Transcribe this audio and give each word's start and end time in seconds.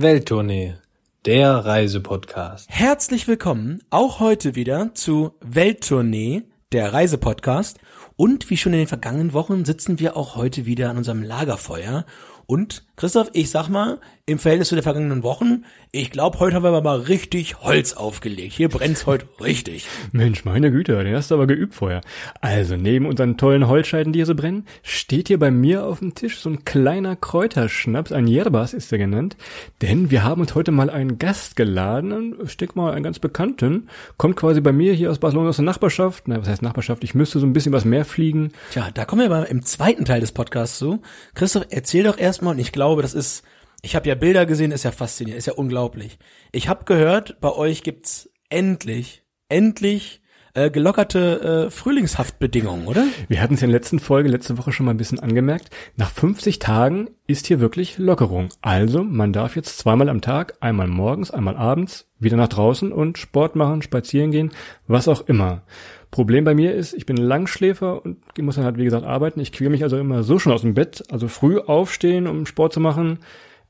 Welttournee, 0.00 0.76
der 1.24 1.50
Reisepodcast. 1.50 2.70
Herzlich 2.70 3.26
willkommen 3.26 3.82
auch 3.90 4.20
heute 4.20 4.54
wieder 4.54 4.94
zu 4.94 5.32
Welttournee, 5.40 6.44
der 6.70 6.92
Reisepodcast. 6.92 7.80
Und 8.14 8.48
wie 8.48 8.56
schon 8.56 8.74
in 8.74 8.78
den 8.78 8.86
vergangenen 8.86 9.32
Wochen 9.32 9.64
sitzen 9.64 9.98
wir 9.98 10.16
auch 10.16 10.36
heute 10.36 10.66
wieder 10.66 10.90
an 10.90 10.98
unserem 10.98 11.24
Lagerfeuer. 11.24 12.06
Und 12.46 12.86
Christoph, 12.98 13.30
ich 13.32 13.48
sag 13.50 13.68
mal, 13.68 14.00
im 14.26 14.40
Verhältnis 14.40 14.68
zu 14.68 14.74
den 14.74 14.82
vergangenen 14.82 15.22
Wochen, 15.22 15.64
ich 15.92 16.10
glaube, 16.10 16.40
heute 16.40 16.56
haben 16.56 16.64
wir 16.64 16.82
mal 16.82 16.98
richtig 16.98 17.60
Holz 17.62 17.92
aufgelegt. 17.92 18.52
Hier 18.52 18.68
brennt's 18.68 19.06
heute 19.06 19.26
richtig. 19.40 19.86
Mensch, 20.10 20.44
meine 20.44 20.72
Güte, 20.72 21.02
den 21.02 21.14
hast 21.14 21.30
du 21.30 21.36
aber 21.36 21.46
geübt 21.46 21.74
vorher. 21.74 22.00
Also, 22.40 22.76
neben 22.76 23.06
unseren 23.06 23.36
tollen 23.36 23.68
Holzscheiden, 23.68 24.12
die 24.12 24.18
hier 24.18 24.26
so 24.26 24.34
brennen, 24.34 24.66
steht 24.82 25.28
hier 25.28 25.38
bei 25.38 25.52
mir 25.52 25.86
auf 25.86 26.00
dem 26.00 26.14
Tisch 26.16 26.40
so 26.40 26.50
ein 26.50 26.64
kleiner 26.64 27.14
Kräuterschnaps, 27.14 28.10
ein 28.10 28.26
Yerbas 28.26 28.74
ist 28.74 28.90
er 28.90 28.98
genannt, 28.98 29.36
denn 29.80 30.10
wir 30.10 30.24
haben 30.24 30.40
uns 30.40 30.56
heute 30.56 30.72
mal 30.72 30.90
einen 30.90 31.18
Gast 31.18 31.54
geladen, 31.54 32.34
ich 32.42 32.50
steck 32.50 32.74
mal 32.74 32.92
einen 32.92 33.04
ganz 33.04 33.20
Bekannten, 33.20 33.88
kommt 34.16 34.34
quasi 34.34 34.60
bei 34.60 34.72
mir 34.72 34.92
hier 34.92 35.12
aus 35.12 35.20
Barcelona 35.20 35.50
aus 35.50 35.56
der 35.56 35.64
Nachbarschaft, 35.64 36.24
na, 36.26 36.40
was 36.40 36.48
heißt 36.48 36.62
Nachbarschaft, 36.62 37.04
ich 37.04 37.14
müsste 37.14 37.38
so 37.38 37.46
ein 37.46 37.52
bisschen 37.52 37.72
was 37.72 37.84
mehr 37.84 38.04
fliegen. 38.04 38.50
Tja, 38.72 38.88
da 38.92 39.04
kommen 39.04 39.22
wir 39.22 39.34
aber 39.34 39.48
im 39.48 39.64
zweiten 39.64 40.04
Teil 40.04 40.20
des 40.20 40.32
Podcasts 40.32 40.78
zu. 40.78 41.00
Christoph, 41.34 41.66
erzähl 41.70 42.02
doch 42.02 42.18
erstmal, 42.18 42.54
und 42.54 42.58
ich 42.58 42.72
glaube, 42.72 42.87
das 42.96 43.14
ist, 43.14 43.42
ich 43.82 43.94
habe 43.94 44.08
ja 44.08 44.14
Bilder 44.14 44.46
gesehen, 44.46 44.72
ist 44.72 44.84
ja 44.84 44.90
faszinierend, 44.90 45.38
ist 45.38 45.46
ja 45.46 45.54
unglaublich. 45.54 46.18
Ich 46.52 46.68
habe 46.68 46.84
gehört, 46.84 47.40
bei 47.40 47.52
euch 47.52 47.82
gibt's 47.82 48.30
endlich, 48.48 49.22
endlich 49.48 50.22
äh, 50.54 50.70
gelockerte 50.70 51.66
äh, 51.66 51.70
Frühlingshaftbedingungen, 51.70 52.86
oder? 52.86 53.04
Wir 53.28 53.40
hatten 53.40 53.54
es 53.54 53.60
ja 53.60 53.66
in 53.66 53.70
der 53.70 53.78
letzten 53.78 54.00
Folge, 54.00 54.28
letzte 54.28 54.58
Woche 54.58 54.72
schon 54.72 54.86
mal 54.86 54.92
ein 54.92 54.98
bisschen 54.98 55.20
angemerkt. 55.20 55.70
Nach 55.96 56.10
50 56.10 56.58
Tagen 56.58 57.10
ist 57.26 57.46
hier 57.46 57.60
wirklich 57.60 57.98
Lockerung. 57.98 58.48
Also, 58.60 59.04
man 59.04 59.32
darf 59.32 59.56
jetzt 59.56 59.78
zweimal 59.78 60.08
am 60.08 60.20
Tag, 60.20 60.54
einmal 60.60 60.88
morgens, 60.88 61.30
einmal 61.30 61.56
abends, 61.56 62.08
wieder 62.18 62.36
nach 62.36 62.48
draußen 62.48 62.92
und 62.92 63.18
Sport 63.18 63.56
machen, 63.56 63.82
spazieren 63.82 64.30
gehen, 64.30 64.50
was 64.86 65.06
auch 65.06 65.28
immer. 65.28 65.62
Problem 66.10 66.44
bei 66.44 66.54
mir 66.54 66.74
ist, 66.74 66.94
ich 66.94 67.06
bin 67.06 67.16
Langschläfer 67.16 68.04
und 68.04 68.18
muss 68.38 68.56
dann 68.56 68.64
halt, 68.64 68.78
wie 68.78 68.84
gesagt, 68.84 69.04
arbeiten. 69.04 69.40
Ich 69.40 69.52
kriege 69.52 69.70
mich 69.70 69.82
also 69.82 69.98
immer 69.98 70.22
so 70.22 70.38
schon 70.38 70.52
aus 70.52 70.62
dem 70.62 70.74
Bett, 70.74 71.04
also 71.10 71.28
früh 71.28 71.58
aufstehen, 71.58 72.26
um 72.26 72.46
Sport 72.46 72.72
zu 72.72 72.80
machen, 72.80 73.18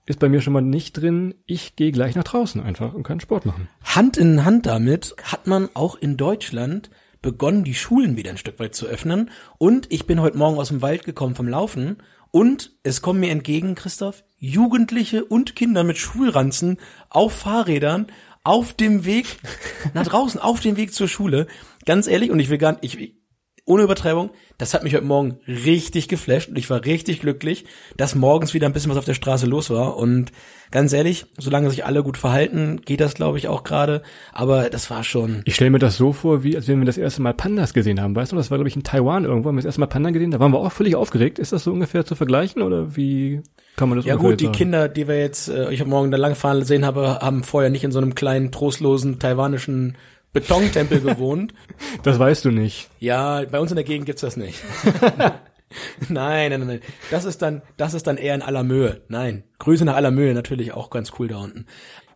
ist 0.06 0.20
bei 0.20 0.28
mir 0.28 0.40
schon 0.40 0.52
mal 0.52 0.62
nicht 0.62 0.94
drin. 0.94 1.34
Ich 1.46 1.76
gehe 1.76 1.92
gleich 1.92 2.14
nach 2.14 2.24
draußen 2.24 2.62
einfach 2.62 2.94
und 2.94 3.02
kann 3.02 3.20
Sport 3.20 3.44
machen. 3.44 3.68
Hand 3.82 4.16
in 4.16 4.44
Hand 4.44 4.66
damit 4.66 5.16
hat 5.22 5.46
man 5.46 5.68
auch 5.74 5.96
in 5.96 6.16
Deutschland 6.16 6.90
begonnen, 7.20 7.64
die 7.64 7.74
Schulen 7.74 8.16
wieder 8.16 8.30
ein 8.30 8.38
Stück 8.38 8.58
weit 8.58 8.74
zu 8.74 8.86
öffnen. 8.86 9.30
Und 9.58 9.92
ich 9.92 10.06
bin 10.06 10.20
heute 10.20 10.38
Morgen 10.38 10.58
aus 10.58 10.68
dem 10.68 10.80
Wald 10.80 11.04
gekommen 11.04 11.34
vom 11.34 11.48
Laufen 11.48 11.98
und 12.30 12.72
es 12.82 13.02
kommen 13.02 13.20
mir 13.20 13.30
entgegen, 13.30 13.74
Christoph, 13.74 14.24
Jugendliche 14.38 15.24
und 15.24 15.56
Kinder 15.56 15.84
mit 15.84 15.98
Schulranzen 15.98 16.78
auf 17.10 17.32
Fahrrädern 17.32 18.06
auf 18.44 18.72
dem 18.72 19.04
Weg 19.04 19.38
nach 19.94 20.06
draußen, 20.06 20.40
auf 20.40 20.60
dem 20.60 20.76
Weg 20.76 20.94
zur 20.94 21.08
Schule. 21.08 21.48
Ganz 21.88 22.06
ehrlich, 22.06 22.30
und 22.30 22.38
ich 22.38 22.50
will 22.50 22.58
gar 22.58 22.72
nicht, 22.72 23.00
ich, 23.00 23.14
ohne 23.64 23.82
Übertreibung, 23.82 24.28
das 24.58 24.74
hat 24.74 24.84
mich 24.84 24.94
heute 24.94 25.06
Morgen 25.06 25.38
richtig 25.46 26.06
geflasht 26.06 26.50
und 26.50 26.58
ich 26.58 26.68
war 26.68 26.84
richtig 26.84 27.20
glücklich, 27.20 27.64
dass 27.96 28.14
morgens 28.14 28.52
wieder 28.52 28.66
ein 28.66 28.74
bisschen 28.74 28.90
was 28.90 28.98
auf 28.98 29.06
der 29.06 29.14
Straße 29.14 29.46
los 29.46 29.70
war. 29.70 29.96
Und 29.96 30.30
ganz 30.70 30.92
ehrlich, 30.92 31.24
solange 31.38 31.70
sich 31.70 31.86
alle 31.86 32.02
gut 32.02 32.18
verhalten, 32.18 32.82
geht 32.84 33.00
das, 33.00 33.14
glaube 33.14 33.38
ich, 33.38 33.48
auch 33.48 33.64
gerade. 33.64 34.02
Aber 34.34 34.68
das 34.68 34.90
war 34.90 35.02
schon. 35.02 35.40
Ich 35.46 35.54
stelle 35.54 35.70
mir 35.70 35.78
das 35.78 35.96
so 35.96 36.12
vor, 36.12 36.44
wie 36.44 36.56
als 36.56 36.68
wenn 36.68 36.78
wir 36.78 36.84
das 36.84 36.98
erste 36.98 37.22
Mal 37.22 37.32
Pandas 37.32 37.72
gesehen 37.72 38.02
haben. 38.02 38.14
Weißt 38.14 38.32
du, 38.32 38.36
das 38.36 38.50
war, 38.50 38.58
glaube 38.58 38.68
ich, 38.68 38.76
in 38.76 38.82
Taiwan 38.82 39.24
irgendwo, 39.24 39.48
haben 39.48 39.56
wir 39.56 39.62
das 39.62 39.64
erste 39.64 39.80
Mal 39.80 39.86
Panda 39.86 40.10
gesehen. 40.10 40.30
Da 40.30 40.40
waren 40.40 40.52
wir 40.52 40.58
auch 40.58 40.70
völlig 40.70 40.94
aufgeregt. 40.94 41.38
Ist 41.38 41.54
das 41.54 41.64
so 41.64 41.72
ungefähr 41.72 42.04
zu 42.04 42.14
vergleichen 42.16 42.60
oder 42.60 42.96
wie 42.96 43.40
kann 43.76 43.88
man 43.88 43.96
das 43.96 44.04
Ja 44.04 44.16
gut, 44.16 44.40
die 44.40 44.44
sagen? 44.44 44.56
Kinder, 44.58 44.88
die 44.90 45.08
wir 45.08 45.18
jetzt, 45.18 45.48
äh, 45.48 45.72
ich 45.72 45.80
habe 45.80 45.88
morgen 45.88 46.10
da 46.10 46.18
langfahren 46.18 46.64
sehen 46.64 46.84
habe, 46.84 47.20
haben 47.22 47.44
vorher 47.44 47.70
nicht 47.70 47.84
in 47.84 47.92
so 47.92 47.98
einem 47.98 48.14
kleinen, 48.14 48.52
trostlosen 48.52 49.18
taiwanischen 49.18 49.96
Betontempel 50.32 51.00
gewohnt. 51.00 51.54
Das 52.02 52.18
weißt 52.18 52.44
du 52.44 52.50
nicht. 52.50 52.88
Ja, 52.98 53.44
bei 53.44 53.58
uns 53.58 53.70
in 53.70 53.76
der 53.76 53.84
Gegend 53.84 54.06
gibt's 54.06 54.22
das 54.22 54.36
nicht. 54.36 54.62
nein, 56.08 56.50
nein, 56.50 56.66
nein. 56.66 56.80
Das 57.10 57.24
ist 57.24 57.42
dann, 57.42 57.62
das 57.76 57.94
ist 57.94 58.06
dann 58.06 58.16
eher 58.16 58.34
in 58.34 58.42
aller 58.42 58.62
Mühe. 58.62 59.02
Nein. 59.08 59.44
Grüße 59.58 59.84
nach 59.84 59.96
aller 59.96 60.10
Mühe, 60.10 60.34
natürlich 60.34 60.72
auch 60.72 60.90
ganz 60.90 61.12
cool 61.18 61.28
da 61.28 61.38
unten. 61.38 61.66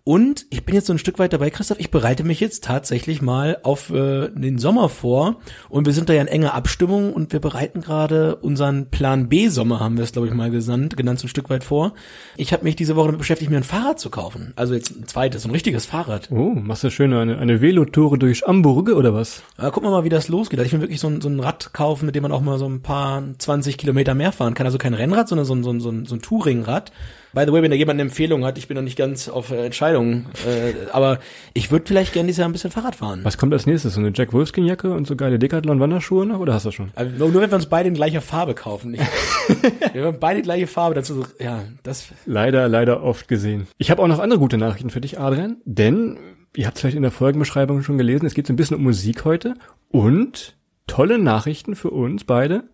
Und 0.04 0.46
ich 0.50 0.64
bin 0.64 0.74
jetzt 0.74 0.88
so 0.88 0.92
ein 0.92 0.98
Stück 0.98 1.20
weit 1.20 1.32
dabei, 1.32 1.50
Christoph. 1.50 1.78
Ich 1.78 1.92
bereite 1.92 2.24
mich 2.24 2.40
jetzt 2.40 2.64
tatsächlich 2.64 3.22
mal 3.22 3.58
auf 3.62 3.90
äh, 3.90 4.30
den 4.30 4.58
Sommer 4.58 4.88
vor. 4.88 5.36
Und 5.68 5.86
wir 5.86 5.92
sind 5.92 6.08
da 6.08 6.12
ja 6.12 6.22
in 6.22 6.26
enger 6.26 6.54
Abstimmung 6.54 7.12
und 7.12 7.32
wir 7.32 7.38
bereiten 7.38 7.82
gerade 7.82 8.34
unseren 8.36 8.90
Plan 8.90 9.28
B 9.28 9.46
Sommer, 9.46 9.78
haben 9.78 9.96
wir 9.96 10.02
es, 10.02 10.10
glaube 10.10 10.26
ich, 10.26 10.34
mal 10.34 10.50
gesandt, 10.50 10.96
genannt, 10.96 11.20
so 11.20 11.26
ein 11.26 11.28
Stück 11.28 11.50
weit 11.50 11.62
vor. 11.62 11.94
Ich 12.36 12.52
habe 12.52 12.64
mich 12.64 12.74
diese 12.74 12.96
Woche 12.96 13.06
damit 13.06 13.18
beschäftigt, 13.18 13.48
mir 13.48 13.58
ein 13.58 13.62
Fahrrad 13.62 14.00
zu 14.00 14.10
kaufen. 14.10 14.52
Also 14.56 14.74
jetzt 14.74 14.90
ein 14.90 15.06
zweites, 15.06 15.44
ein 15.44 15.52
richtiges 15.52 15.86
Fahrrad. 15.86 16.32
Oh, 16.32 16.50
machst 16.50 16.82
du 16.82 16.90
schön 16.90 17.12
eine, 17.12 17.38
eine 17.38 17.60
Velotour 17.60 18.18
durch 18.18 18.42
Hamburg 18.42 18.88
oder 18.88 19.14
was? 19.14 19.44
Ja, 19.56 19.70
gucken 19.70 19.88
wir 19.88 19.92
mal, 19.92 20.04
wie 20.04 20.08
das 20.08 20.26
losgeht. 20.26 20.58
Also 20.58 20.66
ich 20.66 20.72
will 20.72 20.80
wirklich 20.80 21.00
so 21.00 21.06
ein, 21.06 21.20
so 21.20 21.28
ein 21.28 21.38
Rad 21.38 21.72
kaufen, 21.72 22.06
mit 22.06 22.16
dem 22.16 22.22
man 22.22 22.32
auch 22.32 22.40
mal 22.40 22.58
so 22.58 22.68
ein 22.68 22.82
paar 22.82 23.22
20 23.38 23.78
Kilometer 23.78 24.14
mehr 24.14 24.32
fahren 24.32 24.54
kann. 24.54 24.66
Also 24.66 24.78
kein 24.78 24.94
Rennrad, 24.94 25.28
sondern 25.28 25.46
so 25.46 25.54
ein, 25.54 25.62
so 25.62 25.70
ein, 25.70 25.80
so 25.80 25.90
ein, 25.90 26.06
so 26.06 26.16
ein 26.16 26.22
Touringrad. 26.22 26.90
By 27.34 27.44
the 27.46 27.52
way, 27.52 27.62
wenn 27.62 27.70
da 27.70 27.76
jemand 27.76 27.96
eine 27.96 28.02
Empfehlung 28.02 28.44
hat, 28.44 28.58
ich 28.58 28.68
bin 28.68 28.74
noch 28.74 28.82
nicht 28.82 28.98
ganz 28.98 29.28
auf 29.28 29.50
äh, 29.50 29.64
Entscheidungen, 29.64 30.26
äh, 30.46 30.90
aber 30.92 31.18
ich 31.54 31.70
würde 31.70 31.86
vielleicht 31.86 32.12
gerne 32.12 32.26
dieses 32.26 32.40
Jahr 32.40 32.48
ein 32.48 32.52
bisschen 32.52 32.70
Fahrrad 32.70 32.94
fahren. 32.94 33.20
Was 33.22 33.38
kommt 33.38 33.54
als 33.54 33.66
nächstes? 33.66 33.94
So 33.94 34.00
eine 34.00 34.12
Jack 34.14 34.34
Wolfskin 34.34 34.66
Jacke 34.66 34.92
und 34.92 35.06
so 35.06 35.16
geile 35.16 35.38
Decathlon 35.38 35.80
Wanderschuhe 35.80 36.26
noch 36.26 36.40
oder 36.40 36.52
hast 36.52 36.64
du 36.64 36.68
das 36.68 36.74
schon? 36.74 36.90
Also 36.94 37.12
nur, 37.16 37.40
wenn 37.40 37.50
wir 37.50 37.56
uns 37.56 37.66
beide 37.66 37.88
in 37.88 37.94
gleicher 37.94 38.20
Farbe 38.20 38.54
kaufen. 38.54 38.94
Ich, 38.94 39.00
wir 39.94 40.04
haben 40.04 40.20
beide 40.20 40.42
gleiche 40.42 40.66
Farbe, 40.66 40.94
dazu, 40.94 41.24
ja, 41.38 41.64
das, 41.82 42.08
Leider, 42.26 42.68
leider 42.68 43.02
oft 43.02 43.28
gesehen. 43.28 43.66
Ich 43.78 43.90
habe 43.90 44.02
auch 44.02 44.08
noch 44.08 44.18
andere 44.18 44.38
gute 44.38 44.58
Nachrichten 44.58 44.90
für 44.90 45.00
dich, 45.00 45.18
Adrian, 45.18 45.56
denn 45.64 46.18
ihr 46.54 46.66
habt 46.66 46.76
es 46.76 46.82
vielleicht 46.82 46.96
in 46.96 47.02
der 47.02 47.12
Folgenbeschreibung 47.12 47.82
schon 47.82 47.96
gelesen, 47.96 48.26
es 48.26 48.34
geht 48.34 48.46
so 48.46 48.52
ein 48.52 48.56
bisschen 48.56 48.76
um 48.76 48.82
Musik 48.82 49.24
heute 49.24 49.54
und 49.88 50.54
tolle 50.86 51.18
Nachrichten 51.18 51.76
für 51.76 51.90
uns 51.90 52.24
beide. 52.24 52.64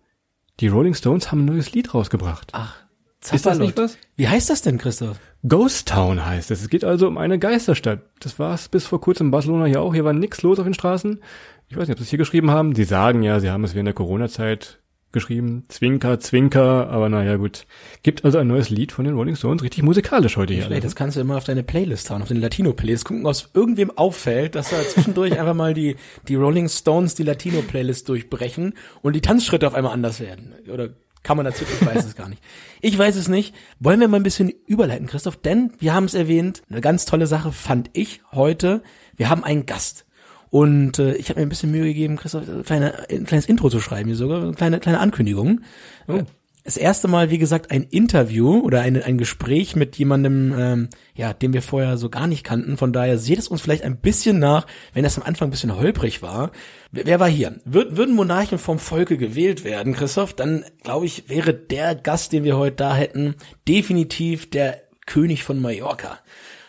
Die 0.59 0.67
Rolling 0.67 0.95
Stones 0.95 1.31
haben 1.31 1.43
ein 1.43 1.45
neues 1.45 1.71
Lied 1.71 1.93
rausgebracht. 1.93 2.49
ach, 2.51 2.88
Ist 3.21 3.45
das 3.45 3.59
nicht 3.59 3.77
was? 3.77 3.97
Wie 4.15 4.27
heißt 4.27 4.49
das 4.49 4.61
denn, 4.61 4.77
Christoph? 4.77 5.19
Ghost 5.47 5.89
Town 5.89 6.25
heißt 6.25 6.51
es. 6.51 6.61
Es 6.61 6.69
geht 6.69 6.83
also 6.83 7.07
um 7.07 7.17
eine 7.17 7.39
Geisterstadt. 7.39 8.01
Das 8.19 8.39
war 8.39 8.53
es 8.53 8.67
bis 8.67 8.85
vor 8.85 9.01
kurzem 9.01 9.27
in 9.27 9.31
Barcelona 9.31 9.65
hier 9.65 9.81
auch. 9.81 9.93
Hier 9.93 10.05
war 10.05 10.13
nix 10.13 10.41
los 10.41 10.59
auf 10.59 10.65
den 10.65 10.73
Straßen. 10.73 11.21
Ich 11.69 11.77
weiß 11.77 11.87
nicht, 11.87 11.95
ob 11.95 11.99
sie 11.99 12.03
es 12.05 12.09
hier 12.09 12.17
geschrieben 12.17 12.51
haben. 12.51 12.75
Sie 12.75 12.83
sagen 12.83 13.21
ja, 13.23 13.39
sie 13.39 13.49
haben 13.49 13.63
es 13.63 13.73
während 13.73 13.87
der 13.87 13.93
Corona-Zeit 13.93 14.79
geschrieben. 15.11 15.65
Zwinker, 15.69 16.19
Zwinker. 16.19 16.89
Aber 16.89 17.09
naja, 17.09 17.37
gut. 17.37 17.65
Gibt 18.03 18.25
also 18.25 18.37
ein 18.37 18.47
neues 18.47 18.69
Lied 18.69 18.91
von 18.91 19.05
den 19.05 19.15
Rolling 19.15 19.35
Stones. 19.35 19.63
Richtig 19.63 19.83
musikalisch 19.83 20.37
heute 20.37 20.53
hier. 20.53 20.63
Vielleicht, 20.63 20.83
das 20.83 20.95
kannst 20.95 21.17
du 21.17 21.21
immer 21.21 21.37
auf 21.37 21.43
deine 21.43 21.63
Playlist 21.63 22.09
hauen, 22.09 22.21
auf 22.21 22.27
den 22.27 22.41
Latino-Playlist. 22.41 23.05
Gucken, 23.05 23.25
ob 23.25 23.31
es 23.31 23.49
irgendwem 23.53 23.91
auffällt, 23.97 24.55
dass 24.55 24.69
da 24.69 24.81
zwischendurch 24.81 25.31
einfach 25.39 25.55
mal 25.55 25.73
die, 25.73 25.95
die 26.27 26.35
Rolling 26.35 26.69
Stones 26.69 27.15
die 27.15 27.23
Latino-Playlist 27.23 28.07
durchbrechen 28.07 28.73
und 29.01 29.15
die 29.15 29.21
Tanzschritte 29.21 29.67
auf 29.67 29.73
einmal 29.73 29.93
anders 29.93 30.19
werden. 30.19 30.53
Oder 30.71 30.89
kann 31.23 31.37
man 31.37 31.45
dazu, 31.45 31.63
ich 31.63 31.85
weiß 31.85 32.05
es 32.05 32.15
gar 32.15 32.29
nicht. 32.29 32.41
Ich 32.81 32.97
weiß 32.97 33.15
es 33.15 33.27
nicht. 33.27 33.53
Wollen 33.79 33.99
wir 33.99 34.07
mal 34.07 34.17
ein 34.17 34.23
bisschen 34.23 34.53
überleiten, 34.65 35.07
Christoph? 35.07 35.37
Denn, 35.37 35.73
wir 35.79 35.93
haben 35.93 36.05
es 36.05 36.13
erwähnt, 36.13 36.61
eine 36.69 36.81
ganz 36.81 37.05
tolle 37.05 37.27
Sache 37.27 37.51
fand 37.51 37.89
ich 37.93 38.21
heute. 38.31 38.81
Wir 39.15 39.29
haben 39.29 39.43
einen 39.43 39.65
Gast. 39.65 40.05
Und 40.49 40.97
äh, 40.97 41.13
ich 41.15 41.29
habe 41.29 41.39
mir 41.39 41.45
ein 41.45 41.49
bisschen 41.49 41.71
Mühe 41.71 41.85
gegeben, 41.85 42.15
Christoph, 42.15 42.47
ein, 42.47 42.63
kleine, 42.63 43.09
ein 43.09 43.25
kleines 43.25 43.45
Intro 43.45 43.69
zu 43.69 43.79
schreiben, 43.79 44.07
hier 44.07 44.15
sogar, 44.15 44.41
eine 44.41 44.53
kleine, 44.53 44.79
kleine 44.79 44.99
Ankündigung. 44.99 45.61
Äh, 46.07 46.23
Das 46.69 46.77
erste 46.77 47.07
Mal, 47.07 47.31
wie 47.31 47.39
gesagt, 47.39 47.71
ein 47.71 47.81
Interview 47.81 48.59
oder 48.59 48.81
ein, 48.81 49.01
ein 49.01 49.17
Gespräch 49.17 49.75
mit 49.75 49.95
jemandem, 49.95 50.53
ähm, 50.55 50.89
ja, 51.15 51.33
den 51.33 51.51
wir 51.51 51.63
vorher 51.63 51.97
so 51.97 52.11
gar 52.11 52.27
nicht 52.27 52.43
kannten. 52.43 52.77
Von 52.77 52.93
daher 52.93 53.17
seht 53.17 53.39
es 53.39 53.47
uns 53.47 53.61
vielleicht 53.61 53.83
ein 53.83 53.97
bisschen 53.97 54.37
nach, 54.37 54.67
wenn 54.93 55.03
das 55.03 55.17
am 55.17 55.23
Anfang 55.23 55.47
ein 55.47 55.49
bisschen 55.49 55.75
holprig 55.75 56.21
war. 56.21 56.51
Wer, 56.91 57.19
war 57.19 57.27
hier? 57.27 57.59
Würd, 57.65 57.97
würden 57.97 58.13
Monarchen 58.13 58.59
vom 58.59 58.77
Volke 58.77 59.17
gewählt 59.17 59.63
werden, 59.63 59.93
Christoph, 59.93 60.35
dann 60.35 60.63
glaube 60.83 61.07
ich, 61.07 61.27
wäre 61.27 61.55
der 61.55 61.95
Gast, 61.95 62.33
den 62.33 62.43
wir 62.43 62.55
heute 62.55 62.75
da 62.75 62.95
hätten, 62.95 63.33
definitiv 63.67 64.51
der 64.51 64.83
König 65.07 65.43
von 65.43 65.59
Mallorca. 65.59 66.19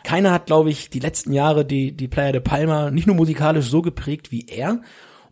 Keiner 0.02 0.32
hat, 0.32 0.46
glaube 0.46 0.70
ich, 0.70 0.88
die 0.88 1.00
letzten 1.00 1.34
Jahre 1.34 1.66
die, 1.66 1.92
die 1.92 2.08
Playa 2.08 2.32
de 2.32 2.40
Palma 2.40 2.90
nicht 2.90 3.06
nur 3.06 3.16
musikalisch 3.16 3.66
so 3.66 3.82
geprägt 3.82 4.32
wie 4.32 4.46
er. 4.48 4.80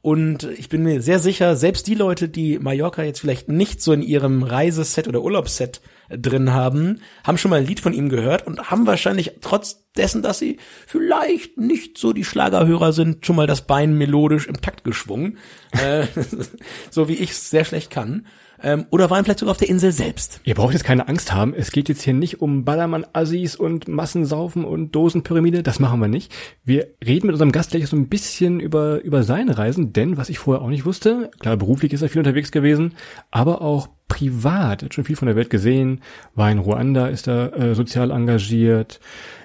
Und 0.01 0.45
ich 0.45 0.69
bin 0.69 0.85
mir 0.85 1.03
sehr 1.03 1.19
sicher, 1.19 1.57
selbst 1.57 1.87
die 1.87 1.95
Leute, 1.95 2.29
die 2.29 2.59
Mallorca 2.59 3.03
jetzt 3.03 3.21
vielleicht 3.21 3.49
nicht 3.49 3.83
so 3.83 3.93
in 3.93 4.03
ihrem 4.03 4.43
Reiseset 4.43 5.09
oder 5.09 5.23
Urlaubsset 5.23 5.81
drin 6.09 6.53
haben, 6.53 7.03
haben 7.25 7.37
schon 7.37 7.51
mal 7.51 7.61
ein 7.61 7.67
Lied 7.67 7.81
von 7.81 7.93
ihm 7.93 8.09
gehört 8.09 8.47
und 8.47 8.71
haben 8.71 8.87
wahrscheinlich 8.87 9.39
trotz 9.41 9.89
dessen, 9.97 10.23
dass 10.23 10.39
sie 10.39 10.59
vielleicht 10.87 11.59
nicht 11.59 11.99
so 11.99 12.13
die 12.13 12.25
Schlagerhörer 12.25 12.93
sind, 12.93 13.27
schon 13.27 13.37
mal 13.37 13.47
das 13.47 13.67
Bein 13.67 13.95
melodisch 13.95 14.47
im 14.47 14.61
Takt 14.61 14.85
geschwungen, 14.85 15.39
äh, 15.73 16.07
so 16.91 17.09
wie 17.09 17.15
ich 17.15 17.31
es 17.31 17.51
sehr 17.51 17.65
schlecht 17.65 17.91
kann. 17.91 18.27
Ähm, 18.63 18.87
oder 18.91 19.11
waren 19.11 19.25
vielleicht 19.25 19.39
sogar 19.39 19.53
auf 19.53 19.59
der 19.59 19.69
Insel 19.69 19.93
selbst. 19.93 20.41
Ihr 20.45 20.55
braucht 20.55 20.73
jetzt 20.73 20.85
keine 20.85 21.09
Angst 21.09 21.33
haben. 21.33 21.55
Es 21.55 21.71
geht 21.71 21.89
jetzt 21.89 22.03
hier 22.03 22.15
nicht 22.15 22.41
um 22.41 22.65
Ballermann-Assis 22.65 23.57
und 23.57 23.89
Massensaufen 23.89 24.65
und 24.65 24.95
Dosenpyramide. 24.95 25.63
Das 25.63 25.79
machen 25.79 26.01
wir 26.01 26.09
nicht. 26.09 26.33
Wir 26.65 26.89
reden 27.05 27.27
mit 27.27 27.35
unserem 27.35 27.53
Gast 27.53 27.71
gleich 27.71 27.87
so 27.87 27.97
ein 27.97 28.09
bisschen 28.09 28.61
über, 28.61 29.03
über 29.03 29.23
seine 29.23 29.59
Reisen, 29.59 29.93
denn 29.93 30.17
was 30.17 30.29
ich 30.29 30.39
vorher 30.39 30.63
auch 30.63 30.71
nicht 30.71 30.85
wusste, 30.85 31.31
klar, 31.39 31.57
beruflich 31.57 31.93
ist 31.93 32.03
er 32.03 32.09
viel 32.09 32.21
unterwegs 32.21 32.51
gewesen, 32.51 32.95
aber 33.31 33.63
auch 33.63 33.89
privat. 34.09 34.83
Er 34.83 34.87
hat 34.87 34.95
schon 34.95 35.05
viel 35.05 35.17
von 35.17 35.27
der 35.27 35.37
Welt 35.37 35.51
gesehen, 35.51 36.01
war 36.35 36.51
in 36.51 36.59
Ruanda, 36.59 37.09
ist 37.09 37.29
er 37.29 37.57
äh, 37.57 37.75
sozial 37.75 38.11
engagiert. 38.11 39.01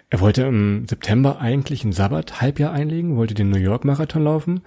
Er 0.10 0.20
wollte 0.20 0.44
im 0.44 0.86
September 0.88 1.40
eigentlich 1.40 1.84
ein 1.84 1.92
Sabbat-Halbjahr 1.92 2.72
einlegen, 2.72 3.16
wollte 3.16 3.34
den 3.34 3.50
New 3.50 3.58
York-Marathon 3.58 4.24
laufen 4.24 4.62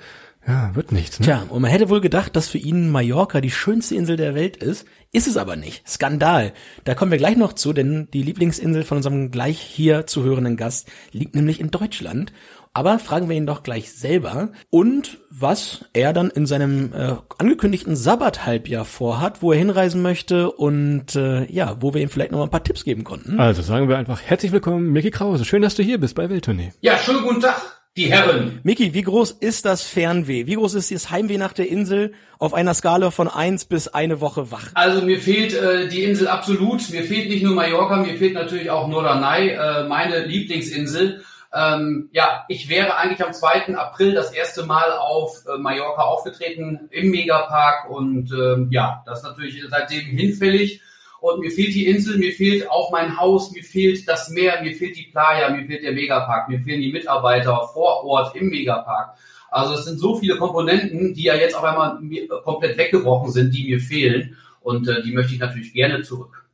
ja, 0.47 0.75
wird 0.75 0.93
nichts. 0.93 1.19
Ne? 1.19 1.27
Tja, 1.27 1.47
und 1.49 1.63
man 1.63 1.71
hätte 1.71 1.89
wohl 1.89 2.01
gedacht, 2.01 2.37
dass 2.37 2.49
für 2.49 2.59
ihn 2.59 2.91
Mallorca 2.91 3.41
die 3.41 3.51
schönste 3.51 3.97
Insel 3.97 4.17
der 4.17 4.35
Welt 4.35 4.57
ist. 4.57 4.87
Ist 5.13 5.27
es 5.27 5.37
aber 5.37 5.57
nicht. 5.57 5.89
Skandal. 5.89 6.53
Da 6.85 6.95
kommen 6.95 7.11
wir 7.11 7.19
gleich 7.19 7.37
noch 7.37 7.55
zu, 7.55 7.73
denn 7.73 8.09
die 8.13 8.23
Lieblingsinsel 8.23 8.85
von 8.85 8.99
unserem 8.99 9.31
gleich 9.31 9.59
hier 9.59 10.07
zu 10.07 10.23
hörenden 10.23 10.57
Gast 10.57 10.89
liegt 11.11 11.35
nämlich 11.35 11.59
in 11.59 11.71
Deutschland. 11.71 12.33
Aber 12.75 12.99
fragen 12.99 13.31
wir 13.31 13.37
ihn 13.37 13.47
doch 13.47 13.63
gleich 13.63 13.91
selber 13.91 14.51
und 14.69 15.19
was 15.31 15.87
er 15.95 16.13
dann 16.13 16.29
in 16.29 16.45
seinem 16.45 16.93
äh, 16.93 17.15
angekündigten 17.39 17.97
Sabbat-Halbjahr 17.97 18.85
vorhat, 18.85 19.41
wo 19.41 19.53
er 19.53 19.59
hinreisen 19.59 20.03
möchte 20.03 20.53
und 20.53 21.17
äh, 21.17 21.51
ja, 21.51 21.79
wo 21.81 21.95
wir 21.95 22.03
ihm 22.03 22.11
vielleicht 22.11 22.33
noch 22.33 22.39
mal 22.39 22.45
ein 22.45 22.51
paar 22.51 22.65
Tipps 22.65 22.85
geben 22.85 23.03
konnten. 23.03 23.41
Also 23.41 23.63
sagen 23.63 23.89
wir 23.89 23.97
einfach 23.97 24.21
herzlich 24.21 24.53
willkommen, 24.53 24.93
Micky 24.93 25.11
Krause. 25.11 25.47
Schön, 25.47 25.63
dass 25.63 25.75
du 25.75 25.83
hier 25.83 25.99
bist 25.99 26.15
bei 26.15 26.29
Welttournee. 26.29 26.73
Ja, 26.83 26.99
schönen 26.99 27.23
guten 27.23 27.41
Tag 27.41 27.76
die 27.97 28.11
Herren. 28.11 28.61
Miki, 28.63 28.93
wie 28.93 29.03
groß 29.03 29.33
ist 29.33 29.65
das 29.65 29.83
Fernweh? 29.83 30.47
Wie 30.47 30.55
groß 30.55 30.75
ist 30.75 30.91
das 30.91 31.11
Heimweh 31.11 31.39
nach 31.39 31.53
der 31.53 31.69
Insel 31.69 32.13
auf 32.39 32.53
einer 32.53 32.75
Skala 32.75 33.11
von 33.11 33.29
eins 33.29 33.65
bis 33.65 33.89
eine 33.89 34.21
Woche 34.21 34.51
wach? 34.51 34.71
Also 34.75 35.03
mir 35.03 35.19
fehlt 35.19 35.55
äh, 35.55 35.89
die 35.89 36.05
Insel 36.05 36.29
absolut. 36.29 36.91
Mir 36.91 37.05
fehlt 37.05 37.31
nicht 37.31 37.43
nur 37.43 37.55
Mallorca, 37.55 37.97
mir 37.97 38.17
fehlt 38.17 38.35
natürlich 38.35 38.71
auch 38.71 38.89
Norderney, 38.89 39.49
äh, 39.49 39.85
meine 39.85 40.27
Lieblingsinsel. 40.27 41.23
Ähm, 41.55 42.11
ja, 42.13 42.45
ich 42.49 42.69
wäre 42.69 42.97
eigentlich 42.97 43.25
am 43.25 43.33
2. 43.33 43.75
April 43.77 44.13
das 44.15 44.33
erste 44.33 44.67
Mal 44.67 44.93
auf 44.93 45.45
äh, 45.47 45.57
Mallorca 45.57 46.03
aufgetreten 46.03 46.89
im 46.91 47.11
Megapark 47.11 47.89
und 47.89 48.31
ähm, 48.33 48.69
ja, 48.71 49.03
das 49.07 49.21
ist 49.21 49.25
natürlich 49.25 49.63
seitdem 49.71 50.05
hinfällig. 50.05 50.83
Und 51.21 51.41
mir 51.41 51.51
fehlt 51.51 51.75
die 51.75 51.87
Insel, 51.87 52.19
mir 52.19 52.33
fehlt 52.33 52.71
auch 52.71 52.91
mein 52.91 53.17
Haus, 53.17 53.51
mir 53.53 53.63
fehlt 53.63 54.07
das 54.09 54.29
Meer, 54.31 54.63
mir 54.63 54.75
fehlt 54.75 54.97
die 54.97 55.09
Playa, 55.11 55.51
mir 55.51 55.67
fehlt 55.67 55.83
der 55.83 55.93
Megapark, 55.93 56.49
mir 56.49 56.61
fehlen 56.61 56.81
die 56.81 56.93
Mitarbeiter 56.93 57.69
vor 57.73 58.05
Ort 58.05 58.37
im 58.37 58.49
Megapark. 58.49 59.17
Also 59.51 59.75
es 59.75 59.85
sind 59.85 59.99
so 59.99 60.17
viele 60.17 60.37
Komponenten, 60.37 61.15
die 61.15 61.25
ja 61.25 61.35
jetzt 61.35 61.57
auf 61.57 61.65
einmal 61.65 61.99
komplett 62.45 62.77
weggebrochen 62.77 63.33
sind, 63.33 63.55
die 63.55 63.65
mir 63.65 63.81
fehlen. 63.81 64.37
Und 64.61 64.89
äh, 64.89 65.03
die 65.03 65.13
möchte 65.13 65.33
ich 65.33 65.41
natürlich 65.41 65.73
gerne 65.73 66.03
zurück. 66.03 66.46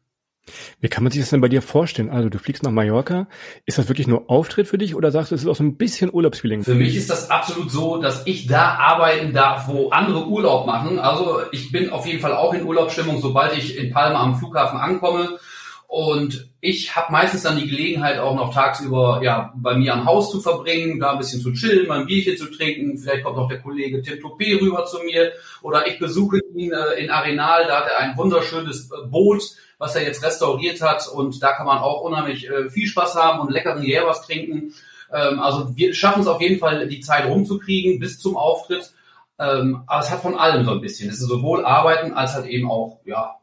Wie 0.80 0.88
kann 0.88 1.04
man 1.04 1.12
sich 1.12 1.20
das 1.20 1.30
denn 1.30 1.40
bei 1.40 1.48
dir 1.48 1.62
vorstellen? 1.62 2.10
Also 2.10 2.28
du 2.28 2.38
fliegst 2.38 2.64
nach 2.64 2.72
Mallorca. 2.72 3.28
Ist 3.64 3.78
das 3.78 3.88
wirklich 3.88 4.08
nur 4.08 4.28
Auftritt 4.28 4.66
für 4.66 4.78
dich 4.78 4.96
oder 4.96 5.12
sagst 5.12 5.30
du, 5.30 5.36
es 5.36 5.42
ist 5.42 5.48
auch 5.48 5.56
so 5.56 5.62
ein 5.62 5.76
bisschen 5.76 6.12
Urlaubsfeeling? 6.12 6.64
Für 6.64 6.74
mich 6.74 6.96
ist 6.96 7.10
das 7.10 7.30
absolut 7.30 7.70
so, 7.70 7.98
dass 7.98 8.26
ich 8.26 8.48
da 8.48 8.74
arbeiten 8.74 9.32
darf, 9.32 9.68
wo 9.68 9.90
andere 9.90 10.26
Urlaub 10.26 10.66
machen. 10.66 10.98
Also 10.98 11.40
ich 11.52 11.70
bin 11.70 11.90
auf 11.90 12.06
jeden 12.06 12.20
Fall 12.20 12.34
auch 12.34 12.54
in 12.54 12.64
Urlaubsstimmung, 12.64 13.20
sobald 13.20 13.56
ich 13.56 13.76
in 13.78 13.92
Palma 13.92 14.20
am 14.20 14.36
Flughafen 14.36 14.78
ankomme. 14.78 15.38
Und 15.86 16.48
ich 16.62 16.96
habe 16.96 17.12
meistens 17.12 17.42
dann 17.42 17.58
die 17.58 17.68
Gelegenheit 17.68 18.18
auch 18.18 18.34
noch 18.34 18.54
tagsüber 18.54 19.20
ja 19.22 19.52
bei 19.54 19.76
mir 19.76 19.92
am 19.92 20.06
Haus 20.06 20.30
zu 20.30 20.40
verbringen, 20.40 20.98
da 20.98 21.12
ein 21.12 21.18
bisschen 21.18 21.42
zu 21.42 21.52
chillen, 21.52 21.86
mal 21.86 22.00
ein 22.00 22.06
Bierchen 22.06 22.36
zu 22.38 22.46
trinken. 22.50 22.96
Vielleicht 22.96 23.24
kommt 23.24 23.36
noch 23.36 23.48
der 23.48 23.60
Kollege 23.60 24.00
Tim 24.00 24.14
Topé 24.14 24.58
rüber 24.58 24.86
zu 24.86 25.00
mir 25.02 25.32
oder 25.60 25.86
ich 25.86 25.98
besuche 25.98 26.40
ihn 26.54 26.72
äh, 26.72 26.94
in 26.98 27.10
Arenal. 27.10 27.66
Da 27.66 27.80
hat 27.80 27.90
er 27.90 27.98
ein 27.98 28.16
wunderschönes 28.16 28.90
äh, 28.90 29.06
Boot 29.06 29.42
was 29.82 29.96
er 29.96 30.04
jetzt 30.04 30.22
restauriert 30.22 30.80
hat. 30.80 31.08
Und 31.08 31.42
da 31.42 31.52
kann 31.52 31.66
man 31.66 31.78
auch 31.78 32.02
unheimlich 32.02 32.48
äh, 32.48 32.70
viel 32.70 32.86
Spaß 32.86 33.16
haben 33.16 33.40
und 33.40 33.50
leckeren 33.50 33.82
Jähers 33.82 34.24
trinken. 34.24 34.72
Ähm, 35.12 35.40
also 35.40 35.76
wir 35.76 35.92
schaffen 35.92 36.22
es 36.22 36.28
auf 36.28 36.40
jeden 36.40 36.60
Fall, 36.60 36.86
die 36.86 37.00
Zeit 37.00 37.26
rumzukriegen 37.26 37.98
bis 37.98 38.20
zum 38.20 38.36
Auftritt. 38.36 38.92
Ähm, 39.40 39.82
aber 39.88 40.00
es 40.00 40.10
hat 40.12 40.22
von 40.22 40.38
allem 40.38 40.64
so 40.64 40.70
ein 40.70 40.80
bisschen. 40.80 41.10
Es 41.10 41.16
ist 41.16 41.26
sowohl 41.26 41.64
Arbeiten 41.64 42.12
als 42.12 42.34
halt 42.34 42.46
eben 42.46 42.70
auch 42.70 43.00
ja, 43.04 43.34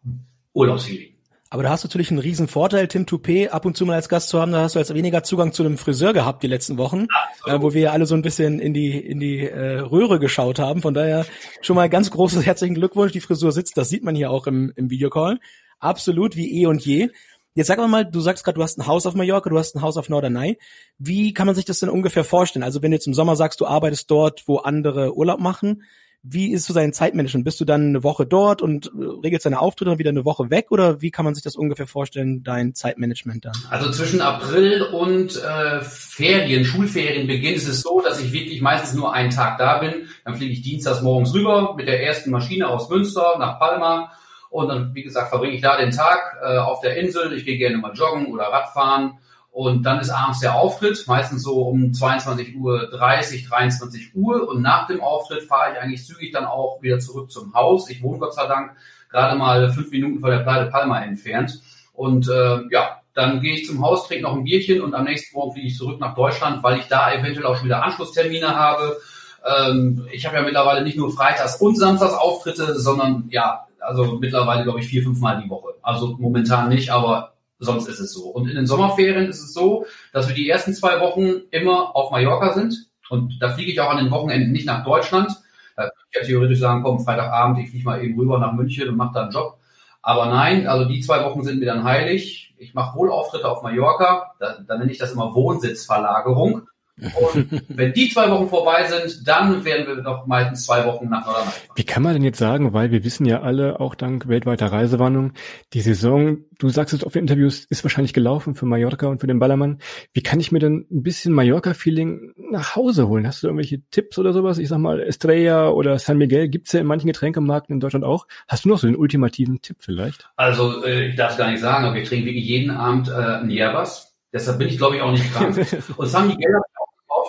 Urlaubsfeeling. 0.54 1.14
Aber 1.50 1.64
da 1.64 1.72
hast 1.72 1.84
du 1.84 1.88
natürlich 1.88 2.12
einen 2.12 2.20
riesen 2.20 2.48
Vorteil, 2.48 2.88
Tim 2.88 3.06
Toupé 3.06 3.50
ab 3.50 3.66
und 3.66 3.76
zu 3.76 3.86
mal 3.86 3.96
als 3.96 4.08
Gast 4.08 4.30
zu 4.30 4.40
haben. 4.40 4.54
Da 4.54 4.62
hast 4.62 4.76
du 4.76 4.80
als 4.80 4.94
weniger 4.94 5.24
Zugang 5.24 5.52
zu 5.52 5.64
einem 5.64 5.78
Friseur 5.78 6.14
gehabt 6.14 6.42
die 6.42 6.48
letzten 6.48 6.78
Wochen, 6.78 7.08
äh, 7.48 7.60
wo 7.60 7.74
wir 7.74 7.82
ja 7.82 7.92
alle 7.92 8.06
so 8.06 8.16
ein 8.16 8.22
bisschen 8.22 8.60
in 8.60 8.74
die 8.74 8.98
in 8.98 9.20
die 9.20 9.46
äh, 9.46 9.80
Röhre 9.80 10.20
geschaut 10.20 10.60
haben. 10.60 10.82
Von 10.82 10.94
daher 10.94 11.26
schon 11.62 11.76
mal 11.76 11.90
ganz 11.90 12.12
großes 12.12 12.46
herzlichen 12.46 12.76
Glückwunsch. 12.76 13.12
Die 13.12 13.20
Frisur 13.20 13.52
sitzt, 13.52 13.78
das 13.78 13.90
sieht 13.90 14.06
man 14.06 14.16
hier 14.16 14.32
auch 14.32 14.48
im, 14.48 14.72
im 14.78 14.90
Videocall 14.90 15.40
absolut 15.80 16.36
wie 16.36 16.62
eh 16.62 16.66
und 16.66 16.86
je. 16.86 17.10
Jetzt 17.56 17.68
sag 17.68 17.80
mal, 17.90 18.06
du 18.06 18.22
sagst 18.22 18.44
gerade, 18.44 18.56
du 18.56 18.64
hast 18.64 18.78
ein 18.78 18.88
Haus 18.88 19.06
auf 19.06 19.16
Mallorca, 19.16 19.50
du 19.50 19.58
hast 19.58 19.76
ein 19.76 19.82
Haus 19.82 19.98
auf 19.98 20.08
Norderney. 20.08 20.58
Wie 20.98 21.34
kann 21.34 21.46
man 21.48 21.56
sich 21.56 21.66
das 21.66 21.80
denn 21.80 21.90
ungefähr 21.90 22.24
vorstellen? 22.24 22.64
Also 22.64 22.82
wenn 22.82 22.92
du 22.92 22.96
jetzt 22.96 23.08
im 23.08 23.14
Sommer 23.14 23.36
sagst, 23.36 23.60
du 23.60 23.66
arbeitest 23.66 24.10
dort, 24.10 24.48
wo 24.48 24.58
andere 24.58 25.16
Urlaub 25.16 25.40
machen, 25.40 25.84
wie 26.22 26.52
ist 26.52 26.66
so 26.66 26.74
dein 26.74 26.92
Zeitmanagement? 26.92 27.46
Bist 27.46 27.62
du 27.62 27.66
dann 27.66 27.88
eine 27.88 28.04
Woche 28.04 28.26
dort 28.26 28.62
und 28.62 28.88
äh, 28.88 29.04
regelst 29.24 29.46
deine 29.46 29.60
Auftritte 29.60 29.92
dann 29.92 30.00
wieder 30.00 30.10
eine 30.10 30.26
Woche 30.26 30.50
weg 30.50 30.68
oder 30.70 31.02
wie 31.02 31.12
kann 31.12 31.24
man 31.24 31.34
sich 31.34 31.44
das 31.44 31.56
ungefähr 31.56 31.88
vorstellen, 31.88 32.44
dein 32.44 32.76
Zeitmanagement 32.76 33.46
dann? 33.46 33.54
Also 33.70 33.90
zwischen 33.92 34.20
April 34.20 34.82
und 34.82 35.42
äh, 35.42 35.82
Ferien, 35.82 36.66
Schulferienbeginn 36.66 37.56
ist 37.56 37.70
es 37.70 37.82
so, 37.82 38.02
dass 38.02 38.20
ich 38.20 38.34
wirklich 38.34 38.62
meistens 38.62 38.96
nur 38.96 39.14
einen 39.14 39.30
Tag 39.30 39.58
da 39.58 39.80
bin. 39.80 40.08
Dann 40.26 40.36
fliege 40.36 40.52
ich 40.52 40.62
dienstags 40.62 41.02
morgens 41.02 41.34
rüber 41.34 41.74
mit 41.78 41.88
der 41.88 42.04
ersten 42.04 42.32
Maschine 42.32 42.68
aus 42.68 42.90
Münster 42.90 43.38
nach 43.40 43.58
Palma 43.58 44.12
und 44.50 44.68
dann, 44.68 44.96
wie 44.96 45.04
gesagt, 45.04 45.30
verbringe 45.30 45.56
ich 45.56 45.62
da 45.62 45.78
den 45.78 45.92
Tag 45.92 46.38
äh, 46.42 46.58
auf 46.58 46.82
der 46.82 46.98
Insel. 46.98 47.34
Ich 47.34 47.46
gehe 47.46 47.58
gerne 47.58 47.78
mal 47.78 47.94
joggen 47.94 48.28
oder 48.34 48.46
Radfahren. 48.46 49.20
Und 49.52 49.84
dann 49.84 50.00
ist 50.00 50.10
abends 50.10 50.40
der 50.40 50.56
Auftritt, 50.56 51.04
meistens 51.08 51.44
so 51.44 51.64
um 51.64 51.94
22 51.94 52.56
Uhr 52.56 52.90
30, 52.92 53.48
23 53.48 54.16
Uhr. 54.16 54.48
Und 54.48 54.62
nach 54.62 54.88
dem 54.88 55.02
Auftritt 55.02 55.44
fahre 55.44 55.74
ich 55.74 55.80
eigentlich 55.80 56.06
zügig 56.06 56.32
dann 56.32 56.46
auch 56.46 56.82
wieder 56.82 57.00
zurück 57.00 57.32
zum 57.32 57.54
Haus. 57.54 57.90
Ich 57.90 58.02
wohne 58.02 58.20
Gott 58.20 58.34
sei 58.34 58.48
Dank 58.48 58.76
gerade 59.10 59.38
mal 59.38 59.72
fünf 59.72 59.92
Minuten 59.92 60.20
von 60.20 60.30
der 60.30 60.40
Pleite 60.40 60.70
Palma 60.70 61.02
entfernt. 61.04 61.62
Und 61.94 62.30
äh, 62.30 62.62
ja, 62.72 63.02
dann 63.14 63.42
gehe 63.42 63.56
ich 63.56 63.68
zum 63.68 63.84
Haus, 63.84 64.08
trinke 64.08 64.24
noch 64.24 64.36
ein 64.36 64.44
Bierchen 64.44 64.82
und 64.82 64.94
am 64.94 65.04
nächsten 65.04 65.36
Morgen 65.36 65.54
fliege 65.54 65.68
ich 65.68 65.78
zurück 65.78 66.00
nach 66.00 66.16
Deutschland, 66.16 66.64
weil 66.64 66.80
ich 66.80 66.88
da 66.88 67.12
eventuell 67.12 67.46
auch 67.46 67.56
schon 67.56 67.66
wieder 67.66 67.84
Anschlusstermine 67.84 68.56
habe. 68.56 68.98
Ähm, 69.46 70.08
ich 70.12 70.26
habe 70.26 70.38
ja 70.38 70.44
mittlerweile 70.44 70.84
nicht 70.84 70.98
nur 70.98 71.12
Freitags 71.12 71.58
und 71.58 71.76
Samstags 71.76 72.14
Auftritte, 72.14 72.80
sondern 72.80 73.26
ja, 73.30 73.68
also 73.82 74.18
mittlerweile, 74.20 74.64
glaube 74.64 74.80
ich, 74.80 74.88
vier, 74.88 75.04
fünf 75.04 75.20
Mal 75.20 75.42
die 75.42 75.50
Woche. 75.50 75.70
Also 75.82 76.16
momentan 76.20 76.70
nicht, 76.70 76.92
aber 76.92 77.34
sonst 77.60 77.88
ist 77.88 78.00
es 78.00 78.14
so. 78.14 78.30
Und 78.30 78.48
in 78.50 78.56
den 78.56 78.68
Sommerferien 78.68 79.28
ist 79.28 79.44
es 79.44 79.54
so, 79.54 79.86
dass 80.14 80.28
wir 80.28 80.36
die 80.36 80.50
ersten 80.50 80.74
zwei 80.74 81.00
Wochen 81.02 81.42
immer 81.52 81.96
auf 81.96 82.12
Mallorca 82.12 82.54
sind. 82.54 82.90
Und 83.10 83.40
da 83.42 83.50
fliege 83.50 83.72
ich 83.72 83.82
auch 83.82 83.90
an 83.90 83.98
den 83.98 84.12
Wochenenden 84.12 84.52
nicht 84.52 84.66
nach 84.66 84.84
Deutschland. 84.84 85.32
Da 85.76 85.84
könnte 85.84 85.96
ich 86.12 86.22
ja 86.22 86.28
theoretisch 86.28 86.60
sagen, 86.60 86.84
komm, 86.84 87.00
Freitagabend, 87.00 87.60
ich 87.60 87.70
fliege 87.70 87.86
mal 87.86 88.04
eben 88.04 88.20
rüber 88.20 88.40
nach 88.40 88.54
München 88.54 88.88
und 88.90 88.98
mache 88.98 89.14
da 89.14 89.24
einen 89.24 89.32
Job. 89.32 89.58
Aber 90.02 90.28
nein, 90.28 90.68
also 90.68 90.86
die 90.86 91.02
zwei 91.02 91.24
Wochen 91.26 91.44
sind 91.44 91.60
mir 91.60 91.66
dann 91.66 91.84
heilig. 91.84 92.56
Ich 92.58 92.74
mache 92.74 92.98
wohl 92.98 93.12
Auftritte 93.12 93.50
auf 93.50 93.64
Mallorca. 93.64 94.34
Da, 94.40 94.58
da 94.66 94.78
nenne 94.78 94.92
ich 94.92 94.98
das 94.98 95.12
immer 95.12 95.34
Wohnsitzverlagerung. 95.34 96.68
Und 97.00 97.64
wenn 97.70 97.94
die 97.94 98.10
zwei 98.10 98.30
Wochen 98.30 98.50
vorbei 98.50 98.86
sind, 98.88 99.28
dann 99.28 99.64
werden 99.64 99.88
wir 99.88 100.04
noch 100.04 100.28
meistens 100.28 100.66
zwei 100.66 100.86
Wochen 100.86 101.10
nach 101.10 101.26
fahren. 101.26 101.52
Wie 101.76 101.84
kann 101.84 102.04
man 102.04 102.14
denn 102.14 102.24
jetzt 102.24 102.40
sagen, 102.40 102.74
weil 102.74 102.92
wir 102.92 103.04
wissen 103.04 103.26
ja 103.26 103.42
alle, 103.42 103.80
auch 103.80 103.96
dank 103.96 104.28
weltweiter 104.28 104.68
Reisewarnung, 104.68 105.34
die 105.74 105.82
Saison, 105.82 106.40
du 106.58 106.70
sagst 106.70 106.94
es 106.94 107.04
auf 107.04 107.14
den 107.14 107.22
Interviews, 107.22 107.66
ist 107.66 107.84
wahrscheinlich 107.84 108.14
gelaufen 108.14 108.56
für 108.56 108.66
Mallorca 108.66 109.08
und 109.08 109.20
für 109.20 109.28
den 109.28 109.40
Ballermann. 109.40 109.80
Wie 110.14 110.24
kann 110.24 110.40
ich 110.40 110.52
mir 110.52 110.60
denn 110.60 110.86
ein 110.92 111.04
bisschen 111.04 111.34
Mallorca-Feeling 111.34 112.34
nach 112.52 112.76
Hause 112.76 113.08
holen? 113.08 113.26
Hast 113.26 113.44
du 113.44 113.48
irgendwelche 113.48 113.82
Tipps 113.92 114.18
oder 114.20 114.34
sowas? 114.34 114.58
Ich 114.58 114.68
sag 114.68 114.80
mal, 114.80 115.00
Estrella 115.00 115.70
oder 115.70 115.98
San 116.00 116.18
Miguel 116.18 116.50
gibt's 116.50 116.74
ja 116.74 116.82
in 116.82 116.88
manchen 116.88 117.08
Getränkemarken 117.08 117.74
in 117.74 117.80
Deutschland 117.80 118.06
auch. 118.06 118.28
Hast 118.48 118.66
du 118.66 118.70
noch 118.70 118.80
so 118.80 118.88
den 118.88 118.96
ultimativen 118.96 119.62
Tipp 119.62 119.78
vielleicht? 119.80 120.30
Also, 120.36 120.84
äh, 120.84 121.10
ich 121.10 121.16
darf 121.16 121.32
es 121.32 121.38
gar 121.38 121.50
nicht 121.50 121.62
sagen, 121.62 121.86
aber 121.86 121.96
wir 121.96 122.04
trinken 122.04 122.26
wirklich 122.26 122.46
jeden 122.46 122.72
Abend 122.72 123.10
äh, 123.10 123.14
ein 123.14 123.50
Yerbas. 123.50 124.10
Deshalb 124.32 124.60
bin 124.60 124.68
ich, 124.68 124.78
glaube 124.78 124.96
ich, 124.96 125.02
auch 125.02 125.12
nicht 125.12 125.34
krank. 125.34 125.58
und 125.98 126.08
San 126.08 126.28
Miguel 126.28 126.54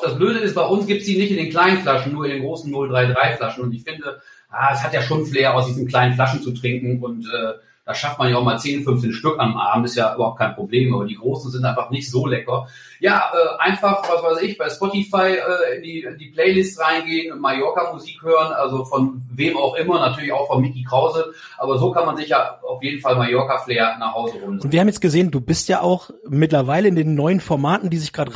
das 0.03 0.17
Blöde 0.17 0.41
ist, 0.41 0.55
bei 0.55 0.67
uns 0.67 0.87
gibt's 0.87 1.07
die 1.07 1.19
nicht 1.19 1.31
in 1.31 1.37
den 1.37 1.51
kleinen 1.51 1.79
Flaschen, 1.79 2.13
nur 2.13 2.25
in 2.25 2.33
den 2.33 2.43
großen 2.43 2.73
033 2.73 3.37
Flaschen. 3.37 3.65
Und 3.65 3.73
ich 3.73 3.83
finde, 3.83 4.21
ah, 4.51 4.71
es 4.73 4.83
hat 4.83 4.93
ja 4.93 5.03
schon 5.03 5.27
Flair, 5.27 5.55
aus 5.55 5.67
diesen 5.67 5.87
kleinen 5.87 6.15
Flaschen 6.15 6.43
zu 6.43 6.53
trinken. 6.53 7.03
Und 7.03 7.27
äh, 7.27 7.55
Da 7.91 7.95
schafft 7.95 8.21
man 8.21 8.31
ja 8.31 8.37
auch 8.37 8.45
mal 8.45 8.57
10, 8.57 8.85
15 8.85 9.13
Stück 9.13 9.41
am 9.41 9.57
Abend, 9.57 9.87
ist 9.87 9.97
ja 9.97 10.15
überhaupt 10.15 10.39
kein 10.39 10.55
Problem, 10.55 10.95
aber 10.95 11.07
die 11.07 11.17
großen 11.17 11.51
sind 11.51 11.65
einfach 11.65 11.91
nicht 11.91 12.09
so 12.09 12.25
lecker. 12.25 12.69
Ja, 13.01 13.33
äh, 13.33 13.59
einfach, 13.59 14.03
was 14.03 14.23
weiß 14.23 14.43
ich, 14.43 14.57
bei 14.57 14.69
Spotify 14.69 15.39
äh, 15.39 15.77
in, 15.77 15.83
die, 15.83 16.03
in 16.03 16.17
die 16.17 16.31
Playlist 16.31 16.79
reingehen, 16.79 17.41
Mallorca-Musik 17.41 18.23
hören, 18.23 18.53
also 18.53 18.85
von 18.85 19.23
wem 19.33 19.57
auch 19.57 19.75
immer, 19.75 19.99
natürlich 19.99 20.33
auch 20.33 20.47
von 20.47 20.61
Mickey 20.63 20.85
Krause, 20.85 21.33
aber 21.59 21.79
so 21.79 21.91
kann 21.91 22.07
man 22.07 22.17
sich 22.17 22.29
ja 22.29 22.61
auf 22.63 22.81
jeden 22.81 23.01
Fall 23.01 23.17
Mallorca-Flair 23.17 23.97
nach 23.99 24.15
Hause 24.15 24.35
holen. 24.35 24.61
Und 24.61 24.71
wir 24.71 24.79
haben 24.79 24.89
jetzt 24.89 25.01
gesehen, 25.01 25.33
du 25.33 25.41
bist 25.41 25.69
ja 25.69 25.81
auch 25.81 26.11
mittlerweile 26.29 26.87
in 26.87 26.95
den 26.95 27.17
neuen 27.17 27.41
Formaten, 27.41 27.91
die 27.91 27.99
sich 27.99 28.13
gerade 28.13 28.31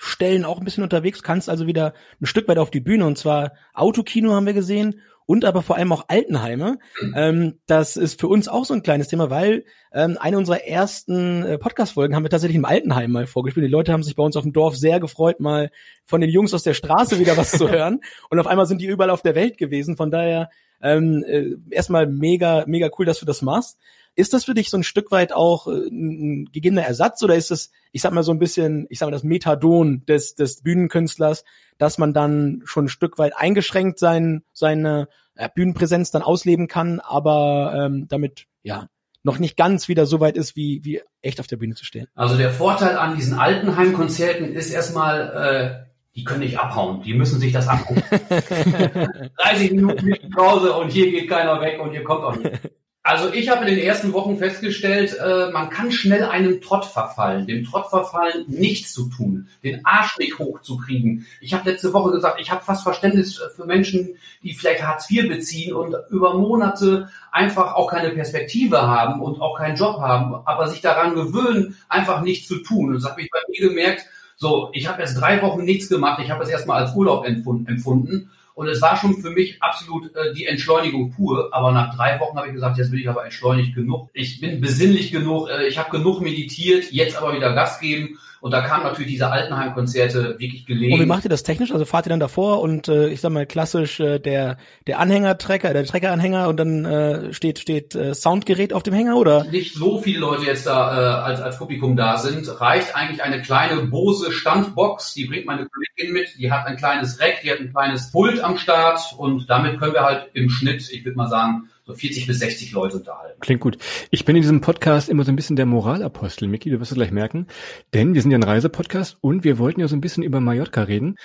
rausstellen, 0.00 0.44
auch 0.44 0.58
ein 0.58 0.64
bisschen 0.64 0.84
unterwegs, 0.84 1.22
kannst 1.22 1.48
also 1.48 1.66
wieder 1.66 1.94
ein 2.20 2.26
Stück 2.26 2.48
weit 2.48 2.58
auf 2.58 2.70
die 2.70 2.80
Bühne 2.80 3.06
und 3.06 3.18
zwar 3.18 3.52
Autokino 3.74 4.32
haben 4.32 4.46
wir 4.46 4.54
gesehen 4.54 5.00
und 5.26 5.44
aber 5.44 5.62
vor 5.62 5.76
allem 5.76 5.92
auch 5.92 6.04
Altenheime. 6.06 6.78
Ähm, 7.14 7.58
das 7.66 7.96
ist 7.96 8.20
für 8.20 8.28
uns 8.28 8.46
auch 8.46 8.64
so 8.64 8.74
ein 8.74 8.84
kleines 8.84 9.08
Thema, 9.08 9.28
weil 9.28 9.64
ähm, 9.92 10.16
eine 10.20 10.38
unserer 10.38 10.64
ersten 10.64 11.42
äh, 11.42 11.58
Podcast-Folgen 11.58 12.14
haben 12.14 12.22
wir 12.22 12.30
tatsächlich 12.30 12.56
im 12.56 12.64
Altenheim 12.64 13.10
mal 13.10 13.26
vorgespielt. 13.26 13.66
Die 13.66 13.70
Leute 13.70 13.92
haben 13.92 14.04
sich 14.04 14.14
bei 14.14 14.22
uns 14.22 14.36
auf 14.36 14.44
dem 14.44 14.52
Dorf 14.52 14.76
sehr 14.76 15.00
gefreut, 15.00 15.40
mal 15.40 15.70
von 16.04 16.20
den 16.20 16.30
Jungs 16.30 16.54
aus 16.54 16.62
der 16.62 16.74
Straße 16.74 17.18
wieder 17.18 17.36
was 17.36 17.50
zu 17.50 17.68
hören. 17.70 18.00
Und 18.30 18.38
auf 18.38 18.46
einmal 18.46 18.66
sind 18.66 18.80
die 18.80 18.86
überall 18.86 19.10
auf 19.10 19.22
der 19.22 19.34
Welt 19.34 19.58
gewesen. 19.58 19.96
Von 19.96 20.12
daher 20.12 20.48
ähm, 20.80 21.24
äh, 21.26 21.56
erstmal 21.70 22.06
mega, 22.06 22.64
mega 22.68 22.88
cool, 22.96 23.04
dass 23.04 23.18
du 23.18 23.26
das 23.26 23.42
machst. 23.42 23.78
Ist 24.16 24.32
das 24.32 24.46
für 24.46 24.54
dich 24.54 24.70
so 24.70 24.78
ein 24.78 24.82
Stück 24.82 25.10
weit 25.10 25.32
auch 25.32 25.68
äh, 25.68 25.88
ein 25.88 26.46
gegebener 26.46 26.82
Ersatz 26.82 27.22
oder 27.22 27.36
ist 27.36 27.50
das, 27.50 27.70
ich 27.92 28.00
sag 28.00 28.12
mal 28.12 28.22
so 28.22 28.32
ein 28.32 28.38
bisschen, 28.38 28.86
ich 28.88 28.98
sag 28.98 29.06
mal 29.06 29.12
das 29.12 29.22
Methadon 29.22 30.04
des, 30.06 30.34
des 30.34 30.62
Bühnenkünstlers, 30.62 31.44
dass 31.76 31.98
man 31.98 32.14
dann 32.14 32.62
schon 32.64 32.86
ein 32.86 32.88
Stück 32.88 33.18
weit 33.18 33.36
eingeschränkt 33.36 33.98
sein, 33.98 34.42
seine 34.54 35.08
äh, 35.34 35.50
Bühnenpräsenz 35.54 36.10
dann 36.10 36.22
ausleben 36.22 36.66
kann, 36.66 36.98
aber 37.00 37.74
ähm, 37.76 38.08
damit 38.08 38.46
ja 38.62 38.88
noch 39.22 39.38
nicht 39.38 39.56
ganz 39.56 39.88
wieder 39.88 40.06
so 40.06 40.18
weit 40.18 40.36
ist, 40.36 40.56
wie, 40.56 40.82
wie 40.84 41.02
echt 41.20 41.38
auf 41.38 41.46
der 41.46 41.56
Bühne 41.56 41.74
zu 41.74 41.84
stehen. 41.84 42.06
Also 42.14 42.38
der 42.38 42.50
Vorteil 42.50 42.96
an 42.96 43.16
diesen 43.16 43.38
Altenheimkonzerten 43.38 44.54
ist 44.54 44.70
erstmal, 44.70 45.84
äh, 45.84 45.86
die 46.14 46.24
können 46.24 46.40
nicht 46.40 46.58
abhauen, 46.58 47.02
die 47.02 47.12
müssen 47.12 47.38
sich 47.38 47.52
das 47.52 47.68
angucken. 47.68 48.02
30 48.30 49.72
Minuten 49.72 50.30
Pause 50.30 50.72
und 50.72 50.90
hier 50.90 51.10
geht 51.10 51.28
keiner 51.28 51.60
weg 51.60 51.78
und 51.80 51.90
hier 51.90 52.02
kommt 52.02 52.24
auch 52.24 52.36
nicht. 52.36 52.60
Also 53.06 53.32
ich 53.32 53.48
habe 53.48 53.64
in 53.66 53.76
den 53.76 53.86
ersten 53.86 54.12
Wochen 54.14 54.36
festgestellt, 54.36 55.16
äh, 55.16 55.52
man 55.52 55.70
kann 55.70 55.92
schnell 55.92 56.24
einem 56.24 56.60
Trott 56.60 56.84
verfallen, 56.84 57.46
dem 57.46 57.64
Trott 57.64 57.88
verfallen, 57.88 58.46
nichts 58.48 58.92
zu 58.92 59.08
tun, 59.08 59.46
den 59.62 59.86
Arsch 59.86 60.18
nicht 60.18 60.40
hochzukriegen. 60.40 61.24
Ich 61.40 61.54
habe 61.54 61.70
letzte 61.70 61.92
Woche 61.92 62.10
gesagt, 62.10 62.40
ich 62.40 62.50
habe 62.50 62.64
fast 62.64 62.82
Verständnis 62.82 63.40
für 63.54 63.64
Menschen, 63.64 64.16
die 64.42 64.54
vielleicht 64.54 64.82
Hartz 64.82 65.08
IV 65.08 65.28
beziehen 65.28 65.72
und 65.72 65.94
über 66.10 66.34
Monate 66.34 67.08
einfach 67.30 67.74
auch 67.74 67.88
keine 67.88 68.10
Perspektive 68.10 68.82
haben 68.82 69.22
und 69.22 69.40
auch 69.40 69.56
keinen 69.56 69.76
Job 69.76 70.00
haben, 70.00 70.34
aber 70.44 70.66
sich 70.66 70.80
daran 70.80 71.14
gewöhnen, 71.14 71.76
einfach 71.88 72.22
nichts 72.22 72.48
zu 72.48 72.56
tun. 72.56 72.88
Und 72.88 72.94
das 72.94 73.08
habe 73.08 73.22
ich 73.22 73.30
bei 73.30 73.38
mir 73.48 73.68
gemerkt, 73.68 74.04
so, 74.36 74.70
ich 74.72 74.88
habe 74.88 75.02
jetzt 75.02 75.14
drei 75.14 75.40
Wochen 75.42 75.62
nichts 75.62 75.88
gemacht, 75.88 76.20
ich 76.24 76.32
habe 76.32 76.42
es 76.42 76.48
erstmal 76.48 76.82
als 76.82 76.96
Urlaub 76.96 77.24
empfunden 77.24 78.32
und 78.56 78.68
es 78.68 78.80
war 78.80 78.96
schon 78.96 79.18
für 79.18 79.30
mich 79.30 79.62
absolut 79.62 80.16
äh, 80.16 80.32
die 80.32 80.46
Entschleunigung 80.46 81.10
pur. 81.10 81.50
Aber 81.52 81.72
nach 81.72 81.94
drei 81.94 82.18
Wochen 82.20 82.38
habe 82.38 82.46
ich 82.46 82.54
gesagt, 82.54 82.78
jetzt 82.78 82.90
bin 82.90 83.00
ich 83.00 83.08
aber 83.08 83.22
entschleunigt 83.22 83.74
genug. 83.74 84.08
Ich 84.14 84.40
bin 84.40 84.62
besinnlich 84.62 85.12
genug. 85.12 85.50
Äh, 85.50 85.66
ich 85.66 85.76
habe 85.76 85.90
genug 85.90 86.22
meditiert. 86.22 86.90
Jetzt 86.90 87.18
aber 87.18 87.34
wieder 87.36 87.52
Gas 87.52 87.80
geben. 87.80 88.18
Und 88.46 88.52
da 88.52 88.60
kamen 88.60 88.84
natürlich 88.84 89.10
diese 89.10 89.28
Altenheim-Konzerte 89.28 90.36
wirklich 90.38 90.66
gelegen. 90.66 90.94
Und 90.94 91.00
wie 91.00 91.06
macht 91.06 91.24
ihr 91.24 91.28
das 91.28 91.42
technisch? 91.42 91.72
Also 91.72 91.84
fahrt 91.84 92.06
ihr 92.06 92.10
dann 92.10 92.20
davor 92.20 92.60
und 92.60 92.86
äh, 92.86 93.08
ich 93.08 93.20
sag 93.20 93.32
mal 93.32 93.44
klassisch 93.44 93.98
äh, 93.98 94.20
der 94.20 94.56
der 94.86 95.00
Anhänger-Trecker, 95.00 95.72
der 95.72 95.84
Treckeranhänger 95.84 96.46
und 96.46 96.56
dann 96.56 96.84
äh, 96.84 97.32
steht 97.32 97.58
steht 97.58 97.96
äh, 97.96 98.14
Soundgerät 98.14 98.72
auf 98.72 98.84
dem 98.84 98.94
Hänger 98.94 99.16
oder? 99.16 99.42
Nicht 99.46 99.74
so 99.74 99.98
viele 99.98 100.20
Leute 100.20 100.44
jetzt 100.44 100.64
da 100.64 100.92
äh, 100.96 101.24
als 101.24 101.40
als 101.40 101.58
Publikum 101.58 101.96
da 101.96 102.18
sind. 102.18 102.48
Reicht 102.60 102.94
eigentlich 102.94 103.20
eine 103.20 103.42
kleine 103.42 103.82
Bose 103.82 104.30
Standbox, 104.30 105.14
die 105.14 105.24
bringt 105.24 105.46
meine 105.46 105.66
Kollegin 105.66 106.14
mit. 106.14 106.38
Die 106.38 106.52
hat 106.52 106.68
ein 106.68 106.76
kleines 106.76 107.20
Rack, 107.20 107.40
die 107.42 107.50
hat 107.50 107.58
ein 107.58 107.72
kleines 107.72 108.12
Pult 108.12 108.38
am 108.38 108.58
Start 108.58 109.00
und 109.18 109.50
damit 109.50 109.80
können 109.80 109.94
wir 109.94 110.04
halt 110.04 110.28
im 110.34 110.50
Schnitt, 110.50 110.88
ich 110.92 111.04
würde 111.04 111.16
mal 111.16 111.28
sagen, 111.28 111.68
so 111.86 111.94
40 111.94 112.26
bis 112.26 112.40
60 112.40 112.72
Leute 112.72 112.96
unterhalten. 112.96 113.40
Klingt 113.40 113.60
gut. 113.60 113.78
Ich 114.10 114.24
bin 114.24 114.34
in 114.34 114.42
diesem 114.42 114.60
Podcast 114.60 115.08
immer 115.08 115.24
so 115.24 115.30
ein 115.30 115.36
bisschen 115.36 115.54
der 115.54 115.66
Moralapostel, 115.66 116.48
Micky, 116.48 116.68
du 116.68 116.80
wirst 116.80 116.90
es 116.90 116.96
gleich 116.96 117.12
merken. 117.12 117.46
Denn 117.94 118.12
wir 118.12 118.22
sind 118.22 118.32
ja 118.32 118.38
ein 118.38 118.42
Reisepodcast 118.42 119.18
und 119.20 119.44
wir 119.44 119.58
wollten 119.58 119.80
ja 119.80 119.86
so 119.86 119.94
ein 119.94 120.00
bisschen 120.00 120.24
über 120.24 120.40
Mallorca 120.40 120.82
reden. 120.82 121.16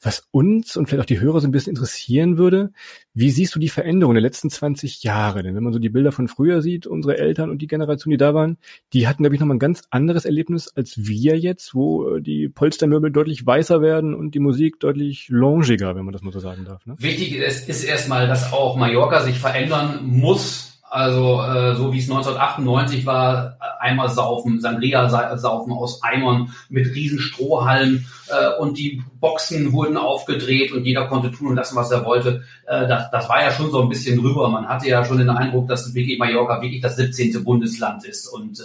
Was 0.00 0.28
uns 0.30 0.76
und 0.76 0.86
vielleicht 0.86 1.02
auch 1.02 1.06
die 1.06 1.20
Hörer 1.20 1.40
so 1.40 1.48
ein 1.48 1.50
bisschen 1.50 1.70
interessieren 1.70 2.38
würde, 2.38 2.70
wie 3.14 3.30
siehst 3.30 3.54
du 3.54 3.58
die 3.58 3.68
Veränderung 3.68 4.14
der 4.14 4.22
letzten 4.22 4.48
20 4.48 5.02
Jahre? 5.02 5.42
Denn 5.42 5.56
wenn 5.56 5.62
man 5.64 5.72
so 5.72 5.80
die 5.80 5.88
Bilder 5.88 6.12
von 6.12 6.28
früher 6.28 6.62
sieht, 6.62 6.86
unsere 6.86 7.18
Eltern 7.18 7.50
und 7.50 7.60
die 7.60 7.66
Generation, 7.66 8.10
die 8.12 8.16
da 8.16 8.32
waren, 8.32 8.58
die 8.92 9.08
hatten, 9.08 9.24
glaube 9.24 9.34
ich, 9.34 9.40
nochmal 9.40 9.56
ein 9.56 9.60
ganz 9.60 9.82
anderes 9.90 10.24
Erlebnis 10.24 10.68
als 10.68 10.94
wir 10.96 11.38
jetzt, 11.38 11.74
wo 11.74 12.16
äh, 12.16 12.22
die 12.22 12.48
Polstermöbel 12.48 13.10
deutlich 13.10 13.44
weißer 13.44 13.82
werden 13.82 14.14
und 14.14 14.34
die 14.34 14.40
Musik 14.40 14.78
deutlich 14.78 15.28
longiger, 15.28 15.96
wenn 15.96 16.04
man 16.04 16.12
das 16.12 16.22
mal 16.22 16.32
so 16.32 16.40
sagen 16.40 16.64
darf. 16.64 16.86
Ne? 16.86 16.94
Wichtig 16.98 17.34
ist, 17.34 17.68
ist 17.68 17.82
erstmal, 17.82 18.28
dass 18.28 18.52
auch 18.52 18.76
Mallorca 18.76 19.22
sich 19.22 19.38
verändern 19.38 20.06
muss 20.06 20.67
also 20.90 21.42
äh, 21.42 21.74
so 21.74 21.92
wie 21.92 21.98
es 21.98 22.10
1998 22.10 23.04
war, 23.04 23.58
einmal 23.78 24.08
saufen, 24.08 24.60
Sangria 24.60 25.08
saufen 25.36 25.72
aus 25.72 26.02
Eimern 26.02 26.52
mit 26.68 26.94
riesen 26.94 27.18
Strohhalmen 27.18 28.06
äh, 28.28 28.60
und 28.60 28.78
die 28.78 29.02
Boxen 29.20 29.72
wurden 29.72 29.96
aufgedreht 29.96 30.72
und 30.72 30.84
jeder 30.84 31.06
konnte 31.06 31.30
tun 31.30 31.48
und 31.48 31.56
lassen, 31.56 31.76
was 31.76 31.90
er 31.90 32.04
wollte. 32.04 32.42
Äh, 32.66 32.88
das, 32.88 33.10
das 33.10 33.28
war 33.28 33.42
ja 33.42 33.50
schon 33.50 33.70
so 33.70 33.82
ein 33.82 33.88
bisschen 33.88 34.18
drüber. 34.18 34.48
Man 34.48 34.68
hatte 34.68 34.88
ja 34.88 35.04
schon 35.04 35.18
den 35.18 35.30
Eindruck, 35.30 35.68
dass 35.68 35.94
wirklich 35.94 36.18
Mallorca 36.18 36.62
wirklich 36.62 36.80
das 36.80 36.96
17. 36.96 37.44
Bundesland 37.44 38.04
ist 38.04 38.26
und 38.26 38.60
äh, 38.60 38.64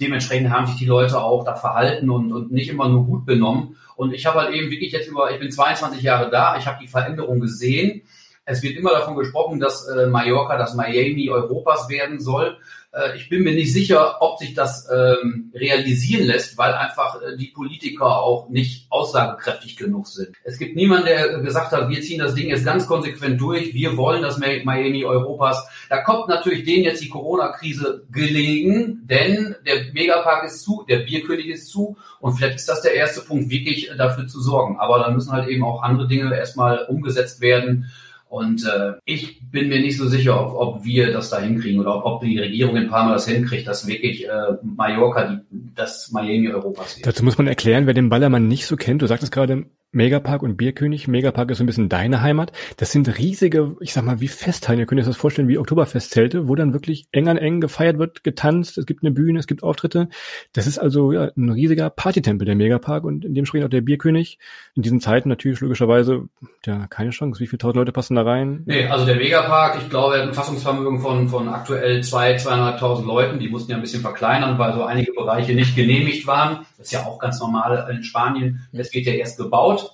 dementsprechend 0.00 0.50
haben 0.50 0.66
sich 0.66 0.76
die 0.76 0.86
Leute 0.86 1.20
auch 1.20 1.44
da 1.44 1.54
verhalten 1.54 2.10
und, 2.10 2.32
und 2.32 2.52
nicht 2.52 2.68
immer 2.68 2.88
nur 2.88 3.04
gut 3.04 3.26
benommen. 3.26 3.76
Und 3.96 4.12
ich 4.12 4.26
habe 4.26 4.40
halt 4.40 4.54
eben 4.54 4.70
wirklich 4.70 4.92
jetzt 4.92 5.08
über, 5.08 5.30
ich 5.32 5.40
bin 5.40 5.50
22 5.50 6.02
Jahre 6.02 6.30
da, 6.30 6.58
ich 6.58 6.66
habe 6.66 6.78
die 6.80 6.88
Veränderung 6.88 7.40
gesehen 7.40 8.02
es 8.46 8.62
wird 8.62 8.76
immer 8.76 8.92
davon 8.92 9.16
gesprochen, 9.16 9.60
dass 9.60 9.86
äh, 9.88 10.06
Mallorca 10.06 10.56
das 10.56 10.74
Miami 10.74 11.28
Europas 11.28 11.88
werden 11.88 12.20
soll. 12.20 12.56
Äh, 12.92 13.16
ich 13.16 13.28
bin 13.28 13.42
mir 13.42 13.52
nicht 13.52 13.72
sicher, 13.72 14.22
ob 14.22 14.38
sich 14.38 14.54
das 14.54 14.88
ähm, 14.88 15.52
realisieren 15.52 16.26
lässt, 16.26 16.56
weil 16.56 16.72
einfach 16.72 17.20
äh, 17.20 17.36
die 17.36 17.48
Politiker 17.48 18.22
auch 18.22 18.48
nicht 18.48 18.86
aussagekräftig 18.90 19.76
genug 19.76 20.06
sind. 20.06 20.28
Es 20.44 20.58
gibt 20.58 20.76
niemanden, 20.76 21.06
der 21.06 21.40
gesagt 21.40 21.72
hat, 21.72 21.88
wir 21.88 22.00
ziehen 22.00 22.20
das 22.20 22.36
Ding 22.36 22.48
jetzt 22.48 22.64
ganz 22.64 22.86
konsequent 22.86 23.40
durch, 23.40 23.74
wir 23.74 23.96
wollen 23.96 24.22
das 24.22 24.38
Miami 24.38 25.04
Europas. 25.04 25.68
Da 25.88 26.02
kommt 26.02 26.28
natürlich 26.28 26.64
denen 26.64 26.84
jetzt 26.84 27.02
die 27.02 27.08
Corona-Krise 27.08 28.04
gelegen, 28.12 29.02
denn 29.06 29.56
der 29.66 29.92
Megapark 29.92 30.44
ist 30.44 30.62
zu, 30.62 30.84
der 30.88 30.98
Bierkönig 31.00 31.48
ist 31.48 31.68
zu 31.68 31.96
und 32.20 32.34
vielleicht 32.34 32.56
ist 32.56 32.68
das 32.68 32.82
der 32.82 32.94
erste 32.94 33.22
Punkt, 33.22 33.50
wirklich 33.50 33.90
dafür 33.98 34.28
zu 34.28 34.40
sorgen. 34.40 34.78
Aber 34.78 35.00
dann 35.00 35.14
müssen 35.14 35.32
halt 35.32 35.48
eben 35.48 35.64
auch 35.64 35.82
andere 35.82 36.06
Dinge 36.06 36.32
erstmal 36.36 36.84
umgesetzt 36.84 37.40
werden 37.40 37.90
und 38.28 38.66
äh, 38.66 38.94
ich 39.04 39.40
bin 39.50 39.68
mir 39.68 39.80
nicht 39.80 39.96
so 39.96 40.08
sicher, 40.08 40.40
ob, 40.40 40.54
ob 40.76 40.84
wir 40.84 41.12
das 41.12 41.30
da 41.30 41.38
hinkriegen 41.38 41.80
oder 41.80 41.96
ob, 41.96 42.04
ob 42.04 42.20
die 42.22 42.38
Regierung 42.38 42.76
in 42.76 42.88
Palma 42.88 43.12
das 43.12 43.28
hinkriegt, 43.28 43.66
dass 43.68 43.86
wirklich 43.86 44.26
äh, 44.26 44.56
Mallorca 44.62 45.42
die, 45.50 45.74
das 45.74 46.10
Miami 46.10 46.48
Europas 46.48 46.96
wird. 46.96 47.06
Dazu 47.06 47.24
muss 47.24 47.38
man 47.38 47.46
erklären, 47.46 47.86
wer 47.86 47.94
den 47.94 48.08
Ballermann 48.08 48.48
nicht 48.48 48.66
so 48.66 48.76
kennt, 48.76 49.02
du 49.02 49.06
sagtest 49.06 49.32
gerade, 49.32 49.66
Megapark 49.96 50.42
und 50.42 50.58
Bierkönig. 50.58 51.08
Megapark 51.08 51.50
ist 51.50 51.58
so 51.58 51.64
ein 51.64 51.66
bisschen 51.66 51.88
deine 51.88 52.20
Heimat. 52.20 52.52
Das 52.76 52.92
sind 52.92 53.18
riesige, 53.18 53.76
ich 53.80 53.94
sag 53.94 54.04
mal, 54.04 54.20
wie 54.20 54.28
Festhallen. 54.28 54.78
Ihr 54.78 54.84
könnt 54.84 55.00
euch 55.00 55.06
das 55.06 55.16
vorstellen 55.16 55.48
wie 55.48 55.56
Oktoberfestzelte, 55.56 56.48
wo 56.48 56.54
dann 56.54 56.74
wirklich 56.74 57.08
eng 57.12 57.28
an 57.28 57.38
eng 57.38 57.62
gefeiert 57.62 57.98
wird, 57.98 58.22
getanzt. 58.22 58.76
Es 58.76 58.84
gibt 58.84 59.02
eine 59.02 59.10
Bühne, 59.10 59.38
es 59.38 59.46
gibt 59.46 59.62
Auftritte. 59.62 60.10
Das 60.52 60.66
ist 60.66 60.78
also 60.78 61.12
ja, 61.12 61.30
ein 61.34 61.48
riesiger 61.48 61.88
Partytempel, 61.88 62.44
der 62.44 62.56
Megapark 62.56 63.04
und 63.04 63.24
in 63.24 63.34
dem 63.34 63.46
spricht 63.46 63.64
auch 63.64 63.70
der 63.70 63.80
Bierkönig. 63.80 64.38
In 64.74 64.82
diesen 64.82 65.00
Zeiten 65.00 65.30
natürlich 65.30 65.60
logischerweise, 65.60 66.28
ja, 66.66 66.86
keine 66.88 67.10
Chance. 67.10 67.40
Wie 67.40 67.46
viele 67.46 67.58
tausend 67.58 67.76
Leute 67.76 67.92
passen 67.92 68.16
da 68.16 68.22
rein? 68.22 68.64
Nee, 68.66 68.86
also 68.88 69.06
der 69.06 69.16
Megapark, 69.16 69.80
ich 69.82 69.88
glaube, 69.88 70.16
er 70.16 70.22
hat 70.22 70.28
ein 70.28 70.34
Fassungsvermögen 70.34 71.00
von, 71.00 71.28
von 71.28 71.48
aktuell 71.48 72.02
zwei, 72.02 72.36
zweieinhalbtausend 72.36 73.06
Leuten. 73.08 73.38
Die 73.38 73.48
mussten 73.48 73.70
ja 73.70 73.78
ein 73.78 73.82
bisschen 73.82 74.02
verkleinern, 74.02 74.58
weil 74.58 74.74
so 74.74 74.84
einige 74.84 75.12
Bereiche 75.12 75.54
nicht 75.54 75.74
genehmigt 75.74 76.26
waren. 76.26 76.66
Das 76.76 76.88
ist 76.88 76.92
ja 76.92 77.06
auch 77.06 77.18
ganz 77.18 77.40
normal 77.40 77.88
in 77.90 78.02
Spanien. 78.02 78.68
Es 78.72 78.92
wird 78.92 79.06
ja 79.06 79.14
erst 79.14 79.38
gebaut 79.38 79.85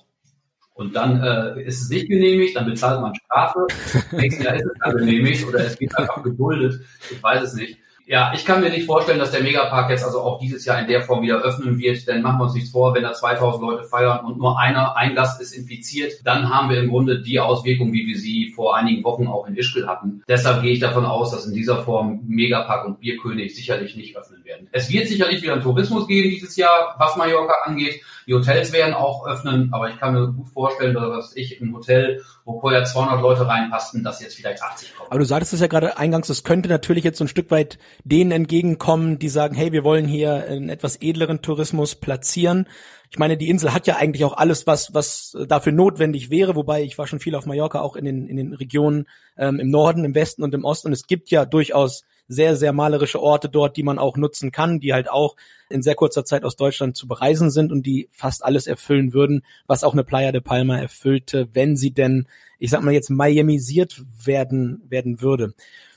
und 0.73 0.95
dann 0.95 1.21
äh, 1.21 1.61
ist 1.63 1.81
es 1.81 1.89
nicht 1.89 2.07
genehmigt, 2.07 2.55
dann 2.55 2.65
bezahlt 2.65 3.01
man 3.01 3.13
Strafe. 3.15 3.67
Nächstes 4.11 4.45
Jahr 4.45 4.55
ist 4.55 4.65
es 4.65 4.79
dann 4.83 4.97
genehmigt 4.97 5.47
oder 5.47 5.59
es 5.59 5.79
wird 5.79 5.97
einfach 5.97 6.23
geduldet. 6.23 6.81
Ich 7.11 7.21
weiß 7.21 7.43
es 7.43 7.53
nicht. 7.53 7.77
Ja, 8.05 8.33
ich 8.35 8.43
kann 8.43 8.59
mir 8.59 8.69
nicht 8.69 8.85
vorstellen, 8.85 9.19
dass 9.19 9.31
der 9.31 9.43
Megapark 9.43 9.89
jetzt 9.89 10.03
also 10.03 10.19
auch 10.19 10.37
dieses 10.37 10.65
Jahr 10.65 10.77
in 10.81 10.87
der 10.87 11.01
Form 11.03 11.21
wieder 11.21 11.41
öffnen 11.41 11.79
wird, 11.79 12.05
denn 12.05 12.21
machen 12.21 12.37
wir 12.39 12.43
uns 12.43 12.53
nichts 12.53 12.71
vor, 12.71 12.93
wenn 12.93 13.03
da 13.03 13.13
2000 13.13 13.63
Leute 13.63 13.85
feiern 13.85 14.25
und 14.25 14.37
nur 14.37 14.59
einer, 14.59 14.97
ein 14.97 15.15
Gast 15.15 15.41
ist 15.41 15.53
infiziert, 15.53 16.11
dann 16.25 16.53
haben 16.53 16.69
wir 16.69 16.81
im 16.81 16.89
Grunde 16.89 17.21
die 17.21 17.39
Auswirkungen, 17.39 17.93
wie 17.93 18.05
wir 18.05 18.17
sie 18.17 18.51
vor 18.53 18.75
einigen 18.75 19.05
Wochen 19.05 19.27
auch 19.27 19.47
in 19.47 19.55
Ischgl 19.55 19.87
hatten. 19.87 20.21
Deshalb 20.27 20.63
gehe 20.63 20.73
ich 20.73 20.81
davon 20.81 21.05
aus, 21.05 21.31
dass 21.31 21.45
in 21.45 21.53
dieser 21.53 21.81
Form 21.83 22.19
Megapark 22.27 22.85
und 22.85 22.99
Bierkönig 22.99 23.55
sicherlich 23.55 23.95
nicht 23.95 24.17
öffnen. 24.17 24.42
Es 24.75 24.91
wird 24.91 25.07
sicherlich 25.07 25.43
wieder 25.43 25.53
einen 25.53 25.61
Tourismus 25.61 26.07
geben 26.07 26.31
dieses 26.31 26.55
Jahr, 26.55 26.95
was 26.97 27.15
Mallorca 27.15 27.53
angeht. 27.63 28.01
Die 28.25 28.33
Hotels 28.33 28.73
werden 28.73 28.95
auch 28.95 29.27
öffnen, 29.27 29.69
aber 29.71 29.89
ich 29.89 29.99
kann 29.99 30.13
mir 30.13 30.31
gut 30.31 30.47
vorstellen, 30.47 30.95
dass 30.95 31.35
ich 31.35 31.61
ein 31.61 31.71
Hotel, 31.75 32.23
wo 32.43 32.59
vorher 32.59 32.83
200 32.83 33.21
Leute 33.21 33.47
reinpassten, 33.47 34.03
dass 34.03 34.19
jetzt 34.19 34.35
vielleicht 34.35 34.63
80 34.63 34.95
kommen. 34.95 35.11
Aber 35.11 35.19
du 35.19 35.25
sagtest 35.25 35.53
es 35.53 35.59
ja 35.59 35.67
gerade 35.67 35.97
eingangs, 35.99 36.27
es 36.29 36.43
könnte 36.43 36.69
natürlich 36.69 37.03
jetzt 37.03 37.19
so 37.19 37.25
ein 37.25 37.27
Stück 37.27 37.51
weit 37.51 37.77
denen 38.03 38.31
entgegenkommen, 38.31 39.19
die 39.19 39.29
sagen, 39.29 39.53
hey, 39.53 39.71
wir 39.71 39.83
wollen 39.83 40.07
hier 40.07 40.33
einen 40.47 40.69
etwas 40.69 40.95
edleren 40.99 41.43
Tourismus 41.43 41.93
platzieren. 41.93 42.67
Ich 43.11 43.19
meine, 43.19 43.37
die 43.37 43.49
Insel 43.49 43.75
hat 43.75 43.85
ja 43.85 43.97
eigentlich 43.97 44.25
auch 44.25 44.35
alles, 44.35 44.65
was, 44.65 44.91
was 44.95 45.37
dafür 45.47 45.71
notwendig 45.71 46.31
wäre, 46.31 46.55
wobei 46.55 46.81
ich 46.81 46.97
war 46.97 47.05
schon 47.05 47.19
viel 47.19 47.35
auf 47.35 47.45
Mallorca, 47.45 47.79
auch 47.79 47.95
in 47.95 48.05
den, 48.05 48.27
in 48.27 48.37
den 48.37 48.53
Regionen 48.55 49.07
ähm, 49.37 49.59
im 49.59 49.69
Norden, 49.69 50.03
im 50.03 50.15
Westen 50.15 50.41
und 50.41 50.55
im 50.55 50.65
Osten. 50.65 50.87
Und 50.87 50.93
es 50.93 51.05
gibt 51.05 51.29
ja 51.29 51.45
durchaus 51.45 52.05
sehr, 52.27 52.55
sehr 52.55 52.73
malerische 52.73 53.21
Orte 53.21 53.49
dort, 53.49 53.77
die 53.77 53.83
man 53.83 53.99
auch 53.99 54.17
nutzen 54.17 54.51
kann, 54.51 54.79
die 54.79 54.93
halt 54.93 55.09
auch 55.09 55.35
in 55.69 55.81
sehr 55.81 55.95
kurzer 55.95 56.25
Zeit 56.25 56.43
aus 56.43 56.55
Deutschland 56.55 56.95
zu 56.95 57.07
bereisen 57.07 57.51
sind 57.51 57.71
und 57.71 57.85
die 57.85 58.09
fast 58.11 58.43
alles 58.43 58.67
erfüllen 58.67 59.13
würden, 59.13 59.43
was 59.67 59.83
auch 59.83 59.93
eine 59.93 60.03
Playa 60.03 60.31
de 60.31 60.41
Palma 60.41 60.77
erfüllte, 60.77 61.49
wenn 61.53 61.75
sie 61.75 61.91
denn, 61.91 62.27
ich 62.59 62.69
sag 62.69 62.81
mal 62.81 62.93
jetzt, 62.93 63.09
Miamisiert 63.09 64.01
werden, 64.23 64.83
werden 64.87 65.21
würde. 65.21 65.53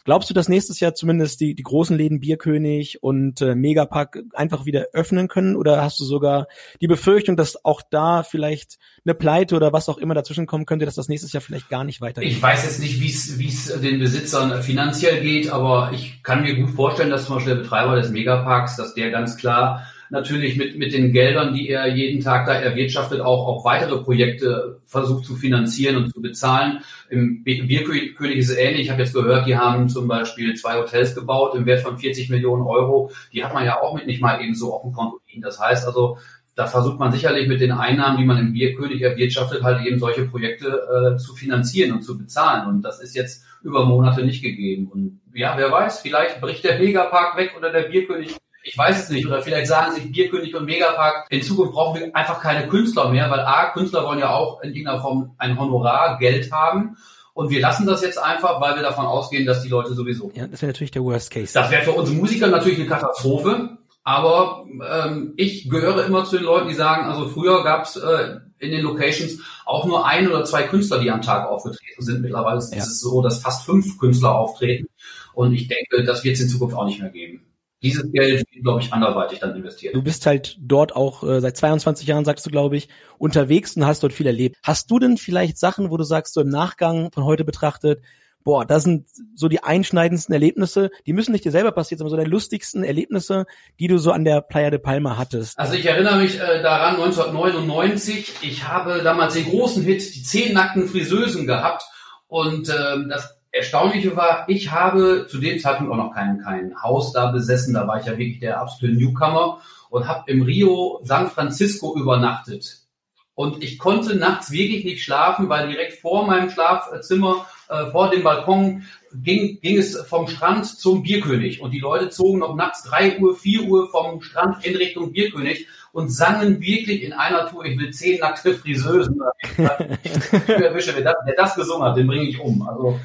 Glaubst 0.07 0.31
du, 0.31 0.35
dass 0.35 0.49
nächstes 0.49 0.79
Jahr 0.79 0.95
zumindest 0.95 1.41
die, 1.41 1.57
die 1.57 1.65
großen 1.65 1.97
Läden 1.97 2.21
Bierkönig 2.21 3.03
und 3.03 3.41
äh, 3.41 3.57
Megapack 3.57 4.21
einfach 4.35 4.65
wieder 4.65 4.87
öffnen 4.93 5.27
können? 5.27 5.57
Oder 5.57 5.83
hast 5.83 5.99
du 5.99 6.05
sogar 6.05 6.47
die 6.81 6.87
Befürchtung, 6.87 7.37
dass 7.37 7.65
auch 7.65 7.83
da 7.91 8.23
vielleicht 8.23 8.79
eine 9.05 9.15
Pleite 9.15 9.57
oder 9.57 9.73
was 9.73 9.89
auch 9.89 9.99
immer 9.99 10.15
dazwischen 10.15 10.47
kommen 10.47 10.65
könnte, 10.65 10.87
dass 10.87 10.95
das 10.95 11.09
nächstes 11.09 11.33
Jahr 11.33 11.41
vielleicht 11.41 11.69
gar 11.69 11.83
nicht 11.83 12.01
weitergeht? 12.01 12.31
Ich 12.31 12.41
weiß 12.41 12.63
jetzt 12.63 12.79
nicht, 12.79 13.01
wie 13.01 13.49
es 13.49 13.81
den 13.81 13.99
Besitzern 13.99 14.63
finanziell 14.63 15.21
geht, 15.23 15.51
aber 15.51 15.91
ich 15.93 16.23
kann 16.23 16.43
mir 16.43 16.55
gut 16.55 16.71
vorstellen, 16.71 17.11
dass 17.11 17.27
zum 17.27 17.35
Beispiel 17.35 17.57
der 17.57 17.63
Betreiber 17.63 17.97
des 17.97 18.11
Megaparks, 18.11 18.77
dass 18.77 18.95
der 18.95 19.11
ganz 19.11 19.37
klar 19.37 19.89
natürlich 20.11 20.57
mit, 20.57 20.79
mit 20.79 20.93
den 20.93 21.13
Geldern, 21.13 21.55
die 21.55 21.69
er 21.69 21.87
jeden 21.87 22.23
Tag 22.23 22.47
da 22.47 22.55
erwirtschaftet, 22.55 23.21
auch, 23.21 23.47
auch 23.47 23.65
weitere 23.65 23.99
Projekte 23.99 24.81
versucht 24.85 25.25
zu 25.25 25.35
finanzieren 25.37 25.97
und 25.97 26.13
zu 26.13 26.21
bezahlen. 26.21 26.81
Im 27.11 27.43
Bierkönig 27.45 28.37
ist 28.37 28.51
es 28.51 28.57
ähnlich. 28.57 28.83
Ich 28.83 28.91
habe 28.91 29.03
jetzt 29.03 29.15
gehört, 29.15 29.47
die 29.47 29.57
haben 29.57 29.89
zum 29.89 30.09
Beispiel 30.09 30.55
zwei 30.55 30.79
Hotels 30.79 31.15
gebaut 31.15 31.55
im 31.55 31.67
Wert 31.67 31.81
von 31.81 31.99
40 31.99 32.31
Millionen 32.31 32.63
Euro. 32.63 33.11
Die 33.33 33.45
hat 33.45 33.55
man 33.55 33.65
ja 33.65 33.81
auch 33.81 33.95
mit 33.95 34.07
nicht 34.07 34.21
mal 34.21 34.41
eben 34.43 34.55
so 34.55 34.75
auf 34.75 34.83
dem 34.83 34.93
Konto 34.93 35.21
liegen. 35.29 35.43
Das 35.43 35.61
heißt 35.61 35.87
also, 35.87 36.19
da 36.57 36.67
versucht 36.67 36.99
man 36.99 37.13
sicherlich 37.13 37.49
mit 37.49 37.61
den 37.61 37.73
Einnahmen, 37.73 38.17
die 38.17 38.25
man 38.25 38.39
im 38.39 38.53
Bierkönig 38.55 39.03
erwirtschaftet, 39.03 39.63
halt 39.63 39.87
eben 39.87 39.99
solche 39.99 40.25
Projekte 40.25 40.69
äh, 40.69 41.19
zu 41.19 41.35
finanzieren 41.35 41.93
und 41.93 42.03
zu 42.03 42.17
bezahlen. 42.17 42.67
Und 42.67 42.83
das 42.83 43.03
ist 43.03 43.15
jetzt 43.15 43.45
über 43.63 43.85
Monate 43.85 44.25
nicht 44.25 44.43
gegeben. 44.43 44.89
Und 44.89 45.21
ja, 45.35 45.55
wer 45.59 45.71
weiß, 45.71 46.01
vielleicht 46.01 46.41
bricht 46.41 46.65
der 46.65 46.79
Megapark 46.79 47.37
weg 47.37 47.55
oder 47.59 47.71
der 47.71 47.83
Bierkönig 47.83 48.37
ich 48.67 48.77
weiß 48.77 49.05
es 49.05 49.11
nicht. 49.11 49.27
Oder 49.27 49.43
vielleicht 49.43 49.69
sagen 49.69 49.95
sich 49.95 50.11
Bierkönig 50.11 50.55
und 50.55 50.65
Megapark, 50.65 51.27
in 51.31 51.43
Zukunft 51.43 51.73
brauchen 51.73 52.01
wir 52.01 52.17
einfach 52.17 52.41
keine 52.41 52.67
Künstler 52.67 53.09
mehr, 53.11 53.31
weil 53.31 53.41
A, 53.41 53.71
Künstler 53.71 54.05
wollen 54.05 54.19
ja 54.19 54.35
auch 54.35 54.61
in 54.61 54.71
irgendeiner 54.71 55.01
Form 55.01 55.35
ein 55.39 55.59
Honorar, 55.59 56.19
Geld 56.19 56.51
haben. 56.51 56.97
Und 57.33 57.51
wir 57.51 57.61
lassen 57.61 57.87
das 57.87 58.03
jetzt 58.03 58.19
einfach, 58.19 58.61
weil 58.61 58.75
wir 58.75 58.83
davon 58.83 59.07
ausgehen, 59.07 59.47
dass 59.47 59.63
die 59.63 59.69
Leute 59.69 59.95
sowieso. 59.95 60.33
Ja, 60.35 60.47
das 60.49 60.63
wäre 60.63 60.73
natürlich 60.73 60.91
der 60.91 61.05
Worst 61.05 61.31
Case. 61.31 61.55
Das 61.55 61.71
wäre 61.71 61.83
für 61.83 61.93
uns 61.93 62.11
Musiker 62.11 62.49
natürlich 62.49 62.81
eine 62.81 62.89
Katastrophe. 62.89 63.79
Aber 64.03 64.65
ähm, 64.89 65.35
ich 65.37 65.69
gehöre 65.69 66.05
immer 66.05 66.25
zu 66.25 66.37
den 66.37 66.45
Leuten, 66.45 66.69
die 66.69 66.75
sagen, 66.75 67.07
also 67.07 67.29
früher 67.29 67.63
gab 67.63 67.85
es 67.85 67.97
äh, 67.97 68.37
in 68.59 68.71
den 68.71 68.83
Locations 68.83 69.41
auch 69.65 69.85
nur 69.85 70.07
ein 70.07 70.29
oder 70.29 70.45
zwei 70.45 70.63
Künstler, 70.63 70.99
die 70.99 71.11
am 71.11 71.23
Tag 71.23 71.49
aufgetreten 71.49 72.03
sind. 72.03 72.23
Mittlerweile 72.23 72.59
ist 72.59 72.73
es 72.73 73.01
so, 73.01 73.23
dass 73.23 73.43
fast 73.43 73.65
fünf 73.65 73.99
Künstler 73.99 74.35
auftreten. 74.35 74.89
Und 75.35 75.53
ich 75.53 75.69
denke, 75.69 76.05
das 76.05 76.25
wird 76.25 76.37
es 76.37 76.41
in 76.41 76.49
Zukunft 76.49 76.75
auch 76.75 76.87
nicht 76.87 77.01
mehr 77.01 77.11
geben 77.11 77.47
dieses 77.87 78.12
Geld 78.12 78.45
wird, 78.52 78.62
glaube 78.62 78.81
ich, 78.81 78.93
anderweitig 78.93 79.38
dann 79.38 79.55
investiert. 79.55 79.95
Du 79.95 80.02
bist 80.02 80.26
halt 80.26 80.57
dort 80.61 80.95
auch 80.95 81.23
äh, 81.23 81.40
seit 81.40 81.57
22 81.57 82.07
Jahren, 82.07 82.25
sagst 82.25 82.45
du, 82.47 82.50
glaube 82.50 82.76
ich, 82.76 82.88
unterwegs 83.19 83.76
und 83.76 83.87
hast 83.87 84.02
dort 84.02 84.12
viel 84.12 84.26
erlebt. 84.26 84.57
Hast 84.62 84.90
du 84.90 84.99
denn 84.99 85.16
vielleicht 85.16 85.59
Sachen, 85.59 85.90
wo 85.90 85.97
du 85.97 86.05
sagst, 86.05 86.35
so 86.35 86.40
im 86.40 86.49
Nachgang 86.49 87.11
von 87.12 87.25
heute 87.25 87.45
betrachtet, 87.45 88.02
boah, 88.47 88.64
das 88.64 88.85
sind 88.85 89.09
so 89.35 89.49
die 89.49 89.64
einschneidendsten 89.64 90.33
Erlebnisse, 90.33 90.90
die 91.05 91.12
müssen 91.12 91.33
nicht 91.33 91.45
dir 91.45 91.50
selber 91.50 91.73
passieren, 91.73 91.99
sondern 91.99 92.11
so 92.12 92.16
deine 92.16 92.31
lustigsten 92.31 92.85
Erlebnisse, 92.85 93.45
die 93.81 93.88
du 93.88 93.99
so 93.99 94.12
an 94.12 94.25
der 94.25 94.40
Playa 94.40 94.71
de 94.71 94.78
Palma 94.78 95.19
hattest. 95.19 95.59
Also 95.59 95.75
ich 95.75 95.85
erinnere 95.85 96.19
mich 96.19 96.37
äh, 96.37 96.62
daran, 96.62 96.95
1999, 96.95 98.35
ich 98.43 98.69
habe 98.69 99.02
damals 99.02 99.35
den 99.35 99.47
großen 99.47 99.83
Hit, 99.83 100.14
die 100.14 100.23
zehn 100.23 100.55
nackten 100.55 100.88
Friseusen 100.88 101.49
gehabt 101.49 101.83
und 102.28 102.69
ähm, 102.69 103.09
das 103.09 103.37
Erstaunliche 103.53 104.17
war, 104.17 104.49
ich 104.49 104.71
habe 104.71 105.26
zu 105.29 105.38
dem 105.38 105.59
Zeitpunkt 105.59 105.93
auch 105.93 105.97
noch 105.97 106.15
kein, 106.15 106.43
kein 106.43 106.83
Haus 106.83 107.12
da 107.12 107.31
besessen, 107.31 107.75
da 107.75 107.87
war 107.87 107.99
ich 108.00 108.07
ja 108.07 108.19
wirklich 108.19 108.41
der 108.41 108.61
absolute 108.61 108.97
Newcomer 108.97 109.61
und 109.88 110.07
habe 110.09 110.31
im 110.31 110.43
Rio 110.43 111.00
San 111.05 111.31
Francisco 111.31 111.97
übernachtet. 111.97 112.87
Und 113.35 113.63
ich 113.63 113.78
konnte 113.78 114.17
nachts 114.17 114.50
wirklich 114.50 114.85
nicht 114.85 115.04
schlafen, 115.04 115.50
weil 115.50 115.69
direkt 115.69 116.00
vor 116.00 116.26
meinem 116.26 116.49
Schlafzimmer, 116.49 117.45
äh, 117.69 117.91
vor 117.91 118.11
dem 118.11 118.23
Balkon, 118.23 118.85
ging, 119.13 119.61
ging 119.61 119.76
es 119.76 119.95
vom 119.95 120.26
Strand 120.26 120.67
zum 120.67 121.02
Bierkönig. 121.02 121.61
Und 121.61 121.73
die 121.73 121.78
Leute 121.78 122.09
zogen 122.09 122.39
noch 122.39 122.54
nachts 122.54 122.82
drei 122.85 123.19
Uhr, 123.19 123.37
vier 123.37 123.65
Uhr 123.65 123.91
vom 123.91 124.23
Strand 124.23 124.65
in 124.65 124.76
Richtung 124.76 125.13
Bierkönig 125.13 125.67
und 125.93 126.09
sangen 126.09 126.63
wirklich 126.63 127.02
in 127.02 127.13
einer 127.13 127.49
Tour, 127.49 127.67
ich 127.67 127.78
will 127.78 127.91
zehn 127.91 128.21
nackte 128.21 128.54
Friseusen. 128.54 129.21
ich 129.43 129.59
erwische, 130.49 130.97
wer 130.97 131.04
das, 131.04 131.17
wer 131.26 131.35
das 131.37 131.54
gesungen 131.54 131.87
hat, 131.87 131.97
den 131.97 132.06
bringe 132.06 132.28
ich 132.28 132.41
um. 132.41 132.67
Also 132.67 132.99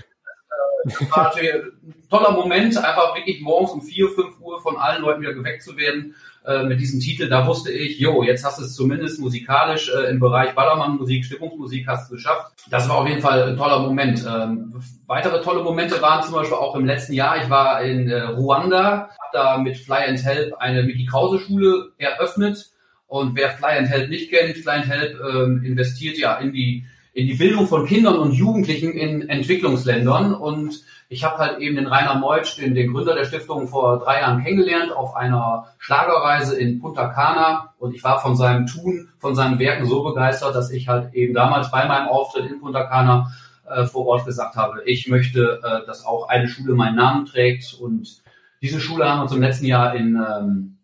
war 1.10 1.24
natürlich 1.26 1.54
ein 1.54 2.10
toller 2.10 2.32
Moment, 2.32 2.78
einfach 2.78 3.16
wirklich 3.16 3.42
morgens 3.42 3.72
um 3.72 3.82
vier, 3.82 4.10
fünf 4.10 4.40
Uhr 4.40 4.62
von 4.62 4.78
allen 4.78 5.02
Leuten 5.02 5.22
wieder 5.22 5.34
geweckt 5.34 5.64
zu 5.64 5.78
werden 5.78 6.16
äh, 6.46 6.64
mit 6.64 6.80
diesem 6.80 7.00
Titel. 7.00 7.30
Da 7.30 7.46
wusste 7.46 7.72
ich, 7.72 8.00
jo, 8.00 8.24
jetzt 8.24 8.44
hast 8.44 8.60
du 8.60 8.64
es 8.64 8.76
zumindest 8.76 9.20
musikalisch 9.20 9.90
äh, 9.90 10.10
im 10.10 10.20
Bereich 10.20 10.56
Ballermann-Musik, 10.56 11.26
Stimmungsmusik 11.26 11.88
hast 11.88 12.10
du 12.10 12.16
geschafft. 12.16 12.52
Das 12.70 12.90
war 12.90 12.98
auf 12.98 13.08
jeden 13.08 13.22
Fall 13.22 13.44
ein 13.44 13.58
toller 13.58 13.80
Moment. 13.80 14.26
Ähm, 14.28 14.74
weitere 15.08 15.42
tolle 15.42 15.64
Momente 15.64 16.02
waren 16.02 16.24
zum 16.24 16.34
Beispiel 16.34 16.58
auch 16.58 16.76
im 16.76 16.86
letzten 16.86 17.14
Jahr. 17.14 17.42
Ich 17.44 17.50
war 17.50 17.82
in 17.84 18.10
äh, 18.10 18.22
Ruanda, 18.22 18.82
habe 18.82 19.32
da 19.34 19.58
mit 19.58 19.78
Fly 19.78 20.06
and 20.08 20.24
Help 20.24 20.56
eine 20.56 20.84
Mickey 20.84 21.06
Krause 21.06 21.40
Schule 21.40 21.92
eröffnet. 21.98 22.72
Und 23.08 23.36
wer 23.36 23.52
Fly 23.52 23.78
and 23.78 23.90
Help 23.90 24.10
nicht 24.10 24.32
kennt, 24.32 24.58
Fly 24.58 24.72
and 24.72 24.88
Help 24.88 25.20
ähm, 25.20 25.64
investiert 25.64 26.18
ja 26.18 26.38
in 26.38 26.54
die 26.54 26.86
in 27.14 27.28
die 27.28 27.34
Bildung 27.34 27.68
von 27.68 27.86
Kindern 27.86 28.18
und 28.20 28.32
Jugendlichen 28.32 28.92
in 28.92 29.28
Entwicklungsländern. 29.28 30.34
Und 30.34 30.82
ich 31.10 31.24
habe 31.24 31.38
halt 31.38 31.60
eben 31.60 31.76
den 31.76 31.88
Rainer 31.88 32.16
Meutsch, 32.16 32.58
den, 32.58 32.74
den 32.74 32.94
Gründer 32.94 33.16
der 33.16 33.26
Stiftung, 33.26 33.68
vor 33.68 34.00
drei 34.00 34.22
Jahren 34.22 34.44
kennengelernt 34.44 34.94
auf 34.94 35.16
einer 35.16 35.68
Schlagerreise 35.78 36.58
in 36.58 36.80
Punta 36.80 37.10
Cana. 37.10 37.74
Und 37.80 37.94
ich 37.94 38.04
war 38.04 38.22
von 38.22 38.36
seinem 38.36 38.66
Tun, 38.66 39.10
von 39.20 39.36
seinen 39.36 39.60
Werken 39.60 39.86
so 39.86 40.04
begeistert, 40.04 40.56
dass 40.56 40.72
ich 40.72 40.88
halt 40.88 41.14
eben 41.14 41.34
damals 41.34 41.70
bei 41.70 41.86
meinem 41.86 42.08
Auftritt 42.08 42.50
in 42.50 42.62
Punta 42.62 42.84
Cana 42.84 43.32
äh, 43.70 43.86
vor 43.86 44.08
Ort 44.08 44.26
gesagt 44.26 44.56
habe, 44.56 44.82
ich 44.86 45.08
möchte, 45.08 45.60
äh, 45.64 45.86
dass 45.86 46.06
auch 46.06 46.30
eine 46.30 46.48
Schule 46.48 46.76
meinen 46.76 46.96
Namen 46.96 47.26
trägt. 47.26 47.74
Und 47.74 48.22
diese 48.62 48.80
Schule 48.80 49.10
haben 49.10 49.22
wir 49.22 49.28
zum 49.28 49.42
letzten 49.42 49.66
Jahr 49.66 49.96
in 49.96 50.16
ähm, 50.16 50.78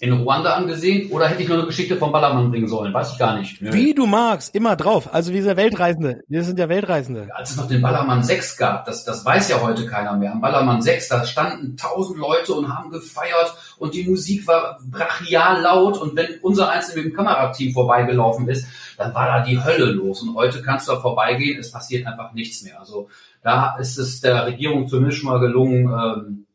in 0.00 0.12
Ruanda 0.12 0.54
angesehen 0.54 1.10
oder 1.10 1.28
hätte 1.28 1.42
ich 1.42 1.48
nur 1.48 1.58
eine 1.58 1.66
Geschichte 1.66 1.96
vom 1.96 2.10
Ballermann 2.10 2.50
bringen 2.50 2.68
sollen? 2.68 2.92
Weiß 2.94 3.12
ich 3.12 3.18
gar 3.18 3.38
nicht. 3.38 3.60
Nö. 3.60 3.70
Wie 3.70 3.92
du 3.92 4.06
magst, 4.06 4.54
immer 4.54 4.74
drauf. 4.74 5.12
Also 5.12 5.34
wir 5.34 5.42
sind 5.42 5.50
ja 5.50 5.56
Weltreisende. 5.58 6.22
Wir 6.26 6.42
sind 6.42 6.58
ja 6.58 6.70
Weltreisende. 6.70 7.28
Als 7.34 7.50
es 7.50 7.56
noch 7.58 7.68
den 7.68 7.82
Ballermann 7.82 8.22
6 8.22 8.56
gab, 8.56 8.86
das, 8.86 9.04
das 9.04 9.26
weiß 9.26 9.50
ja 9.50 9.60
heute 9.60 9.84
keiner 9.84 10.16
mehr. 10.16 10.32
Am 10.32 10.40
Ballermann 10.40 10.80
6, 10.80 11.08
da 11.08 11.26
standen 11.26 11.76
tausend 11.76 12.18
Leute 12.18 12.54
und 12.54 12.74
haben 12.74 12.90
gefeiert 12.90 13.54
und 13.76 13.92
die 13.92 14.04
Musik 14.04 14.46
war 14.46 14.78
brachial 14.90 15.60
laut 15.60 15.98
und 15.98 16.16
wenn 16.16 16.38
unser 16.40 16.70
Einzelne 16.70 17.02
mit 17.02 17.12
dem 17.12 17.16
Kamerateam 17.16 17.74
vorbeigelaufen 17.74 18.48
ist, 18.48 18.66
dann 18.96 19.14
war 19.14 19.26
da 19.26 19.44
die 19.44 19.62
Hölle 19.62 19.84
los 19.84 20.22
und 20.22 20.34
heute 20.34 20.62
kannst 20.62 20.88
du 20.88 20.92
da 20.92 21.00
vorbeigehen, 21.00 21.58
es 21.60 21.70
passiert 21.70 22.06
einfach 22.06 22.32
nichts 22.32 22.62
mehr. 22.62 22.80
Also 22.80 23.08
da 23.42 23.76
ist 23.76 23.98
es 23.98 24.22
der 24.22 24.46
Regierung 24.46 24.88
zumindest 24.88 25.18
schon 25.18 25.30
mal 25.30 25.40
gelungen, 25.40 25.92
ähm, 25.92 26.46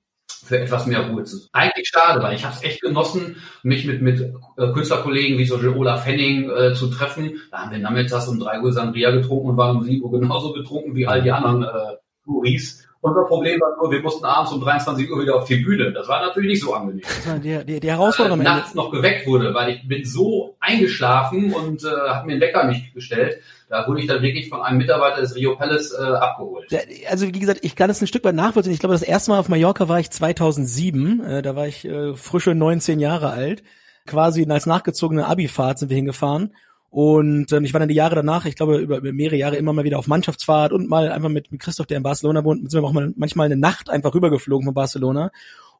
für 0.46 0.60
etwas 0.60 0.86
mehr 0.86 1.08
Ruhe 1.10 1.24
zu. 1.24 1.38
Eigentlich 1.52 1.90
schade, 1.92 2.22
weil 2.22 2.36
ich 2.36 2.46
habe 2.46 2.56
es 2.56 2.64
echt 2.64 2.82
genossen, 2.82 3.38
mich 3.64 3.86
mit, 3.86 4.02
mit 4.02 4.20
äh, 4.22 4.72
Künstlerkollegen 4.72 5.38
wie 5.38 5.46
so 5.46 5.58
Olaf 5.58 6.06
Henning 6.06 6.50
äh, 6.50 6.74
zu 6.74 6.88
treffen. 6.88 7.42
Da 7.52 7.60
haben 7.60 7.72
wir 7.72 7.80
nachmittags 7.80 8.28
um 8.28 8.40
drei 8.40 8.62
Uhr 8.62 8.72
Sangria 8.72 9.12
getrunken 9.12 9.50
und 9.50 9.58
waren 9.58 9.78
um 9.78 9.84
sieben 9.84 10.04
Uhr 10.04 10.20
genauso 10.20 10.54
betrunken 10.54 10.96
wie 10.96 11.08
all 11.08 11.24
die 11.24 11.32
anderen 11.32 11.64
äh, 11.64 11.96
Touris. 12.24 12.86
Unser 13.02 13.26
Problem 13.26 13.62
war 13.62 13.78
nur, 13.78 13.92
wir 13.92 14.02
mussten 14.02 14.26
abends 14.26 14.52
um 14.52 14.62
23 14.62 15.12
Uhr 15.12 15.22
wieder 15.22 15.36
auf 15.36 15.46
die 15.46 15.58
Bühne. 15.58 15.92
Das 15.94 16.08
war 16.08 16.26
natürlich 16.26 16.50
nicht 16.50 16.62
so 16.64 16.74
angenehm. 16.74 17.04
Die, 17.44 17.64
die, 17.64 17.80
die 17.80 17.92
Herausforderung. 17.92 18.42
Äh, 18.42 18.46
nachts 18.46 18.74
noch 18.74 18.92
geweckt 18.92 19.28
wurde, 19.28 19.54
weil 19.54 19.76
ich 19.76 19.88
bin 19.88 20.04
so 20.06 20.56
eingeschlafen 20.60 21.54
und 21.54 21.84
äh, 21.84 21.88
habe 21.88 22.26
mir 22.26 22.34
den 22.34 22.42
Wecker 22.42 22.64
nicht 22.64 22.96
gestellt. 22.96 23.42
Da 23.68 23.88
wurde 23.88 24.02
ich 24.02 24.08
dann 24.08 24.22
wirklich 24.22 24.50
von 24.50 24.62
einem 24.62 24.78
Mitarbeiter 24.78 25.22
des 25.22 25.36
Rio 25.36 25.56
Palace 25.56 25.92
äh, 25.92 26.04
abgeholt. 26.04 26.68
Also 27.10 27.28
wie 27.28 27.40
gesagt, 27.40 27.62
ich 27.64 27.76
kann 27.76 27.90
es 27.90 28.02
ein 28.02 28.08
Stück 28.08 28.24
weit 28.24 28.36
nachvollziehen. 28.36 28.74
Ich 28.74 28.80
glaube, 28.80 28.94
das 28.94 29.02
erste 29.02 29.32
Mal 29.32 29.40
auf 29.40 29.50
Mallorca 29.50 29.90
war 29.90 30.00
ich 30.00 30.12
2007. 30.12 31.24
Äh, 31.24 31.42
da 31.42 31.56
war 31.56 31.68
ich 31.68 31.86
äh, 31.86 32.16
frische 32.16 32.54
19 32.54 33.00
Jahre 33.00 33.32
alt. 33.32 33.64
Quasi 34.06 34.46
als 34.48 34.68
nachgezogene 34.68 35.26
Abifahrt 35.26 35.80
sind 35.80 35.90
wir 35.90 35.96
hingefahren. 35.96 36.54
Und 36.96 37.52
ähm, 37.52 37.66
ich 37.66 37.74
war 37.74 37.80
dann 37.80 37.90
die 37.90 37.96
Jahre 37.96 38.16
danach, 38.16 38.46
ich 38.46 38.56
glaube, 38.56 38.78
über, 38.78 39.00
über 39.00 39.12
mehrere 39.12 39.36
Jahre 39.36 39.58
immer 39.58 39.74
mal 39.74 39.84
wieder 39.84 40.00
auf 40.00 40.08
Mannschaftsfahrt 40.08 40.72
und 40.72 40.88
mal 40.88 41.12
einfach 41.12 41.28
mit, 41.28 41.52
mit 41.52 41.60
Christoph, 41.60 41.88
der 41.88 41.98
in 41.98 42.04
Barcelona 42.04 42.46
wohnt, 42.46 42.72
sind 42.72 42.82
wir 42.82 42.88
auch 42.88 42.94
mal 42.94 43.12
manchmal 43.18 43.48
eine 43.48 43.58
Nacht 43.58 43.90
einfach 43.90 44.14
rübergeflogen 44.14 44.66
von 44.66 44.74
Barcelona. 44.74 45.32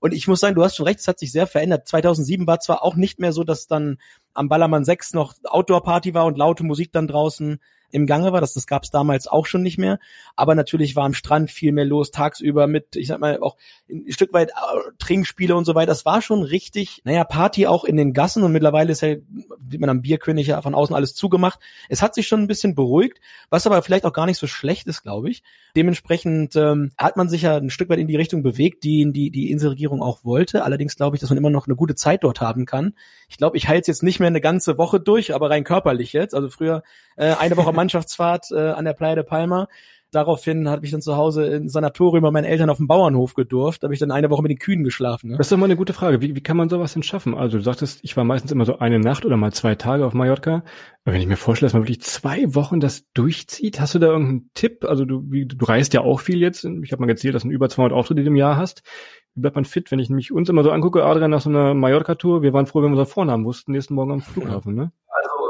Und 0.06 0.12
ich 0.12 0.28
muss 0.28 0.40
sagen, 0.40 0.54
du 0.54 0.64
hast 0.64 0.76
schon 0.76 0.86
recht, 0.86 1.00
es 1.00 1.08
hat 1.08 1.18
sich 1.18 1.32
sehr 1.32 1.48
verändert. 1.48 1.88
2007 1.88 2.46
war 2.46 2.60
zwar 2.60 2.84
auch 2.84 2.94
nicht 2.94 3.20
mehr 3.20 3.32
so, 3.32 3.44
dass 3.44 3.66
dann 3.66 3.98
am 4.36 4.50
Ballermann 4.50 4.86
6 4.86 5.16
noch 5.16 5.34
Outdoor-Party 5.46 6.14
war 6.14 6.28
und 6.28 6.38
laute 6.38 6.64
Musik 6.64 6.92
dann 6.92 7.08
draußen 7.08 7.60
im 7.96 8.06
Gange 8.06 8.34
war. 8.34 8.42
Das, 8.42 8.54
das 8.54 8.68
gab 8.68 8.84
es 8.84 8.92
damals 8.92 9.28
auch 9.28 9.46
schon 9.46 9.64
nicht 9.64 9.78
mehr. 9.78 10.00
Aber 10.36 10.54
natürlich 10.54 10.96
war 10.96 11.06
am 11.06 11.14
Strand 11.14 11.50
viel 11.50 11.72
mehr 11.72 11.86
los, 11.86 12.12
tagsüber 12.12 12.68
mit, 12.68 12.96
ich 12.96 13.08
sag 13.08 13.20
mal, 13.20 13.40
auch 13.40 13.56
ein 13.90 14.12
Stück 14.12 14.34
weit 14.34 14.50
äh, 14.50 14.54
Trinkspiele 15.00 15.56
und 15.56 15.66
so 15.66 15.74
weiter. 15.74 15.88
Das 15.88 16.06
war 16.06 16.22
schon 16.22 16.44
richtig, 16.44 17.02
naja, 17.06 17.24
Party 17.24 17.68
auch 17.68 17.86
in 17.86 17.98
den 17.98 18.14
Gassen 18.14 18.44
und 18.44 18.52
mittlerweile 18.52 18.92
ist 18.92 19.02
ja, 19.02 19.16
sieht 19.70 19.80
man 19.80 19.90
am 19.90 20.02
Bierkönig 20.02 20.48
ja 20.48 20.62
von 20.62 20.76
außen 20.76 20.96
alles 20.96 21.16
zugemacht. 21.16 21.60
Es 21.90 22.02
hat 22.02 22.14
sich 22.14 22.28
schon 22.28 22.42
ein 22.42 22.48
bisschen 22.48 22.76
beruhigt, 22.76 23.20
was 23.50 23.66
aber 23.66 23.82
vielleicht 23.82 24.06
auch 24.06 24.14
gar 24.14 24.26
nicht 24.26 24.38
so 24.38 24.48
schlecht 24.48 24.88
ist, 24.88 25.02
glaube 25.02 25.30
ich. 25.30 25.42
Dementsprechend 25.76 26.56
ähm, 26.56 26.92
hat 26.98 27.18
man 27.18 27.30
sich 27.30 27.44
ja 27.44 27.58
ein 27.58 27.70
Stück 27.70 27.90
weit 27.90 28.00
in 28.00 28.08
die 28.08 28.16
Richtung 28.16 28.44
bewegt, 28.44 28.84
die 28.84 29.10
die, 29.12 29.32
die 29.32 29.52
Inselregierung 29.52 30.02
auch 30.02 30.24
wollte. 30.24 30.64
Allerdings 30.64 30.96
glaube 30.96 31.16
ich, 31.16 31.22
dass 31.22 31.30
man 31.30 31.38
immer 31.38 31.50
noch 31.50 31.68
eine 31.68 31.76
gute 31.76 31.96
Zeit 31.96 32.24
dort 32.24 32.42
haben 32.42 32.66
kann. 32.66 32.94
Ich 33.30 33.38
glaube, 33.38 33.58
ich 33.58 33.68
halte 33.68 33.90
jetzt 33.90 34.04
nicht 34.04 34.20
mehr 34.20 34.28
eine 34.28 34.42
ganze 34.42 34.78
Woche 34.78 35.00
durch, 35.00 35.34
aber 35.34 35.50
rein 35.50 35.64
körperlich 35.64 36.14
jetzt. 36.14 36.36
Also 36.36 36.50
früher 36.50 36.84
äh, 37.16 37.34
eine 37.34 37.58
Woche 37.58 37.72
Mannschaftsfahrt 37.74 38.52
äh, 38.52 38.70
an 38.70 38.86
der 38.86 38.94
Playa 38.94 39.16
de 39.16 39.24
Palma. 39.24 39.68
Daraufhin 40.16 40.70
habe 40.70 40.86
ich 40.86 40.92
dann 40.92 41.02
zu 41.02 41.18
Hause 41.18 41.46
in 41.48 41.68
Sanatorium 41.68 42.24
bei 42.24 42.32
meinen 42.32 42.46
Eltern 42.46 42.70
auf 42.70 42.78
dem 42.78 42.88
Bauernhof 42.88 43.34
gedurft. 43.34 43.84
Da 43.84 43.88
habe 43.88 43.94
ich 43.94 44.00
dann 44.00 44.12
eine 44.12 44.30
Woche 44.30 44.42
mit 44.44 44.50
den 44.50 44.60
Kühen 44.60 44.86
geschlafen. 44.86 45.32
Ne? 45.32 45.38
Das 45.38 45.48
ist 45.48 45.52
doch 45.52 45.58
mal 45.58 45.66
eine 45.66 45.76
gute 45.76 45.92
Frage. 45.92 46.22
Wie, 46.22 46.36
wie 46.36 46.42
kann 46.42 46.56
man 46.56 46.70
sowas 46.70 46.94
denn 46.94 47.04
schaffen? 47.04 47.36
Also 47.36 47.58
du 47.58 47.64
sagtest, 47.64 48.00
ich 48.02 48.16
war 48.16 48.24
meistens 48.24 48.54
immer 48.54 48.64
so 48.64 48.80
eine 48.80 48.98
Nacht 49.00 49.26
oder 49.26 49.36
mal 49.36 49.52
zwei 49.52 49.76
Tage 49.76 50.06
auf 50.06 50.14
Mallorca. 50.14 50.64
Aber 51.04 51.14
wenn 51.14 51.20
ich 51.20 51.28
mir 51.28 51.36
vorstelle, 51.36 51.68
dass 51.68 51.74
man 51.74 51.84
wirklich 51.84 52.02
zwei 52.02 52.56
Wochen 52.56 52.80
das 52.80 53.12
durchzieht, 53.14 53.82
hast 53.82 53.94
du 53.94 54.00
da 54.00 54.08
irgendeinen 54.08 54.50
Tipp? 54.54 54.86
Also 54.86 55.04
du, 55.04 55.22
wie, 55.30 55.48
du 55.48 55.66
reist 55.66 55.94
ja 55.94 56.00
auch 56.00 56.22
viel 56.22 56.40
jetzt. 56.40 56.64
Ich 56.64 56.94
habe 56.94 57.02
mal 57.02 57.08
gezählt, 57.08 57.36
dass 57.36 57.44
du 57.44 57.50
über 57.50 57.68
200 57.68 57.92
Auftritte 57.92 58.22
im 58.22 58.38
Jahr 58.38 58.56
hast. 58.56 58.84
Wie 59.34 59.42
bleibt 59.42 59.58
man 59.58 59.66
fit? 59.66 59.92
Wenn 59.92 60.00
ich 60.00 60.10
mich 60.10 60.32
uns 60.32 60.48
immer 60.48 60.64
so 60.64 60.72
angucke, 60.72 61.04
Adrian, 61.04 61.32
nach 61.32 61.42
so 61.42 61.50
einer 61.50 61.74
Mallorca-Tour, 61.74 62.42
wir 62.42 62.54
waren 62.54 62.68
froh, 62.68 62.80
wenn 62.80 62.92
wir 62.92 63.00
unseren 63.00 63.12
Vornamen 63.12 63.44
wussten, 63.44 63.74
nächsten 63.74 63.96
Morgen 63.96 64.14
am 64.14 64.22
Flughafen, 64.22 64.76
ne? 64.76 64.94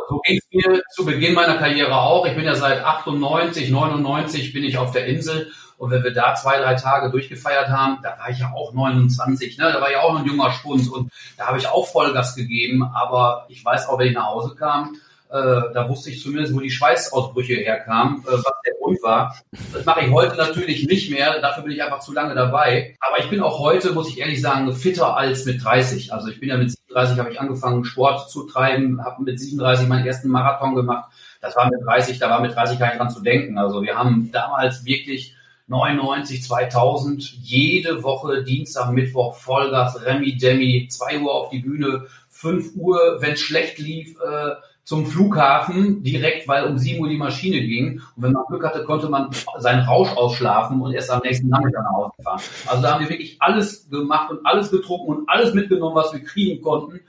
So 0.08 0.20
ging 0.20 0.38
es 0.38 0.46
mir 0.52 0.82
zu 0.92 1.06
Beginn 1.06 1.34
meiner 1.34 1.56
Karriere 1.56 2.00
auch. 2.00 2.26
Ich 2.26 2.36
bin 2.36 2.46
ja 2.46 2.56
seit 2.56 2.84
98, 2.84 3.70
99 3.70 4.54
bin 4.54 4.64
ich 4.64 4.78
auf 4.78 4.92
der 4.92 5.06
Insel. 5.06 5.52
Und 5.78 5.92
wenn 5.92 6.04
wir 6.04 6.14
da 6.14 6.36
zwei, 6.36 6.58
drei 6.58 6.76
Tage 6.76 7.12
durchgefeiert 7.12 7.70
haben, 7.70 8.00
da 8.02 8.18
war 8.18 8.30
ich 8.30 8.40
ja 8.40 8.52
auch 8.56 8.74
29, 8.74 9.58
ne? 9.58 9.72
da 9.74 9.82
war 9.82 9.90
ich 9.90 9.98
auch 9.98 10.14
noch 10.14 10.22
ein 10.22 10.26
junger 10.26 10.52
Spunz 10.52 10.88
und 10.88 11.12
da 11.38 11.48
habe 11.48 11.58
ich 11.58 11.68
auch 11.68 11.88
Vollgas 11.88 12.36
gegeben. 12.36 12.84
Aber 12.84 13.46
ich 13.50 13.64
weiß 13.64 13.90
auch, 13.90 14.00
wenn 14.00 14.08
ich 14.08 14.14
nach 14.14 14.28
Hause 14.28 14.56
kam, 14.56 14.96
äh, 15.30 15.74
da 15.74 15.90
wusste 15.90 16.12
ich 16.12 16.22
zumindest, 16.22 16.54
wo 16.54 16.60
die 16.60 16.70
Schweißausbrüche 16.70 17.56
herkamen, 17.56 18.22
äh, 18.22 18.32
was 18.32 18.54
der 18.66 18.74
Grund 18.80 19.04
war. 19.04 19.36
Das 19.74 19.84
mache 19.84 20.06
ich 20.06 20.12
heute 20.12 20.38
natürlich 20.38 20.88
nicht 20.88 21.12
mehr, 21.12 21.42
dafür 21.42 21.64
bin 21.64 21.74
ich 21.74 21.84
einfach 21.84 22.00
zu 22.00 22.14
lange 22.14 22.36
dabei. 22.36 22.96
Aber 23.02 23.20
ich 23.20 23.30
bin 23.30 23.42
auch 23.42 23.60
heute, 23.60 23.92
muss 23.92 24.10
ich 24.10 24.20
ehrlich 24.20 24.42
sagen, 24.42 24.72
fitter 24.74 25.18
als 25.18 25.46
mit 25.46 25.64
30. 25.64 26.14
Also 26.14 26.30
ich 26.30 26.40
bin 26.40 26.50
ja 26.50 26.58
mit 26.58 26.74
37 26.96 27.20
habe 27.20 27.32
ich 27.32 27.40
angefangen, 27.40 27.84
Sport 27.84 28.30
zu 28.30 28.46
treiben, 28.46 29.04
habe 29.04 29.24
mit 29.24 29.40
37 29.40 29.88
meinen 29.88 30.06
ersten 30.06 30.30
Marathon 30.30 30.76
gemacht. 30.76 31.12
Das 31.42 31.56
war 31.56 31.70
mit 31.70 31.86
30, 31.86 32.20
da 32.20 32.30
war 32.30 32.40
mit 32.40 32.56
30 32.56 32.80
gar 32.80 32.88
nicht 32.88 33.00
dran 33.00 33.10
zu 33.10 33.22
denken. 33.22 33.58
Also 33.58 33.82
wir 33.82 33.98
haben 33.98 34.32
damals 34.32 34.86
wirklich 34.86 35.36
99, 35.68 36.44
2000, 36.44 37.22
jede 37.42 38.04
Woche, 38.04 38.44
Dienstag, 38.44 38.92
Mittwoch, 38.92 39.36
Vollgas, 39.36 40.06
Remi, 40.06 40.38
Demi, 40.38 40.88
2 40.90 41.20
Uhr 41.20 41.34
auf 41.34 41.50
die 41.50 41.60
Bühne, 41.60 42.06
5 42.30 42.76
Uhr, 42.76 43.18
wenn 43.20 43.34
es 43.34 43.42
schlecht 43.42 43.78
lief, 43.78 44.18
äh, 44.20 44.56
zum 44.86 45.08
Flughafen 45.08 46.04
direkt, 46.04 46.48
weil 46.48 46.66
um 46.66 46.78
7 46.78 47.02
Uhr 47.02 47.10
die 47.10 47.18
Maschine 47.18 47.60
ging. 47.60 48.02
Und 48.16 48.24
wenn 48.24 48.34
man 48.34 48.46
Glück 48.48 48.64
hatte, 48.64 48.84
konnte 48.84 49.10
man 49.10 49.30
seinen 49.58 49.84
Rausch 49.84 50.16
ausschlafen 50.16 50.80
und 50.80 50.94
erst 50.94 51.10
am 51.10 51.22
nächsten 51.24 51.50
Nachmittag 51.50 51.84
nach 51.84 51.92
Hause 51.92 52.12
fahren. 52.24 52.42
Also 52.68 52.84
da 52.84 52.94
haben 52.94 53.02
wir 53.02 53.10
wirklich 53.10 53.38
alles 53.40 53.90
gemacht 53.90 54.30
und 54.30 54.46
alles 54.46 54.70
getrunken 54.70 55.10
und 55.10 55.30
alles 55.30 55.56
mitgenommen, 55.56 55.96
was 55.96 56.14
wir 56.14 56.24
kriegen 56.24 56.62
konnten. 56.62 57.02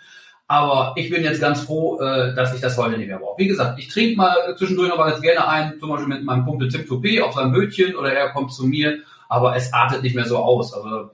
Aber 0.49 0.95
ich 0.97 1.11
bin 1.11 1.23
jetzt 1.23 1.41
ganz 1.41 1.61
froh, 1.61 2.01
äh, 2.01 2.35
dass 2.35 2.55
ich 2.55 2.62
das 2.62 2.79
heute 2.79 2.97
nicht 2.97 3.09
mehr 3.09 3.19
brauche. 3.19 3.39
Wie 3.39 3.49
gesagt, 3.49 3.79
ich 3.79 3.89
trinke 3.89 4.17
mal 4.17 4.57
zwischendurch 4.57 4.89
noch 4.89 4.97
mal 4.97 5.11
ganz 5.11 5.21
gerne 5.21 5.47
ein, 5.47 5.79
zum 5.79 5.91
Beispiel 5.91 6.09
mit 6.09 6.25
meinem 6.25 6.47
Kumpel 6.47 6.69
Tim 6.69 6.83
Toupé 6.83 7.21
auf 7.21 7.35
seinem 7.35 7.53
Bötchen 7.53 7.95
oder 7.95 8.12
er 8.12 8.33
kommt 8.33 8.55
zu 8.55 8.67
mir, 8.67 9.01
aber 9.29 9.55
es 9.55 9.73
artet 9.75 10.03
nicht 10.03 10.15
mehr 10.15 10.25
so 10.25 10.39
aus. 10.39 10.73
Also 10.73 11.11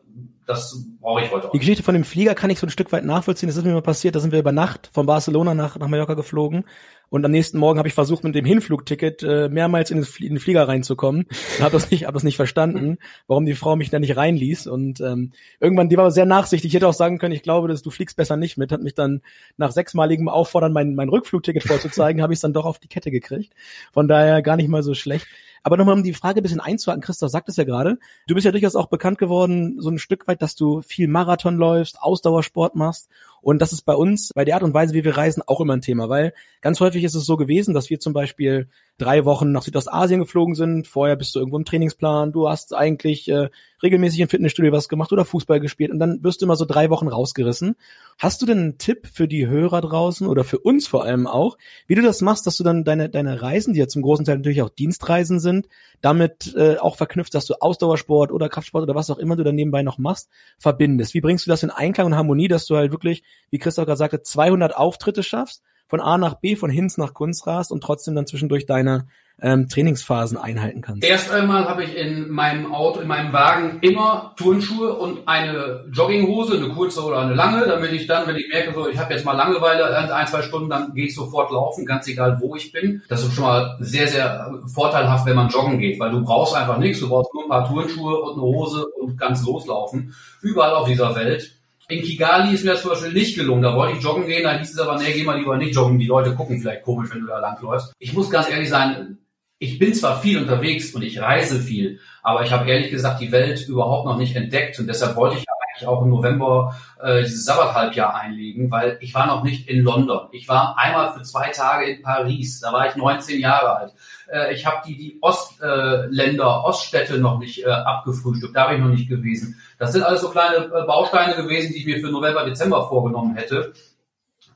das 0.46 0.85
brauche 1.01 1.22
ich 1.22 1.31
heute 1.31 1.48
auch. 1.48 1.53
Die 1.53 1.59
Geschichte 1.59 1.83
von 1.83 1.94
dem 1.94 2.05
Flieger 2.05 2.35
kann 2.35 2.51
ich 2.51 2.59
so 2.59 2.66
ein 2.66 2.70
Stück 2.70 2.90
weit 2.92 3.05
nachvollziehen. 3.05 3.48
Das 3.48 3.57
ist 3.57 3.64
mir 3.64 3.72
mal 3.72 3.83
passiert. 3.83 4.16
Da 4.16 4.20
sind 4.20 4.33
wir 4.33 4.40
über 4.40 4.53
Nacht 4.53 4.90
von 4.92 5.07
Barcelona 5.07 5.55
nach, 5.55 5.79
nach 5.79 5.88
Mallorca 5.88 6.14
geflogen. 6.14 6.64
Und 7.09 7.25
am 7.25 7.31
nächsten 7.31 7.59
Morgen 7.59 7.79
habe 7.79 7.88
ich 7.88 7.94
versucht, 7.94 8.25
mit 8.25 8.35
dem 8.35 8.44
Hinflugticket 8.44 9.22
äh, 9.22 9.48
mehrmals 9.48 9.90
in 9.90 10.05
den, 10.20 10.38
Flieger 10.38 10.66
reinzukommen. 10.66 11.27
Und 11.59 11.64
habe 11.64 11.72
das 11.72 11.90
nicht, 11.90 12.07
hab 12.07 12.14
das 12.14 12.22
nicht 12.22 12.37
verstanden, 12.37 12.98
warum 13.27 13.44
die 13.44 13.55
Frau 13.55 13.77
mich 13.77 13.90
da 13.90 13.98
nicht 13.98 14.16
reinließ. 14.16 14.66
Und 14.66 15.01
ähm, 15.01 15.33
irgendwann, 15.61 15.88
die 15.88 15.96
war 15.96 16.11
sehr 16.11 16.27
nachsichtig. 16.27 16.70
Ich 16.70 16.75
hätte 16.75 16.88
auch 16.88 16.94
sagen 16.94 17.18
können, 17.18 17.35
ich 17.35 17.42
glaube, 17.42 17.68
dass 17.68 17.83
du 17.83 17.90
fliegst 17.90 18.16
besser 18.16 18.37
nicht 18.37 18.57
mit. 18.57 18.72
Hat 18.72 18.83
mich 18.83 18.94
dann 18.94 19.20
nach 19.59 19.72
sechsmaligem 19.72 20.29
Auffordern, 20.29 20.72
mein, 20.72 20.94
mein 20.94 21.09
Rückflugticket 21.09 21.62
vorzuzeigen, 21.62 22.22
habe 22.22 22.33
ich 22.33 22.38
es 22.38 22.42
dann 22.42 22.55
doch 22.55 22.64
auf 22.64 22.79
die 22.79 22.88
Kette 22.88 23.11
gekriegt. 23.11 23.53
Von 23.92 24.09
daher 24.09 24.42
gar 24.42 24.57
nicht 24.57 24.68
mal 24.68 24.83
so 24.83 24.94
schlecht. 24.94 25.27
Aber 25.62 25.77
nochmal, 25.77 25.94
um 25.94 26.03
die 26.03 26.12
Frage 26.12 26.40
ein 26.40 26.42
bisschen 26.42 26.61
einzuhaken, 26.61 27.03
Christoph 27.03 27.31
sagt 27.31 27.48
es 27.48 27.57
ja 27.57 27.64
gerade, 27.64 27.98
du 28.27 28.35
bist 28.35 28.44
ja 28.44 28.51
durchaus 28.51 28.75
auch 28.75 28.87
bekannt 28.87 29.18
geworden, 29.18 29.81
so 29.81 29.90
ein 29.90 29.98
Stück 30.02 30.28
weit, 30.28 30.42
dass 30.42 30.54
du 30.54 30.82
viel 30.82 31.08
Marathon 31.08 31.56
läufst, 31.56 32.00
Ausdauersport 32.00 32.74
machst. 32.74 33.08
Und 33.42 33.61
das 33.61 33.72
ist 33.72 33.83
bei 33.83 33.94
uns, 33.94 34.31
bei 34.35 34.44
der 34.44 34.55
Art 34.55 34.62
und 34.62 34.72
Weise, 34.72 34.94
wie 34.94 35.05
wir 35.05 35.16
reisen, 35.16 35.42
auch 35.46 35.61
immer 35.61 35.74
ein 35.74 35.81
Thema, 35.81 36.09
weil 36.09 36.33
ganz 36.61 36.81
häufig 36.81 37.05
ist 37.05 37.14
es 37.14 37.26
so 37.26 37.37
gewesen, 37.37 37.74
dass 37.74 37.90
wir 37.90 38.00
zum 38.00 38.12
Beispiel 38.12 38.68
drei 38.98 39.24
Wochen 39.24 39.52
nach 39.52 39.62
Südostasien 39.62 40.20
geflogen 40.20 40.55
sind. 40.55 40.87
Vorher 40.87 41.16
bist 41.16 41.35
du 41.35 41.40
irgendwo 41.40 41.59
im 41.59 41.64
Trainingsplan, 41.64 42.33
du 42.33 42.48
hast 42.48 42.74
eigentlich 42.74 43.28
äh, 43.28 43.48
regelmäßig 43.83 44.20
im 44.20 44.28
Fitnessstudio 44.28 44.72
was 44.72 44.88
gemacht 44.88 45.12
oder 45.12 45.24
Fußball 45.24 45.61
gespielt 45.61 45.90
und 45.90 45.98
dann 45.98 46.22
wirst 46.22 46.40
du 46.40 46.46
immer 46.46 46.57
so 46.57 46.64
drei 46.64 46.88
Wochen 46.90 47.09
rausgerissen. 47.09 47.74
Hast 48.18 48.40
du 48.40 48.46
denn 48.46 48.59
einen 48.59 48.78
Tipp 48.78 49.09
für 49.12 49.26
die 49.26 49.46
Hörer 49.46 49.81
draußen 49.81 50.26
oder 50.26 50.44
für 50.44 50.59
uns 50.59 50.87
vor 50.87 51.05
allem 51.05 51.26
auch, 51.26 51.59
wie 51.87 51.96
du 51.96 52.02
das 52.02 52.20
machst, 52.20 52.46
dass 52.46 52.57
du 52.57 52.64
dann 52.64 52.85
deine, 52.85 53.09
deine 53.09 53.42
Reisen, 53.42 53.74
die 53.74 53.81
ja 53.81 53.88
zum 53.88 54.02
großen 54.02 54.24
Teil 54.24 54.37
natürlich 54.37 54.62
auch 54.62 54.68
Dienstreisen 54.68 55.40
sind, 55.40 55.68
damit 56.00 56.55
äh, 56.57 56.76
auch 56.76 56.96
verknüpft, 56.96 57.35
dass 57.35 57.46
du 57.46 57.55
Ausdauersport 57.61 58.31
oder 58.31 58.48
Kraftsport 58.48 58.83
oder 58.83 58.94
was 58.94 59.11
auch 59.11 59.18
immer 59.18 59.37
du 59.37 59.42
dann 59.42 59.55
nebenbei 59.55 59.83
noch 59.83 59.98
machst, 59.98 60.28
verbindest? 60.59 61.14
Wie 61.14 61.20
bringst 61.20 61.46
du 61.46 61.50
das 61.50 61.62
in 61.62 61.70
Einklang 61.70 62.07
und 62.07 62.16
Harmonie, 62.16 62.48
dass 62.48 62.66
du 62.66 62.76
halt 62.76 62.92
wirklich, 62.92 63.22
wie 63.51 63.59
Christoph 63.59 63.87
gerade 63.87 63.99
sagte, 63.99 64.23
200 64.23 64.77
Auftritte 64.77 65.23
schaffst, 65.23 65.62
von 65.92 66.01
A 66.01 66.16
nach 66.16 66.40
B, 66.40 66.57
von 66.57 66.71
Hinz 66.71 66.97
nach 66.97 67.12
Kunst 67.12 67.47
rast 67.47 67.71
und 67.71 67.83
trotzdem 67.83 68.14
dann 68.14 68.27
zwischendurch 68.27 68.64
deine 68.64 69.09
ähm, 69.42 69.68
Trainingsphasen 69.68 70.38
einhalten 70.38 70.81
kannst? 70.81 71.05
Erst 71.05 71.31
einmal 71.31 71.68
habe 71.68 71.85
ich 71.85 71.95
in 71.95 72.31
meinem 72.31 72.73
Auto, 72.73 73.01
in 73.01 73.09
meinem 73.09 73.33
Wagen 73.35 73.79
immer 73.83 74.35
Turnschuhe 74.38 74.95
und 74.95 75.29
eine 75.29 75.85
Jogginghose, 75.92 76.57
eine 76.57 76.71
kurze 76.71 77.05
oder 77.05 77.18
eine 77.18 77.35
lange, 77.35 77.66
damit 77.66 77.92
ich 77.92 78.07
dann, 78.07 78.27
wenn 78.27 78.37
ich 78.37 78.49
merke, 78.51 78.73
so 78.73 78.88
ich 78.88 78.97
habe 78.97 79.12
jetzt 79.12 79.27
mal 79.27 79.35
Langeweile, 79.35 80.14
ein, 80.14 80.27
zwei 80.27 80.40
Stunden, 80.40 80.71
dann 80.71 80.95
gehe 80.95 81.09
ich 81.09 81.14
sofort 81.14 81.51
laufen, 81.51 81.85
ganz 81.85 82.09
egal 82.09 82.38
wo 82.40 82.57
ich 82.57 82.73
bin. 82.73 83.03
Das 83.11 83.23
ist 83.23 83.35
schon 83.35 83.45
mal 83.45 83.77
sehr, 83.81 84.09
sehr 84.09 84.51
vorteilhaft, 84.73 85.27
wenn 85.27 85.37
man 85.37 85.51
joggen 85.51 85.79
geht, 85.79 86.01
weil 86.01 86.11
du 86.11 86.23
brauchst 86.23 86.55
einfach 86.55 86.79
nichts, 86.79 87.01
du 87.01 87.09
brauchst 87.11 87.35
nur 87.35 87.45
ein 87.45 87.51
paar 87.51 87.68
Turnschuhe 87.68 88.18
und 88.18 88.33
eine 88.33 88.42
Hose 88.42 88.87
und 88.99 89.18
ganz 89.18 89.45
loslaufen. 89.45 90.14
Überall 90.40 90.75
auf 90.75 90.88
dieser 90.88 91.14
Welt. 91.14 91.53
In 91.92 92.02
Kigali 92.02 92.55
ist 92.55 92.64
mir 92.64 92.72
das 92.72 92.81
zum 92.81 92.92
Beispiel 92.92 93.12
nicht 93.12 93.37
gelungen. 93.37 93.62
Da 93.62 93.76
wollte 93.76 93.98
ich 93.98 94.02
joggen 94.02 94.26
gehen, 94.26 94.44
da 94.44 94.59
hieß 94.59 94.72
es 94.72 94.78
aber, 94.78 94.98
nee, 94.98 95.12
geh 95.12 95.24
mal 95.24 95.38
lieber 95.38 95.59
nicht 95.59 95.74
joggen. 95.74 95.98
Die 95.98 96.07
Leute 96.07 96.35
gucken 96.35 96.59
vielleicht 96.59 96.85
komisch, 96.85 97.11
wenn 97.12 97.20
du 97.20 97.26
da 97.26 97.38
langläufst. 97.38 97.92
Ich 97.98 98.14
muss 98.14 98.31
ganz 98.31 98.48
ehrlich 98.48 98.70
sein, 98.70 99.18
ich 99.59 99.78
bin 99.78 99.92
zwar 99.92 100.20
viel 100.20 100.38
unterwegs 100.38 100.94
und 100.94 101.02
ich 101.02 101.20
reise 101.20 101.61
viel, 101.61 102.00
aber 102.22 102.44
ich 102.44 102.50
habe 102.50 102.68
ehrlich 102.68 102.90
gesagt 102.90 103.20
die 103.20 103.31
Welt 103.31 103.68
überhaupt 103.68 104.07
noch 104.07 104.16
nicht 104.16 104.35
entdeckt 104.35 104.81
und 104.81 104.87
deshalb 104.87 105.14
wollte 105.16 105.37
ich 105.37 105.44
eigentlich 105.72 105.87
auch 105.87 106.02
im 106.02 106.09
November 106.09 106.74
äh, 107.00 107.22
dieses 107.22 107.44
Sabbathalbjahr 107.44 108.14
einlegen, 108.14 108.70
weil 108.70 108.98
ich 109.00 109.14
war 109.14 109.26
noch 109.26 109.44
nicht 109.44 109.68
in 109.68 109.85
London. 109.85 110.28
Ich 110.33 110.48
war 110.48 110.76
einmal 110.78 111.12
für 111.12 111.22
zwei 111.22 111.50
Tage 111.50 111.90
in 111.90 112.02
Paris, 112.02 112.61
da 112.61 112.72
war 112.72 112.88
ich 112.88 112.96
19 112.96 113.38
Jahre 113.38 113.76
alt. 113.76 113.94
Äh, 114.33 114.55
ich 114.55 114.66
habe 114.66 114.83
die, 114.87 114.96
die 114.96 115.18
Ostländer, 115.20 116.44
äh, 116.44 116.68
Oststädte 116.68 117.18
noch 117.18 117.38
nicht 117.38 117.64
äh, 117.64 117.70
abgefrühstückt, 117.70 118.57
da 118.57 118.68
bin 118.68 118.78
ich 118.78 118.83
noch 118.83 118.90
nicht 118.90 119.09
gewesen. 119.09 119.61
Das 119.83 119.90
sind 119.90 120.05
alles 120.05 120.21
so 120.21 120.31
kleine 120.31 120.66
äh, 120.66 120.87
Bausteine 120.87 121.35
gewesen, 121.35 121.73
die 121.73 121.81
ich 121.81 121.87
mir 121.87 121.99
für 121.99 122.07
November, 122.07 122.45
Dezember 122.45 122.88
vorgenommen 122.88 123.35
hätte. 123.35 123.73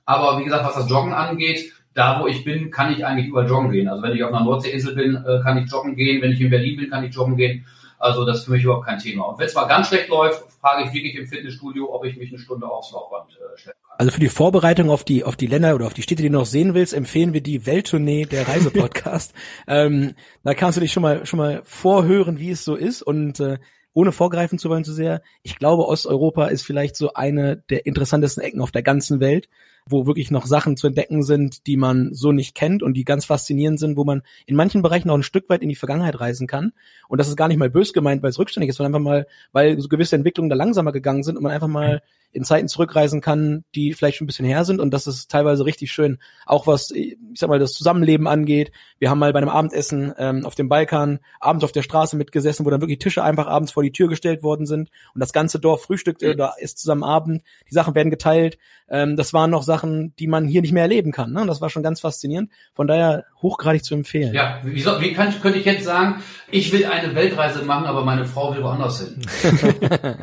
Aber 0.05 0.39
wie 0.39 0.45
gesagt, 0.45 0.65
was 0.65 0.77
das 0.77 0.89
Joggen 0.89 1.13
angeht, 1.13 1.73
da 1.95 2.21
wo 2.21 2.29
ich 2.29 2.45
bin, 2.45 2.71
kann 2.71 2.93
ich 2.93 3.05
eigentlich 3.05 3.27
über 3.27 3.45
joggen 3.45 3.73
gehen. 3.73 3.89
Also 3.89 4.05
wenn 4.05 4.15
ich 4.15 4.23
auf 4.23 4.33
einer 4.33 4.45
Nordseeinsel 4.45 4.95
bin, 4.95 5.17
äh, 5.17 5.41
kann 5.43 5.59
ich 5.59 5.69
joggen 5.69 5.97
gehen. 5.97 6.23
Wenn 6.23 6.31
ich 6.31 6.41
in 6.41 6.49
Berlin 6.49 6.77
bin, 6.77 6.91
kann 6.91 7.03
ich 7.03 7.13
joggen 7.13 7.37
gehen. 7.37 7.67
Also 7.99 8.25
das 8.25 8.39
ist 8.39 8.45
für 8.45 8.53
mich 8.53 8.63
überhaupt 8.63 8.87
kein 8.87 9.01
Thema. 9.01 9.25
Und 9.25 9.41
wenn 9.41 9.47
es 9.47 9.55
mal 9.57 9.65
ganz 9.65 9.89
schlecht 9.89 10.11
läuft, 10.11 10.45
frage 10.61 10.85
ich 10.85 10.95
wirklich 10.95 11.17
im 11.17 11.27
Fitnessstudio, 11.27 11.93
ob 11.93 12.05
ich 12.05 12.17
mich 12.17 12.31
eine 12.31 12.39
Stunde 12.39 12.69
aufs 12.69 12.93
Laufband 12.93 13.33
äh, 13.33 13.59
stellen 13.59 13.75
kann. 13.83 13.97
Also 13.99 14.13
für 14.13 14.21
die 14.21 14.29
Vorbereitung 14.29 14.91
auf 14.91 15.03
die 15.03 15.25
auf 15.25 15.35
die 15.35 15.49
Länder 15.49 15.75
oder 15.75 15.87
auf 15.87 15.95
die 15.95 16.03
Städte, 16.03 16.23
die 16.23 16.29
du 16.29 16.39
noch 16.39 16.47
sehen 16.47 16.75
willst, 16.75 16.95
empfehlen 16.95 17.33
wir 17.33 17.41
die 17.41 17.67
Welttournee 17.67 18.27
der 18.27 18.47
Reisepodcast. 18.49 19.35
ähm, 19.67 20.15
da 20.45 20.55
kannst 20.55 20.77
du 20.77 20.83
dich 20.83 20.93
schon 20.93 21.03
mal 21.03 21.27
schon 21.27 21.39
mal 21.39 21.63
vorhören, 21.65 22.39
wie 22.39 22.51
es 22.51 22.65
so 22.65 22.77
ist 22.77 23.03
und 23.03 23.41
äh, 23.41 23.59
ohne 23.97 24.13
vorgreifen 24.13 24.59
zu 24.59 24.69
wollen 24.69 24.85
zu 24.85 24.93
sehr. 24.93 25.23
Ich 25.43 25.57
glaube, 25.57 25.89
Osteuropa 25.89 26.49
ist 26.49 26.63
vielleicht 26.63 26.97
so 26.97 27.15
eine 27.15 27.57
der 27.71 27.87
interessantesten 27.87 28.43
Ecken 28.43 28.61
auf 28.61 28.71
der 28.71 28.83
ganzen 28.83 29.21
Welt. 29.21 29.49
Wo 29.89 30.07
wirklich 30.07 30.31
noch 30.31 30.47
Sachen 30.47 30.77
zu 30.77 30.89
entdecken 30.89 31.23
sind, 31.23 31.67
die 31.67 31.77
man 31.77 32.13
so 32.13 32.33
nicht 32.33 32.55
kennt 32.55 32.83
und 32.83 32.95
die 32.95 33.05
ganz 33.05 33.25
faszinierend 33.25 33.79
sind, 33.79 33.97
wo 33.97 34.05
man 34.05 34.23
in 34.47 34.57
manchen 34.57 34.83
Bereichen 34.83 35.11
auch 35.11 35.17
ein 35.17 35.23
Stück 35.23 35.49
weit 35.49 35.63
in 35.63 35.69
die 35.69 35.77
Vergangenheit 35.77 36.19
reisen 36.19 36.47
kann. 36.47 36.73
Und 37.09 37.19
das 37.19 37.29
ist 37.29 37.37
gar 37.37 37.49
nicht 37.49 37.59
mal 37.59 37.71
bös 37.71 37.93
gemeint, 37.93 38.23
weil 38.23 38.31
es 38.31 38.39
rückständig 38.39 38.71
ist, 38.71 38.77
sondern 38.77 38.95
einfach 38.95 39.05
mal, 39.05 39.27
weil 39.53 39.81
so 39.81 39.89
gewisse 39.89 40.17
Entwicklungen 40.17 40.51
da 40.51 40.57
langsamer 40.57 40.93
gegangen 40.93 41.23
sind 41.23 41.37
und 41.37 41.43
man 41.43 41.53
einfach 41.53 41.69
mal 41.69 42.03
in 42.33 42.45
Zeiten 42.45 42.69
zurückreisen 42.69 43.23
kann, 43.23 43.65
die 43.75 43.95
vielleicht 43.95 44.19
schon 44.19 44.25
ein 44.25 44.27
bisschen 44.27 44.45
her 44.45 44.65
sind 44.65 44.79
und 44.79 44.93
das 44.93 45.07
ist 45.07 45.31
teilweise 45.31 45.65
richtig 45.65 45.91
schön. 45.91 46.19
Auch 46.45 46.67
was, 46.67 46.91
ich 46.91 47.17
sag 47.35 47.49
mal, 47.49 47.59
das 47.59 47.73
Zusammenleben 47.73 48.27
angeht. 48.27 48.73
Wir 48.99 49.09
haben 49.09 49.19
mal 49.19 49.33
bei 49.33 49.39
einem 49.39 49.49
Abendessen 49.49 50.13
ähm, 50.19 50.45
auf 50.45 50.55
dem 50.55 50.69
Balkan 50.69 51.21
abends 51.41 51.65
auf 51.65 51.73
der 51.73 51.81
Straße 51.81 52.17
mitgesessen, 52.17 52.67
wo 52.67 52.71
dann 52.71 52.83
wirklich 52.83 52.99
Tische 52.99 53.23
einfach 53.23 53.47
abends 53.47 53.73
vor 53.73 53.83
die 53.83 53.93
Tür 53.93 54.09
gestellt 54.09 54.43
worden 54.43 54.67
sind 54.67 54.91
und 55.15 55.21
das 55.21 55.33
ganze 55.33 55.59
Dorf 55.59 55.85
frühstückt 55.85 56.23
da 56.23 56.55
ist 56.59 56.79
zusammen 56.79 57.05
Abend. 57.05 57.43
Die 57.71 57.75
Sachen 57.75 57.95
werden 57.95 58.11
geteilt. 58.11 58.59
Ähm, 58.89 59.17
das 59.17 59.33
waren 59.33 59.51
noch 59.51 59.63
Sachen, 59.63 59.76
die 59.85 60.27
man 60.27 60.47
hier 60.47 60.63
nicht 60.63 60.73
mehr 60.73 60.83
erleben 60.83 61.13
kann. 61.13 61.33
Ne? 61.33 61.41
Und 61.41 61.47
das 61.47 61.61
war 61.61 61.71
schon 61.71 61.83
ganz 61.83 62.01
faszinierend. 62.01 62.51
Von 62.75 62.87
daher 62.87 63.25
hochgradig 63.43 63.85
zu 63.85 63.95
empfehlen. 63.95 64.35
Ja, 64.35 64.61
wie, 64.65 64.81
soll, 64.81 65.01
wie 65.01 65.13
kann, 65.13 65.33
könnte 65.41 65.59
ich 65.59 65.65
jetzt 65.65 65.85
sagen, 65.85 66.23
ich 66.51 66.73
will 66.73 66.87
eine 66.87 67.15
Weltreise 67.15 67.63
machen, 67.65 67.87
aber 67.87 68.05
meine 68.05 68.25
Frau 68.25 68.55
will 68.55 68.63
woanders 68.63 69.01
hin. 69.01 69.23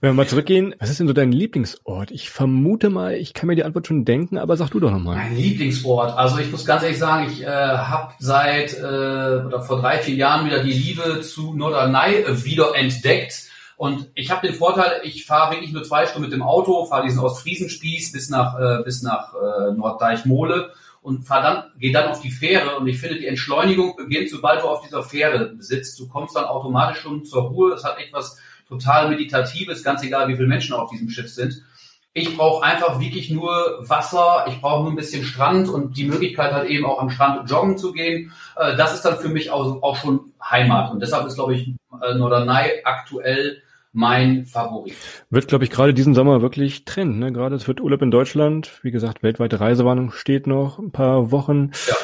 Wenn 0.00 0.10
wir 0.10 0.12
mal 0.12 0.26
zurückgehen, 0.26 0.74
was 0.78 0.90
ist 0.90 1.00
denn 1.00 1.06
so 1.06 1.12
dein 1.12 1.32
Lieblingsort? 1.32 2.10
Ich 2.10 2.30
vermute 2.30 2.90
mal, 2.90 3.14
ich 3.14 3.34
kann 3.34 3.46
mir 3.46 3.56
die 3.56 3.64
Antwort 3.64 3.86
schon 3.86 4.04
denken, 4.04 4.38
aber 4.38 4.56
sag 4.56 4.70
du 4.70 4.80
doch 4.80 4.90
nochmal. 4.90 5.16
Mein 5.16 5.36
Lieblingsort. 5.36 6.16
Also 6.16 6.38
ich 6.38 6.50
muss 6.50 6.64
ganz 6.64 6.82
ehrlich 6.82 6.98
sagen, 6.98 7.30
ich 7.30 7.42
äh, 7.42 7.46
habe 7.46 8.12
seit 8.18 8.74
äh, 8.74 8.80
oder 8.80 9.62
vor 9.62 9.80
drei, 9.80 9.98
vier 9.98 10.14
Jahren 10.14 10.46
wieder 10.46 10.62
die 10.62 10.72
Liebe 10.72 11.20
zu 11.20 11.54
Norderney 11.54 12.24
wieder 12.44 12.74
entdeckt. 12.74 13.49
Und 13.80 14.10
ich 14.14 14.30
habe 14.30 14.46
den 14.46 14.54
Vorteil, 14.54 15.00
ich 15.04 15.24
fahre 15.24 15.52
wirklich 15.52 15.72
nur 15.72 15.82
zwei 15.84 16.04
Stunden 16.04 16.28
mit 16.28 16.34
dem 16.34 16.42
Auto, 16.42 16.84
fahre 16.84 17.04
diesen 17.04 17.20
Ostfriesenspieß 17.20 18.12
bis 18.12 18.28
nach 18.28 18.58
äh, 18.60 18.82
bis 18.84 19.00
nach 19.00 19.32
äh, 19.32 19.72
Norddeichmole 19.72 20.74
und 21.00 21.22
fahr 21.22 21.40
dann, 21.40 21.64
gehe 21.78 21.90
dann 21.90 22.10
auf 22.10 22.20
die 22.20 22.30
Fähre 22.30 22.76
und 22.76 22.86
ich 22.88 23.00
finde, 23.00 23.18
die 23.18 23.26
Entschleunigung 23.26 23.96
beginnt, 23.96 24.28
sobald 24.28 24.60
du 24.60 24.68
auf 24.68 24.82
dieser 24.82 25.02
Fähre 25.02 25.54
sitzt. 25.60 25.98
Du 25.98 26.08
kommst 26.08 26.36
dann 26.36 26.44
automatisch 26.44 27.00
schon 27.00 27.24
zur 27.24 27.44
Ruhe. 27.44 27.72
Es 27.72 27.82
hat 27.82 27.98
etwas 27.98 28.38
total 28.68 29.08
Meditatives, 29.08 29.82
ganz 29.82 30.02
egal, 30.02 30.28
wie 30.28 30.36
viele 30.36 30.46
Menschen 30.46 30.74
auf 30.74 30.90
diesem 30.90 31.08
Schiff 31.08 31.30
sind. 31.30 31.62
Ich 32.12 32.36
brauche 32.36 32.62
einfach 32.62 33.00
wirklich 33.00 33.30
nur 33.30 33.78
Wasser, 33.80 34.44
ich 34.48 34.60
brauche 34.60 34.82
nur 34.82 34.92
ein 34.92 34.96
bisschen 34.96 35.24
Strand 35.24 35.70
und 35.70 35.96
die 35.96 36.04
Möglichkeit 36.04 36.52
halt 36.52 36.68
eben 36.68 36.84
auch 36.84 37.00
am 37.00 37.08
Strand 37.08 37.48
joggen 37.48 37.78
zu 37.78 37.92
gehen. 37.94 38.30
Äh, 38.56 38.76
das 38.76 38.92
ist 38.92 39.06
dann 39.06 39.16
für 39.16 39.30
mich 39.30 39.50
auch, 39.50 39.82
auch 39.82 39.96
schon 39.96 40.34
Heimat. 40.42 40.92
Und 40.92 41.00
deshalb 41.00 41.26
ist, 41.26 41.36
glaube 41.36 41.54
ich, 41.54 41.72
äh, 42.02 42.14
Norderney 42.14 42.82
aktuell 42.84 43.62
mein 43.92 44.44
Favorit. 44.46 44.94
Wird, 45.30 45.48
glaube 45.48 45.64
ich, 45.64 45.70
gerade 45.70 45.94
diesen 45.94 46.14
Sommer 46.14 46.42
wirklich 46.42 46.84
Trend. 46.84 47.18
Ne? 47.18 47.32
Gerade 47.32 47.56
es 47.56 47.66
wird 47.66 47.80
Urlaub 47.80 48.02
in 48.02 48.10
Deutschland. 48.10 48.78
Wie 48.82 48.90
gesagt, 48.90 49.22
weltweite 49.22 49.60
Reisewarnung 49.60 50.12
steht 50.12 50.46
noch 50.46 50.78
ein 50.78 50.92
paar 50.92 51.30
Wochen. 51.30 51.70
Ja 51.88 51.96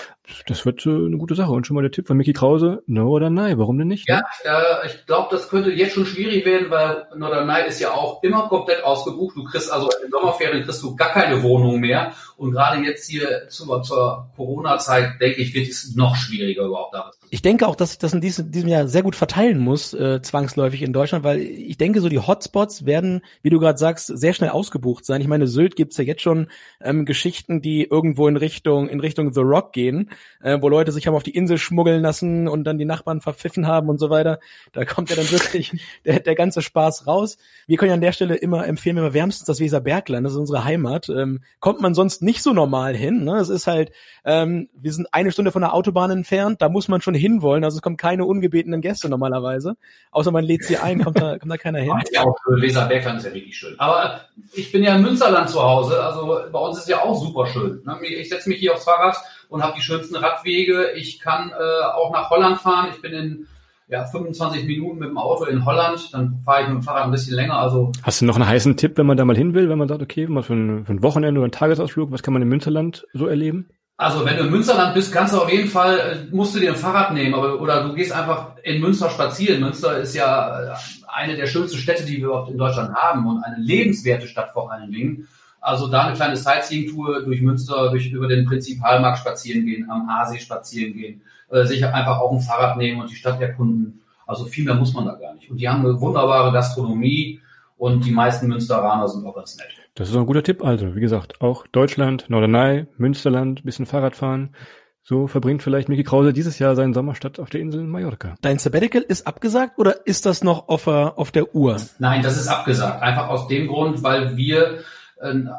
das 0.47 0.67
wird 0.67 0.85
äh, 0.87 0.91
eine 0.91 1.19
gute 1.19 1.35
Sache. 1.35 1.53
Und 1.53 1.67
schon 1.67 1.75
mal 1.75 1.83
der 1.83 1.91
Tipp 1.91 2.07
von 2.07 2.17
Mickey 2.17 2.33
Krause, 2.33 2.83
no 2.87 3.09
oder 3.09 3.31
nein, 3.31 3.59
warum 3.59 3.79
denn 3.79 3.89
nicht? 3.89 4.09
Ja, 4.09 4.23
äh, 4.45 4.87
ich 4.87 5.07
glaube, 5.07 5.29
das 5.31 5.49
könnte 5.49 5.71
jetzt 5.71 5.95
schon 5.95 6.07
schwierig 6.07 6.45
werden, 6.45 6.71
weil 6.71 7.07
no 7.17 7.29
oder 7.29 7.45
nein 7.45 7.67
ist 7.67 7.81
ja 7.81 7.93
auch 7.93 8.23
immer 8.23 8.49
komplett 8.49 8.85
ausgebucht. 8.85 9.37
Du 9.37 9.45
kriegst 9.45 9.73
also 9.73 9.89
in 10.05 10.11
Sommerferien 10.11 10.65
kriegst 10.65 10.83
du 10.83 10.97
gar 10.97 11.11
keine 11.11 11.43
Wohnung 11.43 11.81
mehr. 11.81 12.12
Und 12.37 12.53
gerade 12.53 12.83
jetzt 12.85 13.09
hier 13.09 13.49
zur, 13.49 13.83
zur 13.83 14.31
Corona-Zeit, 14.37 15.21
denke 15.21 15.41
ich, 15.41 15.55
wird 15.55 15.69
es 15.69 15.95
noch 15.97 16.17
schwieriger 16.17 16.65
überhaupt 16.65 16.95
da 16.95 17.11
ich 17.31 17.43
denke 17.43 17.67
auch, 17.67 17.77
dass 17.77 17.91
sich 17.91 17.99
das 17.99 18.12
in 18.12 18.21
diesem, 18.21 18.51
diesem 18.51 18.69
Jahr 18.69 18.89
sehr 18.89 19.03
gut 19.03 19.17
verteilen 19.17 19.59
muss, 19.59 19.93
äh, 19.95 20.23
zwangsläufig 20.23 20.83
in 20.83 20.93
Deutschland, 20.93 21.25
weil 21.25 21.41
ich 21.41 21.77
denke, 21.77 22.01
so 22.01 22.09
die 22.09 22.21
Hotspots 22.21 22.87
werden, 22.87 23.23
wie 23.43 23.51
du 23.51 23.59
gerade 23.59 23.79
sagst, 23.79 24.07
sehr 24.07 24.33
schnell 24.33 24.51
ausgebucht 24.51 25.05
sein. 25.05 25.21
Ich 25.21 25.29
meine, 25.29 25.47
Sylt 25.47 25.77
gibt's 25.77 25.97
ja 25.97 26.05
jetzt 26.05 26.23
schon 26.23 26.49
ähm, 26.81 27.05
Geschichten, 27.05 27.61
die 27.61 27.85
irgendwo 27.85 28.29
in 28.29 28.37
Richtung, 28.37 28.89
in 28.89 29.01
Richtung 29.01 29.33
The 29.33 29.41
Rock 29.41 29.73
gehen, 29.73 30.11
äh, 30.43 30.59
wo 30.61 30.69
Leute 30.69 30.93
sich 30.93 31.07
haben 31.07 31.15
auf 31.15 31.23
die 31.23 31.35
Insel 31.35 31.59
schmuggeln 31.59 32.03
lassen 32.03 32.49
und 32.49 32.65
dann 32.65 32.79
die 32.79 32.85
Nachbarn 32.85 33.21
verpfiffen 33.21 33.67
haben 33.67 33.89
und 33.89 33.99
so 33.99 34.11
weiter. 34.11 34.39
Da 34.73 34.85
kommt 34.85 35.11
ja 35.11 35.17
dann 35.17 35.31
wirklich 35.31 35.73
der, 36.05 36.21
der 36.21 36.35
ganze 36.35 36.63
Spaß 36.63 37.07
raus. 37.07 37.39
Wir 37.67 37.77
können 37.77 37.91
ja 37.91 37.95
an 37.95 38.01
der 38.01 38.13
Stelle 38.13 38.37
immer 38.37 38.67
empfehlen, 38.67 38.97
wir 38.97 39.15
wärmstens 39.15 39.47
das 39.47 39.61
Weserbergland, 39.61 40.25
das 40.25 40.33
ist 40.33 40.39
unsere 40.39 40.65
Heimat, 40.65 41.09
ähm, 41.09 41.41
kommt 41.61 41.81
man 41.81 41.95
sonst 41.95 42.23
nicht 42.23 42.43
so 42.43 42.53
normal 42.53 42.95
hin. 42.95 43.25
Ne? 43.25 43.37
Es 43.37 43.49
ist 43.49 43.67
halt, 43.67 43.93
ähm, 44.25 44.69
wir 44.75 44.93
sind 44.93 45.09
eine 45.13 45.33
Stunde 45.33 45.53
von 45.53 45.63
der 45.63 45.75
Autobahn 45.75 46.11
entfernt, 46.11 46.63
da 46.63 46.69
muss 46.69 46.89
man 46.89 47.01
schon 47.01 47.15
hinwollen. 47.15 47.65
Also 47.65 47.77
es 47.77 47.83
kommen 47.83 47.97
keine 47.97 48.25
ungebetenen 48.25 48.81
Gäste 48.81 49.09
normalerweise. 49.09 49.77
Außer 50.11 50.31
man 50.31 50.45
lädt 50.45 50.65
sie 50.65 50.77
ein, 50.77 51.03
kommt 51.03 51.21
da, 51.21 51.39
kommt 51.39 51.53
da 51.53 51.57
keiner 51.57 51.81
hin. 51.81 51.93
Ja, 52.13 52.23
auch 52.23 52.37
Weserbergland 52.47 53.19
ist 53.19 53.27
ja 53.27 53.35
wirklich 53.35 53.57
schön. 53.57 53.75
Aber 53.79 54.21
ich 54.55 54.71
bin 54.73 54.83
ja 54.83 54.95
im 54.95 55.03
Münsterland 55.03 55.51
zu 55.51 55.63
Hause, 55.63 56.03
also 56.03 56.39
bei 56.51 56.59
uns 56.59 56.79
ist 56.79 56.89
ja 56.89 57.03
auch 57.03 57.21
super 57.21 57.47
schön. 57.47 57.83
Ne? 57.85 57.99
Ich 58.07 58.29
setze 58.29 58.49
mich 58.49 58.59
hier 58.59 58.75
aufs 58.75 58.85
Fahrrad 58.85 59.17
und 59.49 59.63
habe 59.63 59.75
die 59.77 59.83
schönsten 59.83 60.17
Radwege. 60.17 60.93
Ich 60.95 61.21
kann 61.21 61.51
äh, 61.51 61.85
auch 61.95 62.13
nach 62.13 62.31
Holland 62.31 62.59
fahren. 62.59 62.89
Ich 62.95 63.03
bin 63.03 63.13
in 63.13 63.47
ja, 63.89 64.05
25 64.05 64.65
Minuten 64.67 64.99
mit 64.99 65.09
dem 65.09 65.19
Auto 65.19 65.45
in 65.45 65.65
Holland, 65.65 66.13
dann 66.13 66.41
fahre 66.45 66.63
ich 66.63 66.69
mit 66.69 66.79
dem 66.79 66.83
Fahrrad 66.83 67.05
ein 67.05 67.13
bisschen 67.13 67.37
länger. 67.37 67.59
Also 67.59 67.93
Hast 68.03 68.21
du 68.21 68.25
noch 68.25 68.35
einen 68.35 68.47
heißen 68.47 68.77
Tipp, 68.77 68.97
wenn 68.97 69.07
man 69.07 69.17
da 69.17 69.25
mal 69.25 69.37
hin 69.37 69.55
will, 69.55 69.69
wenn 69.69 69.79
man 69.79 69.89
sagt, 69.89 70.03
okay, 70.03 70.27
mal 70.27 70.43
für 70.43 70.55
ein, 70.55 70.85
für 70.85 70.93
ein 70.93 71.03
Wochenende 71.03 71.39
oder 71.39 71.45
einen 71.45 71.53
Tagesausflug, 71.53 72.11
was 72.11 72.23
kann 72.23 72.33
man 72.33 72.43
im 72.43 72.49
Münsterland 72.49 73.07
so 73.13 73.27
erleben? 73.27 73.69
Also 73.99 74.27
wenn 74.27 74.37
du 74.37 74.43
im 74.43 74.51
Münsterland 74.51 74.95
bist, 74.95 75.11
kannst 75.11 75.33
du 75.33 75.41
auf 75.41 75.51
jeden 75.51 75.69
Fall, 75.69 75.99
äh, 75.99 76.35
musst 76.35 76.55
du 76.55 76.61
dir 76.61 76.71
ein 76.71 76.77
Fahrrad 76.77 77.15
nehmen, 77.15 77.35
aber, 77.35 77.61
oder 77.61 77.85
du 77.85 77.95
gehst 77.95 78.13
einfach 78.13 78.57
in 78.63 78.81
Münster 78.81 79.09
spazieren. 79.09 79.61
Münster 79.61 79.99
ist 79.99 80.15
ja 80.15 80.73
äh, 80.73 80.75
eine 81.07 81.37
der 81.37 81.47
schönsten 81.47 81.79
Städte, 81.79 82.05
die 82.05 82.19
wir 82.19 82.27
überhaupt 82.27 82.51
in 82.51 82.59
Deutschland 82.59 82.95
haben 82.95 83.27
und 83.27 83.43
eine 83.43 83.57
lebenswerte 83.59 84.27
Stadt 84.27 84.51
vor 84.53 84.71
allen 84.71 84.91
Dingen. 84.91 85.29
Also 85.61 85.88
da 85.88 86.07
eine 86.07 86.16
kleine 86.16 86.37
Sightseeing-Tour 86.37 87.25
durch 87.25 87.40
Münster, 87.40 87.90
durch, 87.90 88.11
über 88.11 88.29
den 88.29 88.47
Prinzipalmarkt 88.47 89.19
spazieren 89.19 89.66
gehen, 89.66 89.90
am 89.90 90.09
Aasee 90.09 90.38
spazieren 90.38 90.95
gehen, 90.95 91.23
äh, 91.51 91.64
sich 91.64 91.85
einfach 91.85 92.21
auch 92.21 92.33
ein 92.33 92.40
Fahrrad 92.40 92.77
nehmen 92.77 93.01
und 93.01 93.11
die 93.11 93.16
Stadt 93.16 93.40
erkunden. 93.40 94.03
Also 94.27 94.45
viel 94.45 94.64
mehr 94.64 94.75
muss 94.75 94.92
man 94.95 95.07
da 95.07 95.14
gar 95.14 95.35
nicht. 95.35 95.51
Und 95.51 95.59
die 95.59 95.69
haben 95.69 95.85
eine 95.85 96.01
wunderbare 96.01 96.53
Gastronomie 96.53 97.40
und 97.77 98.05
die 98.05 98.11
meisten 98.11 98.49
Münsteraner 98.49 99.09
sind 99.09 99.27
auch 99.27 99.35
ganz 99.35 99.57
nett. 99.57 99.69
Das 99.95 100.11
ist 100.11 100.16
ein 100.16 100.27
guter 100.27 100.42
Tipp. 100.42 100.62
Also, 100.64 100.95
wie 100.95 101.01
gesagt, 101.01 101.40
auch 101.40 101.66
Deutschland, 101.69 102.29
Norderney, 102.29 102.87
Münsterland, 102.99 103.64
bisschen 103.64 103.87
Fahrrad 103.87 104.14
fahren. 104.14 104.55
So 105.03 105.29
verbringt 105.29 105.62
vielleicht 105.62 105.88
Micky 105.88 106.03
Krause 106.03 106.33
dieses 106.33 106.59
Jahr 106.59 106.75
seinen 106.75 106.92
Sommerstadt 106.92 107.38
auf 107.38 107.49
der 107.49 107.61
Insel 107.61 107.85
Mallorca. 107.85 108.35
Dein 108.40 108.59
Sabbatical 108.59 109.03
ist 109.03 109.27
abgesagt 109.27 109.79
oder 109.79 110.05
ist 110.05 110.27
das 110.27 110.42
noch 110.42 110.69
auf, 110.69 110.88
auf 110.88 111.31
der 111.31 111.55
Uhr? 111.55 111.77
Nein, 112.01 112.23
das 112.23 112.37
ist 112.37 112.49
abgesagt. 112.49 113.03
Einfach 113.03 113.29
aus 113.29 113.47
dem 113.47 113.69
Grund, 113.69 114.03
weil 114.03 114.37
wir 114.37 114.62
äh, 114.64 114.83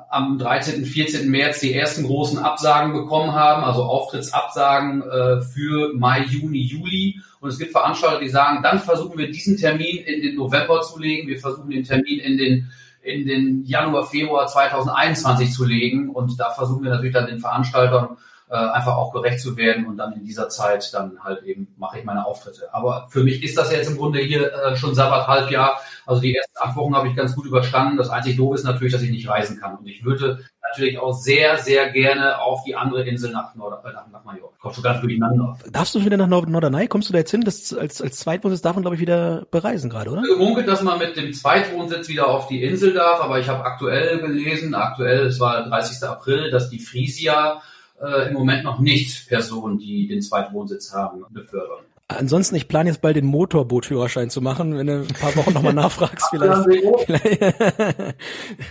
am 0.10 0.38
13., 0.38 0.86
14. 0.86 1.30
März 1.30 1.60
die 1.60 1.74
ersten 1.74 2.04
großen 2.04 2.40
Absagen 2.40 2.94
bekommen 2.94 3.34
haben, 3.34 3.64
also 3.64 3.84
Auftrittsabsagen 3.84 5.02
äh, 5.02 5.42
für 5.42 5.94
Mai, 5.94 6.24
Juni, 6.24 6.62
Juli. 6.62 7.22
Und 7.40 7.50
es 7.50 7.60
gibt 7.60 7.72
Veranstalter, 7.72 8.20
die 8.20 8.30
sagen, 8.30 8.64
dann 8.64 8.80
versuchen 8.80 9.18
wir 9.18 9.30
diesen 9.30 9.58
Termin 9.58 9.98
in 9.98 10.22
den 10.22 10.36
November 10.36 10.82
zu 10.82 11.00
legen, 11.00 11.28
wir 11.28 11.40
versuchen 11.40 11.70
den 11.70 11.84
Termin 11.84 12.20
in 12.20 12.38
den 12.38 12.72
in 13.08 13.26
den 13.26 13.64
Januar, 13.64 14.06
Februar 14.06 14.48
2021 14.48 15.52
zu 15.52 15.64
legen. 15.64 16.10
Und 16.10 16.38
da 16.40 16.50
versuchen 16.52 16.84
wir 16.84 16.92
natürlich 16.92 17.14
dann 17.14 17.28
den 17.28 17.40
Veranstaltern 17.40 18.18
äh, 18.50 18.56
einfach 18.56 18.96
auch 18.96 19.12
gerecht 19.12 19.42
zu 19.42 19.58
werden 19.58 19.86
und 19.86 19.98
dann 19.98 20.14
in 20.14 20.24
dieser 20.24 20.48
Zeit 20.48 20.94
dann 20.94 21.20
halt 21.24 21.44
eben 21.44 21.68
mache 21.78 22.00
ich 22.00 22.06
meine 22.06 22.26
Auftritte. 22.26 22.74
Aber 22.74 23.08
für 23.10 23.24
mich 23.24 23.44
ist 23.44 23.58
das 23.58 23.72
jetzt 23.72 23.90
im 23.90 23.98
Grunde 23.98 24.20
hier 24.20 24.52
äh, 24.54 24.76
schon 24.78 24.96
Sabbat 24.96 25.28
Halbjahr. 25.28 25.82
Also 26.06 26.22
die 26.22 26.36
ersten 26.36 26.58
acht 26.58 26.76
Wochen 26.78 26.96
habe 26.96 27.10
ich 27.10 27.16
ganz 27.16 27.36
gut 27.36 27.46
überstanden. 27.46 27.98
Das 27.98 28.10
einzig 28.10 28.38
doof 28.38 28.56
ist 28.56 28.64
natürlich, 28.64 28.94
dass 28.94 29.02
ich 29.02 29.12
nicht 29.12 29.28
reisen 29.28 29.60
kann. 29.60 29.76
Und 29.76 29.88
ich 29.88 30.06
würde 30.06 30.46
natürlich 30.70 30.98
auch 30.98 31.14
sehr, 31.14 31.58
sehr 31.58 31.92
gerne 31.92 32.40
auf 32.40 32.64
die 32.64 32.76
andere 32.76 33.04
Insel 33.06 33.32
nach, 33.32 33.54
Nord 33.56 33.84
äh, 33.84 33.92
nach, 33.92 34.08
nach 34.08 34.24
Mallorca. 34.24 34.56
Kommst 34.62 34.78
du 34.78 34.82
ganz 34.82 35.02
durcheinander. 35.02 35.58
Darfst 35.70 35.96
du 35.96 36.06
wieder 36.06 36.18
nach 36.18 36.28
Nord 36.28 36.48
Norderney? 36.48 36.88
Kommst 36.88 37.10
du 37.10 37.14
da 37.14 37.20
jetzt 37.20 37.32
hin? 37.32 37.42
Das 37.42 37.74
als, 37.74 38.02
als 38.02 38.20
Zweitwohnsitz 38.20 38.62
darf 38.62 38.76
man, 38.76 38.84
glaube 38.84 38.96
ich, 38.96 39.02
wieder 39.02 39.46
bereisen 39.52 39.90
gerade, 39.90 40.10
oder? 40.10 40.22
Gemunkelt, 40.22 40.68
dass 40.68 40.82
man 40.84 41.00
mit 41.00 41.18
dem 41.18 41.34
Zweitwohnsitz 41.34 42.08
wieder 42.08 42.28
auf 42.28 42.48
die 42.48 42.64
Insel 42.64 42.94
darf, 42.94 43.22
aber 43.22 43.40
ich 43.40 43.50
habe 43.50 43.66
aktuell 43.66 44.20
gelesen, 44.20 44.74
aktuell, 44.74 45.26
es 45.26 45.40
war 45.40 45.68
30. 45.68 46.08
April, 46.08 46.50
dass 46.50 46.70
die 46.70 46.80
Frisia 46.80 47.62
äh, 48.02 48.30
im 48.30 48.34
Moment 48.34 48.64
noch 48.64 48.80
nicht 48.80 49.28
Personen, 49.28 49.78
die 49.78 50.08
den 50.08 50.22
Zweitwohnsitz 50.22 50.94
haben, 50.94 51.24
befördern. 51.30 51.84
Ansonsten, 52.10 52.56
ich 52.56 52.70
plane 52.70 52.90
jetzt 52.90 53.02
bald 53.02 53.18
den 53.18 53.26
Motorbootführerschein 53.26 54.30
zu 54.30 54.42
machen, 54.42 54.78
wenn 54.78 54.88
du 54.88 55.02
ein 55.02 55.08
paar 55.08 55.36
Wochen 55.36 55.52
nochmal 55.52 55.74
nachfragst 55.74 56.28
vielleicht. 56.30 56.64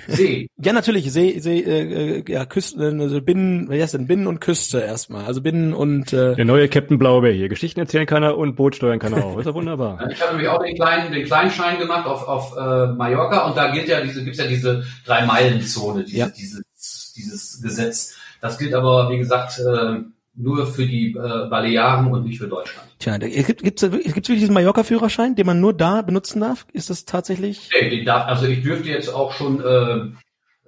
See. 0.09 0.49
Ja, 0.57 0.73
natürlich, 0.73 1.13
See, 1.13 1.39
See, 1.39 1.61
äh, 1.61 2.25
ja, 2.27 2.47
Küsten, 2.47 2.99
also 2.99 3.21
Binnen, 3.21 3.71
wie 3.71 3.83
heißt 3.83 3.93
denn, 3.93 4.07
Binnen 4.07 4.27
und 4.27 4.41
Küste 4.41 4.81
erstmal. 4.81 5.27
Also 5.27 5.43
Binnen 5.43 5.75
und 5.75 6.15
äh, 6.15 6.35
Der 6.35 6.47
neue 6.47 6.71
Captain 6.71 6.99
Blaubeer 6.99 7.33
hier. 7.33 7.51
Geschichten 7.51 7.79
erzählen 7.79 8.07
kann 8.07 8.23
er 8.23 8.39
und 8.39 8.57
Boot 8.57 8.77
steuern 8.77 8.99
kann 8.99 9.13
er 9.13 9.27
auch. 9.27 9.39
Ist 9.39 9.45
ja 9.47 9.53
wunderbar. 9.53 10.09
Ich 10.11 10.19
habe 10.23 10.33
nämlich 10.33 10.49
auch 10.49 10.63
den 10.63 10.75
kleinen, 10.75 11.13
den 11.13 11.27
kleinen 11.27 11.51
Schein 11.51 11.79
gemacht 11.79 12.07
auf, 12.07 12.27
auf 12.27 12.57
äh, 12.57 12.87
Mallorca 12.95 13.47
und 13.49 13.55
da 13.55 13.71
gilt 13.71 13.89
ja 13.89 14.01
diese, 14.01 14.25
gibt's 14.25 14.39
ja 14.39 14.47
diese 14.47 14.83
Drei-Meilen-Zone, 15.05 16.05
diese, 16.05 16.17
ja. 16.17 16.29
dieses, 16.29 17.13
dieses 17.15 17.61
Gesetz. 17.61 18.17
Das 18.47 18.59
gilt 18.59 18.75
aber, 18.75 19.11
wie 19.11 19.19
gesagt, 19.19 19.59
äh, 19.59 20.01
nur 20.35 20.67
für 20.67 20.87
die 20.87 21.13
äh, 21.13 21.49
Balearen 21.49 22.13
und 22.13 22.25
nicht 22.25 22.39
für 22.39 22.49
Deutschland. 22.49 22.89
Tja, 22.99 23.19
gibt 23.19 23.63
gibt's 23.63 23.83
gibt's 23.83 23.83
wirklich 23.83 24.41
diesen 24.41 24.55
Mallorca-Führerschein, 24.55 25.35
den 25.35 25.47
man 25.47 25.61
nur 25.61 25.73
da 25.73 26.03
benutzen 26.03 26.41
darf? 26.41 26.67
Ist 26.73 26.91
das 26.91 27.05
tatsächlich? 27.05 27.71
Nee, 27.73 27.91
den 27.91 28.05
darf, 28.05 28.27
also 28.27 28.47
ich 28.47 28.63
dürfte 28.63 28.89
jetzt 28.89 29.09
auch 29.09 29.33
schon 29.33 29.61
äh, 29.63 30.11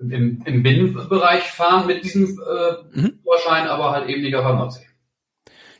im, 0.01 0.43
im 0.45 0.63
Binnenbereich 0.63 1.45
fahren 1.45 1.87
mit 1.87 2.05
diesem 2.05 2.25
äh, 2.25 2.99
Mhm. 2.99 3.19
Führerschein, 3.23 3.69
aber 3.69 3.93
halt 3.93 4.09
eben 4.09 4.23
nicht 4.23 4.35
auf 4.35 4.45
der 4.45 4.55
Nordsee. 4.55 4.88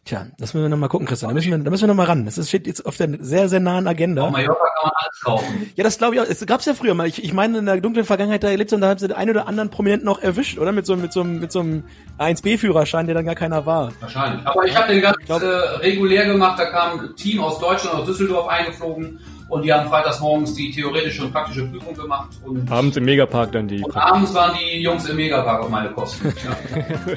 Tja, 0.09 0.25
das 0.39 0.55
müssen 0.55 0.65
wir 0.65 0.69
noch 0.71 0.79
mal 0.79 0.89
gucken, 0.89 1.07
Christian. 1.07 1.29
Da 1.29 1.35
müssen 1.35 1.51
wir, 1.51 1.59
da 1.59 1.69
müssen 1.71 1.83
wir 1.83 1.89
noch 1.89 1.95
mal 1.95 2.07
ran. 2.07 2.25
Das 2.25 2.39
ist, 2.39 2.49
steht 2.49 2.67
jetzt 2.67 2.87
auf 2.87 2.97
der 2.97 3.11
sehr, 3.21 3.47
sehr 3.51 3.61
nahen 3.61 3.87
Agenda. 3.87 4.23
Auf 4.23 4.31
Mallorca 4.31 4.55
kann 4.65 4.85
man 4.85 4.93
alles 4.95 5.21
kaufen. 5.21 5.71
Ja, 5.77 5.85
das 5.85 5.99
glaube 5.99 6.15
ich 6.15 6.21
auch. 6.23 6.25
Es 6.25 6.47
gab's 6.47 6.65
ja 6.65 6.73
früher 6.73 6.95
mal. 6.95 7.07
Ich, 7.07 7.23
ich 7.23 7.35
meine, 7.35 7.59
in 7.59 7.67
der 7.67 7.79
dunklen 7.83 8.07
Vergangenheit 8.07 8.43
da 8.43 8.49
erlebt 8.49 8.73
und 8.73 8.81
da 8.81 8.89
haben 8.89 8.99
sie 8.99 9.07
den 9.09 9.19
einen 9.19 9.33
oder 9.33 9.47
anderen 9.47 9.69
Prominenten 9.69 10.07
noch 10.07 10.23
erwischt, 10.23 10.57
oder? 10.59 10.73
Mit 10.73 10.87
so, 10.87 10.95
einem- 10.95 11.03
mit 11.03 11.13
so, 11.13 11.21
einem- 11.21 11.41
mit 11.41 11.53
so 11.53 11.61
einem 11.61 11.85
1B-Führerschein, 12.19 13.05
der 13.05 13.17
dann 13.17 13.27
gar 13.27 13.35
keiner 13.35 13.67
war. 13.67 13.93
Wahrscheinlich. 14.01 14.47
Aber 14.47 14.65
ich 14.65 14.75
habe 14.75 14.91
den 14.95 15.03
ganz 15.03 15.19
glaub- 15.27 15.43
äh, 15.43 15.47
regulär 15.47 16.25
gemacht. 16.25 16.59
Da 16.59 16.71
kam 16.71 17.01
ein 17.01 17.15
Team 17.15 17.41
aus 17.43 17.59
Deutschland, 17.61 17.95
aus 17.97 18.07
Düsseldorf 18.07 18.49
eingeflogen 18.49 19.21
und 19.51 19.63
die 19.63 19.71
haben 19.71 19.91
freitags 19.91 20.21
morgens 20.21 20.55
die 20.55 20.71
theoretische 20.73 21.23
und 21.25 21.33
praktische 21.35 21.67
Prüfung 21.67 21.95
gemacht. 21.95 22.31
Und, 22.47 22.73
Abends 22.73 22.97
im 22.97 23.05
Megapark 23.05 23.53
dann 23.53 23.69
die. 23.69 23.83
und 23.85 23.95
abends 23.95 24.33
waren 24.33 24.57
die 24.59 24.81
Jungs 24.81 25.07
im 25.07 25.17
Megapark 25.17 25.65
auf 25.65 25.69
meine 25.69 25.91
Kosten. 25.91 26.33
Ja. 26.45 27.15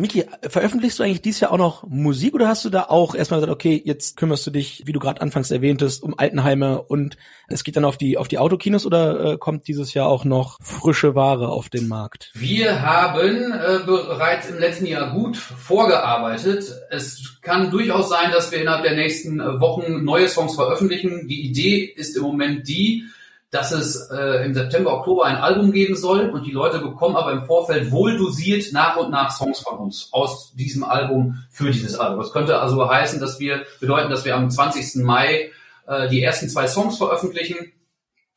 Miki, 0.00 0.24
veröffentlichst 0.48 0.98
du 0.98 1.02
eigentlich 1.02 1.22
dieses 1.22 1.40
Jahr 1.40 1.52
auch 1.52 1.58
noch 1.58 1.86
Musik 1.86 2.34
oder 2.34 2.48
hast 2.48 2.64
du 2.64 2.70
da 2.70 2.84
auch 2.84 3.14
erstmal 3.14 3.40
gesagt, 3.40 3.52
okay, 3.52 3.80
jetzt 3.84 4.16
kümmerst 4.16 4.46
du 4.46 4.50
dich, 4.50 4.82
wie 4.86 4.92
du 4.92 5.00
gerade 5.00 5.20
anfangs 5.20 5.50
erwähntest, 5.50 6.02
um 6.02 6.18
Altenheime 6.18 6.82
und 6.82 7.16
es 7.48 7.64
geht 7.64 7.76
dann 7.76 7.84
auf 7.84 7.98
die 7.98 8.16
auf 8.16 8.28
die 8.28 8.38
Autokinos 8.38 8.86
oder 8.86 9.32
äh, 9.32 9.38
kommt 9.38 9.68
dieses 9.68 9.94
Jahr 9.94 10.08
auch 10.08 10.24
noch 10.24 10.58
frische 10.62 11.14
Ware 11.14 11.48
auf 11.48 11.68
den 11.68 11.88
Markt? 11.88 12.30
Wir 12.34 12.82
haben 12.82 13.52
äh, 13.52 13.80
bereits 13.84 14.48
im 14.48 14.58
letzten 14.58 14.86
Jahr 14.86 15.12
gut 15.12 15.36
vorgearbeitet. 15.36 16.64
Es 16.90 17.38
kann 17.42 17.70
durchaus 17.70 18.08
sein, 18.08 18.30
dass 18.32 18.50
wir 18.50 18.60
innerhalb 18.60 18.82
der 18.82 18.94
nächsten 18.94 19.40
äh, 19.40 19.60
Wochen 19.60 20.04
neue 20.04 20.28
Songs 20.28 20.54
veröffentlichen. 20.54 21.28
Die 21.28 21.42
Idee 21.42 21.84
ist 21.84 22.16
im 22.16 22.22
Moment 22.22 22.66
die, 22.68 23.04
dass 23.50 23.72
es 23.72 24.08
äh, 24.10 24.44
im 24.44 24.54
September, 24.54 24.92
Oktober 24.98 25.24
ein 25.24 25.36
Album 25.36 25.72
geben 25.72 25.96
soll 25.96 26.28
und 26.30 26.46
die 26.46 26.52
Leute 26.52 26.78
bekommen 26.78 27.16
aber 27.16 27.32
im 27.32 27.42
Vorfeld 27.46 27.90
wohl 27.90 28.16
dosiert 28.16 28.72
nach 28.72 28.96
und 28.96 29.10
nach 29.10 29.32
Songs 29.36 29.58
von 29.60 29.78
uns 29.78 30.08
aus 30.12 30.52
diesem 30.54 30.84
Album 30.84 31.42
für 31.50 31.70
dieses 31.70 31.98
Album. 31.98 32.20
Das 32.20 32.32
könnte 32.32 32.60
also 32.60 32.88
heißen, 32.88 33.18
dass 33.20 33.40
wir 33.40 33.64
bedeuten, 33.80 34.08
dass 34.10 34.24
wir 34.24 34.36
am 34.36 34.48
20. 34.50 35.02
Mai 35.04 35.50
äh, 35.88 36.08
die 36.08 36.22
ersten 36.22 36.48
zwei 36.48 36.68
Songs 36.68 36.96
veröffentlichen 36.96 37.56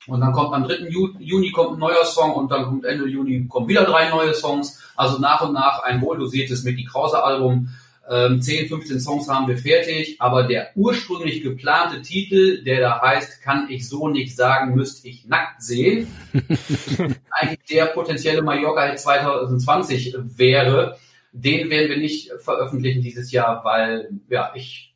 und 0.07 0.19
dann 0.19 0.33
kommt 0.33 0.53
am 0.53 0.63
3. 0.63 0.89
Ju- 0.89 1.15
Juni 1.19 1.51
kommt 1.51 1.73
ein 1.73 1.79
neuer 1.79 2.03
Song 2.05 2.33
und 2.33 2.51
dann 2.51 2.65
kommt 2.65 2.83
Ende 2.83 3.07
Juni 3.07 3.47
kommen 3.47 3.67
wieder 3.67 3.83
drei 3.85 4.09
neue 4.09 4.33
Songs. 4.33 4.79
Also 4.95 5.19
nach 5.19 5.41
und 5.41 5.53
nach 5.53 5.83
ein 5.83 6.01
wohldosiertes 6.01 6.63
Mickey 6.63 6.83
Krause 6.85 7.23
Album. 7.23 7.69
Ähm, 8.09 8.41
10, 8.41 8.67
15 8.67 8.99
Songs 8.99 9.29
haben 9.29 9.47
wir 9.47 9.57
fertig, 9.57 10.17
aber 10.19 10.43
der 10.43 10.71
ursprünglich 10.75 11.41
geplante 11.41 12.01
Titel, 12.01 12.63
der 12.63 12.81
da 12.81 13.01
heißt, 13.01 13.41
kann 13.41 13.67
ich 13.69 13.87
so 13.87 14.09
nicht 14.09 14.35
sagen, 14.35 14.75
müsste 14.75 15.07
ich 15.07 15.25
nackt 15.25 15.61
sehen, 15.61 16.07
eigentlich 17.31 17.59
der 17.69 17.85
potenzielle 17.85 18.41
Mallorca 18.41 18.95
2020 18.95 20.15
wäre, 20.35 20.97
den 21.31 21.69
werden 21.69 21.89
wir 21.89 21.97
nicht 21.97 22.31
veröffentlichen 22.39 23.01
dieses 23.01 23.31
Jahr, 23.31 23.63
weil 23.63 24.09
ja, 24.29 24.51
ich 24.53 24.92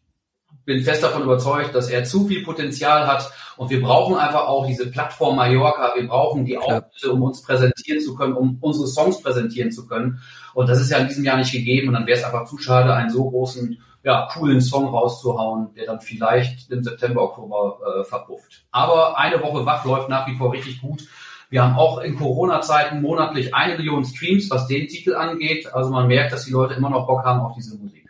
bin 0.67 0.83
fest 0.83 1.01
davon 1.01 1.23
überzeugt, 1.23 1.73
dass 1.73 1.89
er 1.89 2.03
zu 2.03 2.27
viel 2.27 2.43
Potenzial 2.43 3.07
hat 3.07 3.31
und 3.55 3.69
wir 3.69 3.81
brauchen 3.81 4.17
einfach 4.17 4.47
auch 4.47 4.67
diese 4.67 4.91
Plattform 4.91 5.37
Mallorca, 5.37 5.93
wir 5.95 6.05
brauchen 6.05 6.43
die 6.43 6.57
Auftritte, 6.57 7.13
um 7.13 7.23
uns 7.23 7.41
präsentieren 7.41 8.01
zu 8.01 8.15
können, 8.15 8.33
um 8.33 8.57
unsere 8.59 8.85
Songs 8.85 9.23
präsentieren 9.23 9.71
zu 9.71 9.87
können. 9.87 10.19
Und 10.53 10.67
das 10.67 10.81
ist 10.81 10.91
ja 10.91 10.97
in 10.97 11.07
diesem 11.07 11.23
Jahr 11.23 11.37
nicht 11.37 11.53
gegeben 11.53 11.87
und 11.87 11.93
dann 11.93 12.05
wäre 12.05 12.19
es 12.19 12.23
einfach 12.25 12.45
zu 12.45 12.57
schade, 12.57 12.93
einen 12.93 13.09
so 13.09 13.29
großen, 13.29 13.81
ja, 14.03 14.27
coolen 14.29 14.59
Song 14.59 14.89
rauszuhauen, 14.89 15.73
der 15.73 15.85
dann 15.85 16.01
vielleicht 16.01 16.69
im 16.69 16.83
September, 16.83 17.23
Oktober 17.23 17.79
äh, 18.01 18.03
verpufft. 18.03 18.65
Aber 18.71 19.17
eine 19.17 19.41
Woche 19.41 19.65
wach 19.65 19.85
läuft 19.85 20.09
nach 20.09 20.27
wie 20.27 20.35
vor 20.35 20.51
richtig 20.51 20.81
gut. 20.81 21.03
Wir 21.49 21.63
haben 21.63 21.77
auch 21.77 21.99
in 21.99 22.17
Corona-Zeiten 22.17 23.01
monatlich 23.01 23.55
eine 23.55 23.77
Million 23.77 24.03
Streams, 24.03 24.49
was 24.51 24.67
den 24.67 24.87
Titel 24.87 25.15
angeht. 25.15 25.73
Also 25.73 25.91
man 25.91 26.07
merkt, 26.07 26.33
dass 26.33 26.43
die 26.43 26.51
Leute 26.51 26.73
immer 26.73 26.89
noch 26.89 27.07
Bock 27.07 27.23
haben 27.23 27.39
auf 27.39 27.55
diese 27.55 27.77
Musik. 27.77 28.06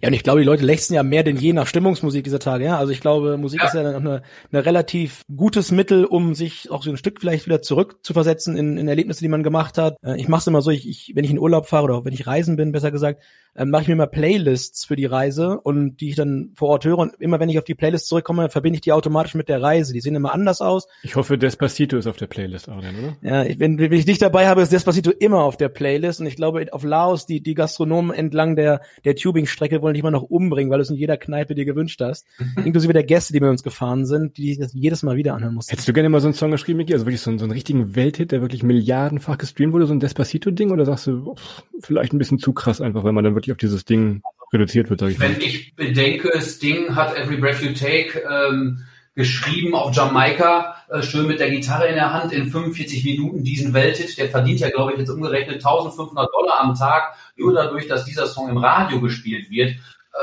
Ja, 0.00 0.08
und 0.08 0.14
ich 0.14 0.22
glaube, 0.22 0.40
die 0.40 0.46
Leute 0.46 0.64
lechzen 0.64 0.94
ja 0.94 1.02
mehr 1.02 1.22
denn 1.24 1.36
je 1.36 1.52
nach 1.52 1.66
Stimmungsmusik 1.66 2.24
dieser 2.24 2.38
Tage. 2.38 2.64
Ja, 2.64 2.78
also 2.78 2.92
ich 2.92 3.00
glaube, 3.00 3.36
Musik 3.36 3.60
Ja. 3.60 3.66
ist 3.66 3.74
ja 3.74 3.82
dann 3.82 3.94
auch 3.94 4.00
eine, 4.00 4.22
eine 4.52 4.64
relativ 4.64 5.22
gutes 5.34 5.72
Mittel, 5.72 6.04
um 6.04 6.34
sich 6.34 6.70
auch 6.70 6.82
so 6.82 6.90
ein 6.90 6.96
Stück 6.96 7.20
vielleicht 7.20 7.46
wieder 7.46 7.62
zurückzuversetzen 7.62 8.56
in, 8.56 8.76
in 8.78 8.88
Erlebnisse, 8.88 9.20
die 9.20 9.28
man 9.28 9.42
gemacht 9.42 9.78
hat. 9.78 9.96
Äh, 10.02 10.20
Ich 10.20 10.28
mache 10.28 10.40
es 10.40 10.46
immer 10.46 10.62
so, 10.62 10.70
ich, 10.70 10.88
ich, 10.88 11.12
wenn 11.14 11.24
ich 11.24 11.30
in 11.30 11.38
Urlaub 11.38 11.66
fahre 11.66 11.84
oder 11.84 12.04
wenn 12.04 12.12
ich 12.12 12.26
reisen 12.26 12.56
bin, 12.56 12.72
besser 12.72 12.90
gesagt, 12.90 13.22
äh, 13.58 13.64
mache 13.64 13.82
ich 13.82 13.88
mir 13.88 13.96
mal 13.96 14.06
Playlists 14.06 14.84
für 14.84 14.96
die 14.96 15.06
Reise 15.06 15.60
und 15.60 15.96
die 15.96 16.10
ich 16.10 16.14
dann 16.14 16.52
vor 16.54 16.68
Ort 16.68 16.84
höre. 16.84 16.98
Und 16.98 17.14
immer 17.20 17.40
wenn 17.40 17.48
ich 17.48 17.58
auf 17.58 17.64
die 17.64 17.74
Playlist 17.74 18.06
zurückkomme, 18.06 18.48
verbinde 18.48 18.76
ich 18.76 18.80
die 18.82 18.92
automatisch 18.92 19.34
mit 19.34 19.48
der 19.48 19.60
Reise. 19.60 19.92
Die 19.92 20.00
sehen 20.00 20.14
immer 20.14 20.32
anders 20.32 20.60
aus. 20.60 20.86
Ich 21.02 21.16
hoffe, 21.16 21.36
Despacito 21.36 21.96
ist 21.96 22.06
auf 22.06 22.16
der 22.16 22.28
Playlist 22.28 22.68
auch, 22.68 22.80
dann, 22.80 22.94
oder? 22.96 23.16
Ja, 23.22 23.42
ich, 23.42 23.58
wenn, 23.58 23.78
wenn 23.78 23.92
ich 23.92 24.04
dich 24.04 24.18
dabei 24.18 24.46
habe, 24.46 24.62
ist 24.62 24.72
Despacito 24.72 25.10
immer 25.10 25.42
auf 25.42 25.56
der 25.56 25.68
Playlist 25.68 26.20
und 26.20 26.26
ich 26.26 26.36
glaube, 26.36 26.66
auf 26.72 26.84
Laos, 26.84 27.26
die, 27.26 27.40
die 27.42 27.54
Gastronomen 27.54 28.14
entlang 28.14 28.54
der, 28.54 28.80
der 29.04 29.16
Tubing-Strecke 29.16 29.82
wollen 29.82 29.94
dich 29.94 30.02
immer 30.02 30.12
noch 30.12 30.22
umbringen, 30.22 30.70
weil 30.70 30.78
du 30.78 30.82
es 30.82 30.90
in 30.90 30.96
jeder 30.96 31.16
Kneipe 31.16 31.54
dir 31.54 31.64
gewünscht 31.64 32.00
hast. 32.00 32.26
Inklusive 32.64 32.92
der 32.92 33.04
Gäste, 33.04 33.32
die 33.32 33.40
mit 33.40 33.50
uns 33.50 33.62
gefahren 33.62 34.06
sind, 34.06 34.36
die 34.36 34.50
sich 34.50 34.58
das 34.58 34.72
jedes 34.72 35.02
Mal 35.02 35.16
wieder 35.16 35.34
anhören 35.34 35.54
mussten. 35.54 35.70
Hättest 35.70 35.88
du 35.88 35.92
gerne 35.92 36.08
mal 36.08 36.20
so 36.20 36.28
einen 36.28 36.34
Song 36.34 36.52
geschrieben, 36.52 36.78
Micky? 36.78 36.92
Also 36.92 37.06
wirklich 37.06 37.20
so 37.20 37.30
einen, 37.30 37.38
so 37.38 37.44
einen 37.44 37.52
richtigen 37.52 37.96
Welthit, 37.96 38.30
der 38.30 38.40
wirklich 38.40 38.62
milliardenfach 38.62 39.38
gestreamt 39.38 39.72
wurde, 39.72 39.86
so 39.86 39.94
ein 39.94 40.00
Despacito-Ding? 40.00 40.70
Oder 40.70 40.84
sagst 40.84 41.08
du, 41.08 41.34
pff, 41.34 41.64
vielleicht 41.80 42.12
ein 42.12 42.18
bisschen 42.18 42.38
zu 42.38 42.52
krass 42.52 42.80
einfach, 42.80 43.04
weil 43.04 43.12
man 43.12 43.24
dann 43.24 43.34
wirklich 43.34 43.47
auf 43.52 43.58
dieses 43.58 43.84
Ding 43.84 44.22
reduziert 44.52 44.90
wird, 44.90 45.00
sag 45.00 45.10
ich 45.10 45.18
mal. 45.18 45.30
Wenn 45.30 45.40
ich 45.40 45.74
bedenke, 45.74 46.40
Sting 46.40 46.94
hat 46.96 47.16
Every 47.16 47.36
Breath 47.36 47.62
You 47.62 47.72
Take 47.72 48.22
ähm, 48.28 48.84
geschrieben 49.14 49.74
auf 49.74 49.94
Jamaika, 49.94 50.76
äh, 50.88 51.02
schön 51.02 51.26
mit 51.26 51.40
der 51.40 51.50
Gitarre 51.50 51.88
in 51.88 51.96
der 51.96 52.12
Hand 52.12 52.32
in 52.32 52.50
45 52.50 53.04
Minuten 53.04 53.42
diesen 53.42 53.74
Welthit. 53.74 54.16
Der 54.16 54.28
verdient 54.28 54.60
ja, 54.60 54.70
glaube 54.70 54.92
ich, 54.92 54.98
jetzt 54.98 55.10
umgerechnet 55.10 55.56
1500 55.56 56.28
Dollar 56.32 56.60
am 56.60 56.74
Tag, 56.74 57.14
nur 57.36 57.52
dadurch, 57.52 57.88
dass 57.88 58.04
dieser 58.04 58.26
Song 58.26 58.48
im 58.48 58.58
Radio 58.58 59.00
gespielt 59.00 59.50
wird. 59.50 59.74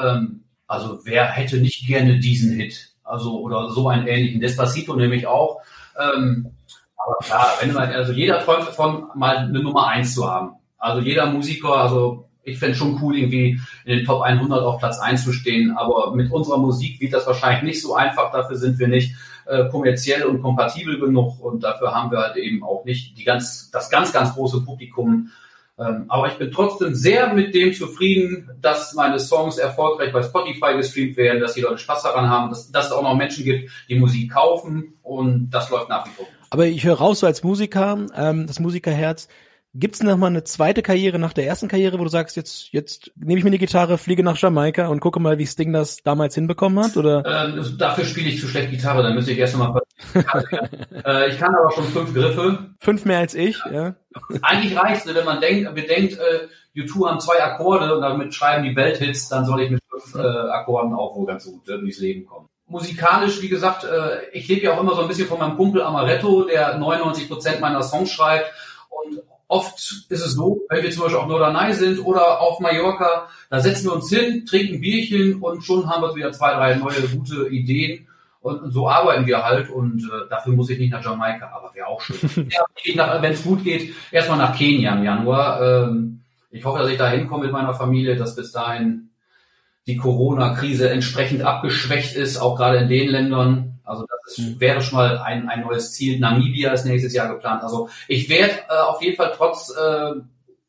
Ähm, 0.02 0.46
also 0.68 1.00
wer 1.04 1.26
hätte 1.26 1.58
nicht 1.58 1.86
gerne 1.86 2.20
diesen 2.20 2.54
Hit? 2.58 2.96
Also 3.04 3.40
oder 3.40 3.70
so 3.70 3.88
einen 3.88 4.08
ähnlichen. 4.08 4.42
Despacito 4.42 4.96
nämlich 4.96 5.28
auch. 5.28 5.62
Ähm, 6.00 6.52
aber 6.98 7.18
klar, 7.24 7.48
wenn 7.62 7.74
man, 7.74 7.92
also 7.92 8.14
jeder 8.14 8.40
träumt 8.40 8.68
davon, 8.68 9.10
mal 9.14 9.38
eine 9.38 9.60
Nummer 9.60 9.88
eins 9.88 10.16
zu 10.16 10.30
haben. 10.30 10.54
Also 10.78 11.02
jeder 11.02 11.28
Musiker, 11.28 11.76
also 11.76 12.30
ich 12.46 12.60
fände 12.60 12.76
schon 12.76 13.00
cool, 13.02 13.18
irgendwie 13.18 13.60
in 13.84 13.98
den 13.98 14.06
Top 14.06 14.22
100 14.22 14.64
auf 14.64 14.80
Platz 14.80 15.00
1 15.00 15.24
zu 15.24 15.34
stehen, 15.34 15.72
aber 15.76 16.16
mit 16.16 16.32
unserer 16.32 16.58
Musik 16.58 17.02
wird 17.02 17.14
das 17.14 17.28
wahrscheinlich 17.28 17.64
nicht 17.64 17.82
so 17.82 17.96
einfach. 17.96 18.32
Dafür 18.32 18.56
sind 18.56 18.80
wir 18.80 18.88
nicht 18.88 19.16
äh, 19.46 19.68
kommerziell 19.70 20.24
und 20.24 20.42
kompatibel 20.42 21.00
genug 21.00 21.40
und 21.44 21.64
dafür 21.64 21.94
haben 21.94 22.12
wir 22.12 22.20
halt 22.20 22.38
eben 22.38 22.64
auch 22.64 22.86
nicht 22.86 23.18
die 23.18 23.24
ganz, 23.24 23.72
das 23.72 23.90
ganz, 23.90 24.14
ganz 24.14 24.34
große 24.34 24.62
Publikum. 24.62 25.32
Ähm, 25.78 26.06
aber 26.08 26.28
ich 26.28 26.36
bin 26.36 26.52
trotzdem 26.52 26.96
sehr 26.96 27.34
mit 27.34 27.54
dem 27.54 27.74
zufrieden, 27.74 28.50
dass 28.62 28.94
meine 28.94 29.20
Songs 29.20 29.58
erfolgreich 29.58 30.14
bei 30.14 30.24
Spotify 30.24 30.78
gestreamt 30.78 31.18
werden, 31.18 31.42
dass 31.42 31.56
die 31.56 31.62
Leute 31.62 31.80
Spaß 31.80 32.04
daran 32.04 32.30
haben, 32.30 32.50
dass, 32.50 32.72
dass 32.72 32.86
es 32.88 32.92
auch 32.92 33.04
noch 33.04 33.16
Menschen 33.16 33.44
gibt, 33.44 33.70
die 33.90 33.96
Musik 33.96 34.32
kaufen 34.32 34.94
und 35.04 35.50
das 35.50 35.70
läuft 35.70 35.90
nach 35.90 36.06
wie 36.06 36.12
vor. 36.12 36.28
Aber 36.50 36.66
ich 36.68 36.86
höre 36.86 36.96
raus 36.96 37.20
so 37.20 37.28
als 37.28 37.44
Musiker, 37.44 37.98
ähm, 38.16 38.48
das 38.48 38.60
Musikerherz. 38.60 39.28
Gibt's 39.78 40.02
noch 40.02 40.16
mal 40.16 40.28
eine 40.28 40.46
zweite 40.46 40.82
Karriere 40.82 41.20
nach 41.20 41.34
der 41.34 41.46
ersten 41.46 41.68
Karriere, 41.68 42.00
wo 42.00 42.06
du 42.06 42.10
sagst, 42.10 42.38
jetzt 42.38 42.72
jetzt 42.72 43.12
nehme 43.18 43.38
ich 43.38 43.44
mir 43.44 43.52
die 43.52 43.58
Gitarre, 43.58 43.98
fliege 43.98 44.24
nach 44.24 44.38
Jamaika 44.38 44.88
und 44.88 45.02
gucke 45.02 45.20
mal, 45.20 45.38
wie 45.38 45.46
Sting 45.46 45.74
das 45.74 45.98
damals 46.02 46.34
hinbekommen 46.34 46.82
hat? 46.82 46.96
Oder 46.96 47.26
Ähm, 47.26 47.78
dafür 47.78 48.06
spiele 48.06 48.30
ich 48.30 48.40
zu 48.40 48.48
schlecht 48.48 48.72
Gitarre, 48.72 49.04
dann 49.04 49.16
müsste 49.16 49.34
ich 49.34 49.38
erst 49.38 49.58
mal. 49.58 49.82
äh, 51.06 51.30
ich 51.30 51.38
kann 51.38 51.54
aber 51.54 51.74
schon 51.74 51.84
fünf 51.84 52.14
Griffe. 52.14 52.70
fünf 52.80 53.04
mehr 53.04 53.20
als 53.20 53.36
ich? 53.36 53.62
Ja. 53.70 53.96
Eigentlich 54.42 54.78
reicht 54.78 55.06
es, 55.06 55.14
wenn 55.14 55.26
man 55.26 55.42
denkt, 55.42 55.76
bedenkt, 55.76 56.14
äh, 56.14 56.80
U2 56.80 57.10
haben 57.10 57.20
zwei 57.20 57.44
Akkorde 57.44 57.94
und 57.94 58.02
damit 58.02 58.34
schreiben 58.34 58.64
die 58.64 58.78
Welthits, 58.78 59.28
dann 59.28 59.44
soll 59.44 59.62
ich 59.62 59.72
mit 59.72 59.82
fünf 59.90 60.16
äh, 60.16 60.26
Akkorden 60.26 60.94
auch 60.94 61.18
wohl 61.18 61.26
ganz 61.26 61.44
gut 61.44 61.68
äh, 61.68 61.78
durchs 61.78 62.00
Leben 62.00 62.26
kommen. 62.26 62.48
Musikalisch, 62.68 63.42
wie 63.42 63.50
gesagt, 63.50 63.84
äh, 63.84 64.30
ich 64.32 64.48
lebe 64.48 64.62
ja 64.62 64.74
auch 64.74 64.80
immer 64.80 64.96
so 64.96 65.02
ein 65.02 65.10
bisschen 65.10 65.28
von 65.28 65.40
meinem 65.40 65.58
Kumpel 65.58 65.82
Amaretto, 65.82 66.46
der 66.46 66.78
99 66.78 67.28
Prozent 67.28 67.60
meiner 67.60 67.84
Songs 67.84 68.10
schreibt 68.10 68.54
und 68.90 69.22
oft 69.48 70.06
ist 70.10 70.26
es 70.26 70.34
so, 70.34 70.62
wenn 70.70 70.84
wir 70.84 70.92
zum 70.92 71.04
Beispiel 71.04 71.20
auf 71.20 71.28
Norderney 71.28 71.74
sind 71.74 72.00
oder 72.00 72.42
auf 72.42 72.60
Mallorca, 72.60 73.28
da 73.50 73.60
setzen 73.60 73.86
wir 73.86 73.94
uns 73.94 74.10
hin, 74.10 74.46
trinken 74.46 74.82
Bierchen 74.82 75.42
und 75.42 75.64
schon 75.64 75.90
haben 75.90 76.02
wir 76.02 76.16
wieder 76.16 76.32
zwei, 76.32 76.54
drei 76.54 76.76
neue 76.76 77.02
gute 77.02 77.48
Ideen. 77.50 78.08
Und, 78.42 78.62
und 78.62 78.72
so 78.72 78.88
arbeiten 78.88 79.26
wir 79.26 79.44
halt 79.44 79.72
und 79.72 80.04
äh, 80.04 80.30
dafür 80.30 80.54
muss 80.54 80.70
ich 80.70 80.78
nicht 80.78 80.92
nach 80.92 81.04
Jamaika, 81.04 81.52
aber 81.52 81.74
wäre 81.74 81.88
auch 81.88 82.00
schön. 82.00 82.48
ja, 82.86 83.22
wenn 83.22 83.34
es 83.34 83.44
gut 83.44 83.64
geht, 83.64 83.96
erstmal 84.12 84.38
nach 84.38 84.56
Kenia 84.56 84.94
im 84.96 85.04
Januar. 85.04 85.62
Ähm, 85.62 86.22
ich 86.52 86.64
hoffe, 86.64 86.80
dass 86.80 86.90
ich 86.90 86.98
da 86.98 87.10
hinkomme 87.10 87.46
mit 87.46 87.54
meiner 87.54 87.74
Familie, 87.74 88.16
dass 88.16 88.36
bis 88.36 88.52
dahin 88.52 89.10
die 89.88 89.98
Corona-Krise 89.98 90.90
entsprechend 90.90 91.42
abgeschwächt 91.42 92.16
ist, 92.16 92.38
auch 92.38 92.56
gerade 92.56 92.78
in 92.78 92.90
den 92.90 93.10
Ländern. 93.10 93.80
Also 93.84 94.06
das 94.26 94.38
mhm. 94.38 94.60
wäre 94.60 94.82
schon 94.82 94.98
mal 94.98 95.18
ein, 95.20 95.50
ein 95.50 95.62
neues 95.62 95.94
Ziel. 95.94 96.20
Namibia 96.20 96.74
ist 96.74 96.86
nächstes 96.86 97.14
Jahr 97.14 97.34
geplant. 97.34 97.64
Also 97.64 97.90
ich 98.08 98.30
werde 98.30 98.54
äh, 98.70 98.78
auf 98.88 99.02
jeden 99.02 99.16
Fall 99.16 99.34
trotz 99.36 99.74
äh, 99.76 100.14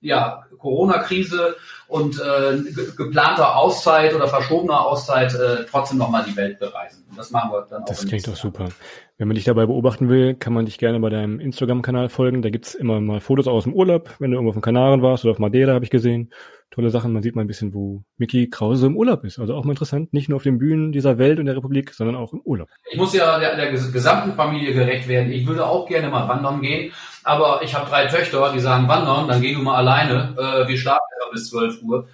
ja, 0.00 0.44
Corona-Krise 0.58 1.56
und 1.88 2.20
äh, 2.20 2.58
geplanter 2.96 3.56
Auszeit 3.56 4.14
oder 4.14 4.28
verschobener 4.28 4.84
Auszeit 4.84 5.34
äh, 5.34 5.64
trotzdem 5.68 5.98
nochmal 5.98 6.24
die 6.28 6.36
Welt 6.36 6.58
bereisen. 6.58 7.04
Und 7.10 7.18
das 7.18 7.30
machen 7.30 7.50
wir 7.50 7.66
dann 7.68 7.82
auch. 7.82 7.86
Das 7.86 8.06
klingt 8.06 8.26
doch 8.28 8.36
super. 8.36 8.68
Wenn 9.18 9.28
man 9.28 9.34
dich 9.34 9.44
dabei 9.44 9.66
beobachten 9.66 10.08
will, 10.08 10.34
kann 10.34 10.52
man 10.52 10.66
dich 10.66 10.78
gerne 10.78 11.00
bei 11.00 11.08
deinem 11.08 11.40
Instagram-Kanal 11.40 12.08
folgen. 12.08 12.42
Da 12.42 12.50
gibt's 12.50 12.74
immer 12.74 13.00
mal 13.00 13.20
Fotos 13.20 13.48
aus 13.48 13.64
dem 13.64 13.72
Urlaub, 13.72 14.10
wenn 14.18 14.30
du 14.30 14.36
irgendwo 14.36 14.50
auf 14.50 14.56
den 14.56 14.62
Kanaren 14.62 15.02
warst 15.02 15.24
oder 15.24 15.32
auf 15.32 15.38
Madeira, 15.38 15.72
habe 15.72 15.84
ich 15.84 15.90
gesehen 15.90 16.30
tolle 16.76 16.90
Sachen. 16.90 17.12
Man 17.12 17.22
sieht 17.22 17.34
mal 17.34 17.40
ein 17.40 17.46
bisschen, 17.46 17.74
wo 17.74 18.04
Mickey 18.18 18.48
Krause 18.48 18.86
im 18.86 18.96
Urlaub 18.96 19.24
ist. 19.24 19.38
Also 19.38 19.54
auch 19.54 19.64
mal 19.64 19.72
interessant, 19.72 20.12
nicht 20.12 20.28
nur 20.28 20.36
auf 20.36 20.42
den 20.42 20.58
Bühnen 20.58 20.92
dieser 20.92 21.18
Welt 21.18 21.40
und 21.40 21.46
der 21.46 21.56
Republik, 21.56 21.94
sondern 21.94 22.16
auch 22.16 22.32
im 22.32 22.40
Urlaub. 22.42 22.68
Ich 22.90 22.98
muss 22.98 23.14
ja 23.14 23.38
der, 23.40 23.56
der 23.56 23.70
gesamten 23.72 24.34
Familie 24.34 24.74
gerecht 24.74 25.08
werden. 25.08 25.32
Ich 25.32 25.46
würde 25.46 25.66
auch 25.66 25.88
gerne 25.88 26.08
mal 26.08 26.28
wandern 26.28 26.60
gehen, 26.60 26.92
aber 27.24 27.60
ich 27.64 27.74
habe 27.74 27.88
drei 27.88 28.06
Töchter, 28.06 28.52
die 28.52 28.60
sagen 28.60 28.86
wandern, 28.88 29.26
dann 29.26 29.40
geh 29.40 29.54
du 29.54 29.60
mal 29.60 29.76
alleine. 29.76 30.36
Äh, 30.38 30.68
wir 30.68 30.76
schlafen 30.76 31.00
ja 31.20 31.32
bis 31.32 31.48
12 31.48 31.82
Uhr. 31.82 32.08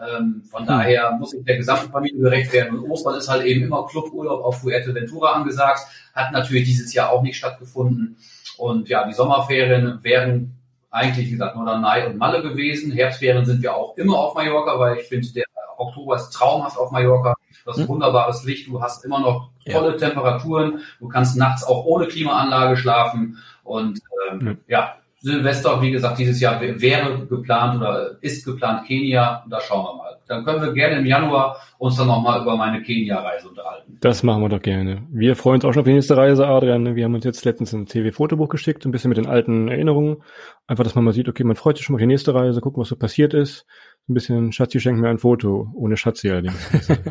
Ähm, 0.00 0.42
von 0.48 0.60
hm. 0.60 0.66
daher 0.66 1.12
muss 1.18 1.34
ich 1.34 1.44
der 1.44 1.56
gesamten 1.56 1.90
Familie 1.90 2.20
gerecht 2.20 2.52
werden. 2.52 2.78
Und 2.78 2.90
Ostern 2.90 3.18
ist 3.18 3.28
halt 3.28 3.44
eben 3.44 3.64
immer 3.64 3.86
Cluburlaub 3.86 4.44
auf 4.44 4.60
Fuerteventura 4.60 5.32
angesagt. 5.32 5.80
Hat 6.14 6.32
natürlich 6.32 6.64
dieses 6.64 6.94
Jahr 6.94 7.10
auch 7.10 7.22
nicht 7.22 7.36
stattgefunden. 7.36 8.16
Und 8.58 8.88
ja, 8.88 9.06
die 9.06 9.12
Sommerferien 9.12 9.98
werden 10.02 10.56
eigentlich, 10.94 11.26
wie 11.26 11.32
gesagt, 11.32 11.56
Norderney 11.56 12.06
und 12.06 12.18
Malle 12.18 12.40
gewesen. 12.40 12.92
Herbstferien 12.92 13.44
sind 13.44 13.62
wir 13.62 13.74
auch 13.74 13.96
immer 13.96 14.16
auf 14.16 14.34
Mallorca, 14.34 14.78
weil 14.78 14.98
ich 14.98 15.08
finde, 15.08 15.26
der 15.32 15.44
Oktober 15.76 16.16
ist 16.16 16.30
traumhaft 16.30 16.78
auf 16.78 16.92
Mallorca. 16.92 17.34
Du 17.64 17.70
hast 17.70 17.78
ein 17.78 17.82
hm. 17.82 17.88
wunderbares 17.88 18.44
Licht, 18.44 18.68
du 18.68 18.80
hast 18.80 19.04
immer 19.04 19.18
noch 19.18 19.50
tolle 19.68 19.92
ja. 19.92 19.96
Temperaturen, 19.96 20.80
du 21.00 21.08
kannst 21.08 21.36
nachts 21.36 21.64
auch 21.64 21.84
ohne 21.84 22.06
Klimaanlage 22.06 22.76
schlafen 22.76 23.38
und 23.64 24.00
ähm, 24.30 24.58
ja. 24.68 24.78
ja. 24.78 24.94
Silvester, 25.18 25.80
wie 25.80 25.90
gesagt, 25.90 26.18
dieses 26.18 26.38
Jahr 26.38 26.60
wäre 26.60 27.26
geplant 27.26 27.80
oder 27.80 28.18
ist 28.20 28.44
geplant 28.44 28.86
Kenia 28.86 29.42
da 29.48 29.60
schauen 29.60 29.84
wir 29.84 29.96
mal. 29.96 30.13
Dann 30.26 30.44
können 30.44 30.62
wir 30.62 30.72
gerne 30.72 30.98
im 30.98 31.06
Januar 31.06 31.56
uns 31.78 31.96
dann 31.96 32.06
nochmal 32.06 32.40
über 32.42 32.56
meine 32.56 32.82
Kenia-Reise 32.82 33.48
unterhalten. 33.48 33.98
Das 34.00 34.22
machen 34.22 34.42
wir 34.42 34.48
doch 34.48 34.62
gerne. 34.62 35.02
Wir 35.10 35.36
freuen 35.36 35.56
uns 35.56 35.64
auch 35.64 35.72
schon 35.72 35.80
auf 35.80 35.86
die 35.86 35.92
nächste 35.92 36.16
Reise, 36.16 36.46
Adrian. 36.46 36.96
Wir 36.96 37.04
haben 37.04 37.14
uns 37.14 37.24
jetzt 37.24 37.44
letztens 37.44 37.72
ein 37.72 37.86
TV-Fotobuch 37.86 38.48
geschickt, 38.48 38.84
ein 38.84 38.90
bisschen 38.90 39.10
mit 39.10 39.18
den 39.18 39.26
alten 39.26 39.68
Erinnerungen. 39.68 40.22
Einfach, 40.66 40.84
dass 40.84 40.94
man 40.94 41.04
mal 41.04 41.12
sieht, 41.12 41.28
okay, 41.28 41.44
man 41.44 41.56
freut 41.56 41.76
sich 41.76 41.84
schon 41.84 41.94
auf 41.94 42.00
die 42.00 42.06
nächste 42.06 42.34
Reise, 42.34 42.60
gucken, 42.60 42.80
was 42.80 42.88
so 42.88 42.96
passiert 42.96 43.34
ist 43.34 43.66
ein 44.06 44.14
bisschen, 44.14 44.52
Schatzi 44.52 44.80
schenkt 44.80 45.00
mir 45.00 45.08
ein 45.08 45.18
Foto, 45.18 45.68
ohne 45.74 45.96
Schatzi 45.96 46.28
allerdings. 46.30 46.56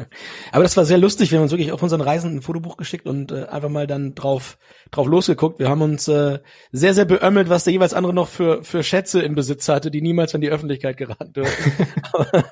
Aber 0.52 0.64
das 0.64 0.78
war 0.78 0.86
sehr 0.86 1.00
lustig, 1.00 1.32
wir 1.32 1.39
haben 1.39 1.44
uns 1.44 1.52
wirklich 1.52 1.72
auf 1.72 1.82
unseren 1.82 2.02
Reisen 2.02 2.36
ein 2.36 2.41
Fotobuch 2.44 2.78
geschickt 2.78 3.08
und 3.08 3.32
äh, 3.32 3.46
einfach 3.46 3.70
mal 3.70 3.88
dann 3.88 4.14
drauf, 4.14 4.60
drauf 4.91 5.08
losgeguckt. 5.08 5.58
Wir 5.58 5.70
haben 5.70 5.82
uns 5.82 6.08
äh, 6.08 6.39
sehr, 6.72 6.94
sehr 6.94 7.06
beömmelt, 7.06 7.50
was 7.50 7.64
der 7.64 7.74
jeweils 7.74 7.96
andere 7.96 8.14
noch 8.14 8.28
für, 8.28 8.64
für 8.64 8.84
Schätze 8.84 9.22
im 9.22 9.34
Besitz 9.34 9.68
hatte, 9.70 9.89
die 9.89 10.02
niemals 10.02 10.36
an 10.36 10.41
die 10.41 10.50
Öffentlichkeit 10.50 10.98
geraten 10.98 11.34
dürfen. 11.34 11.88
aber, 12.14 12.44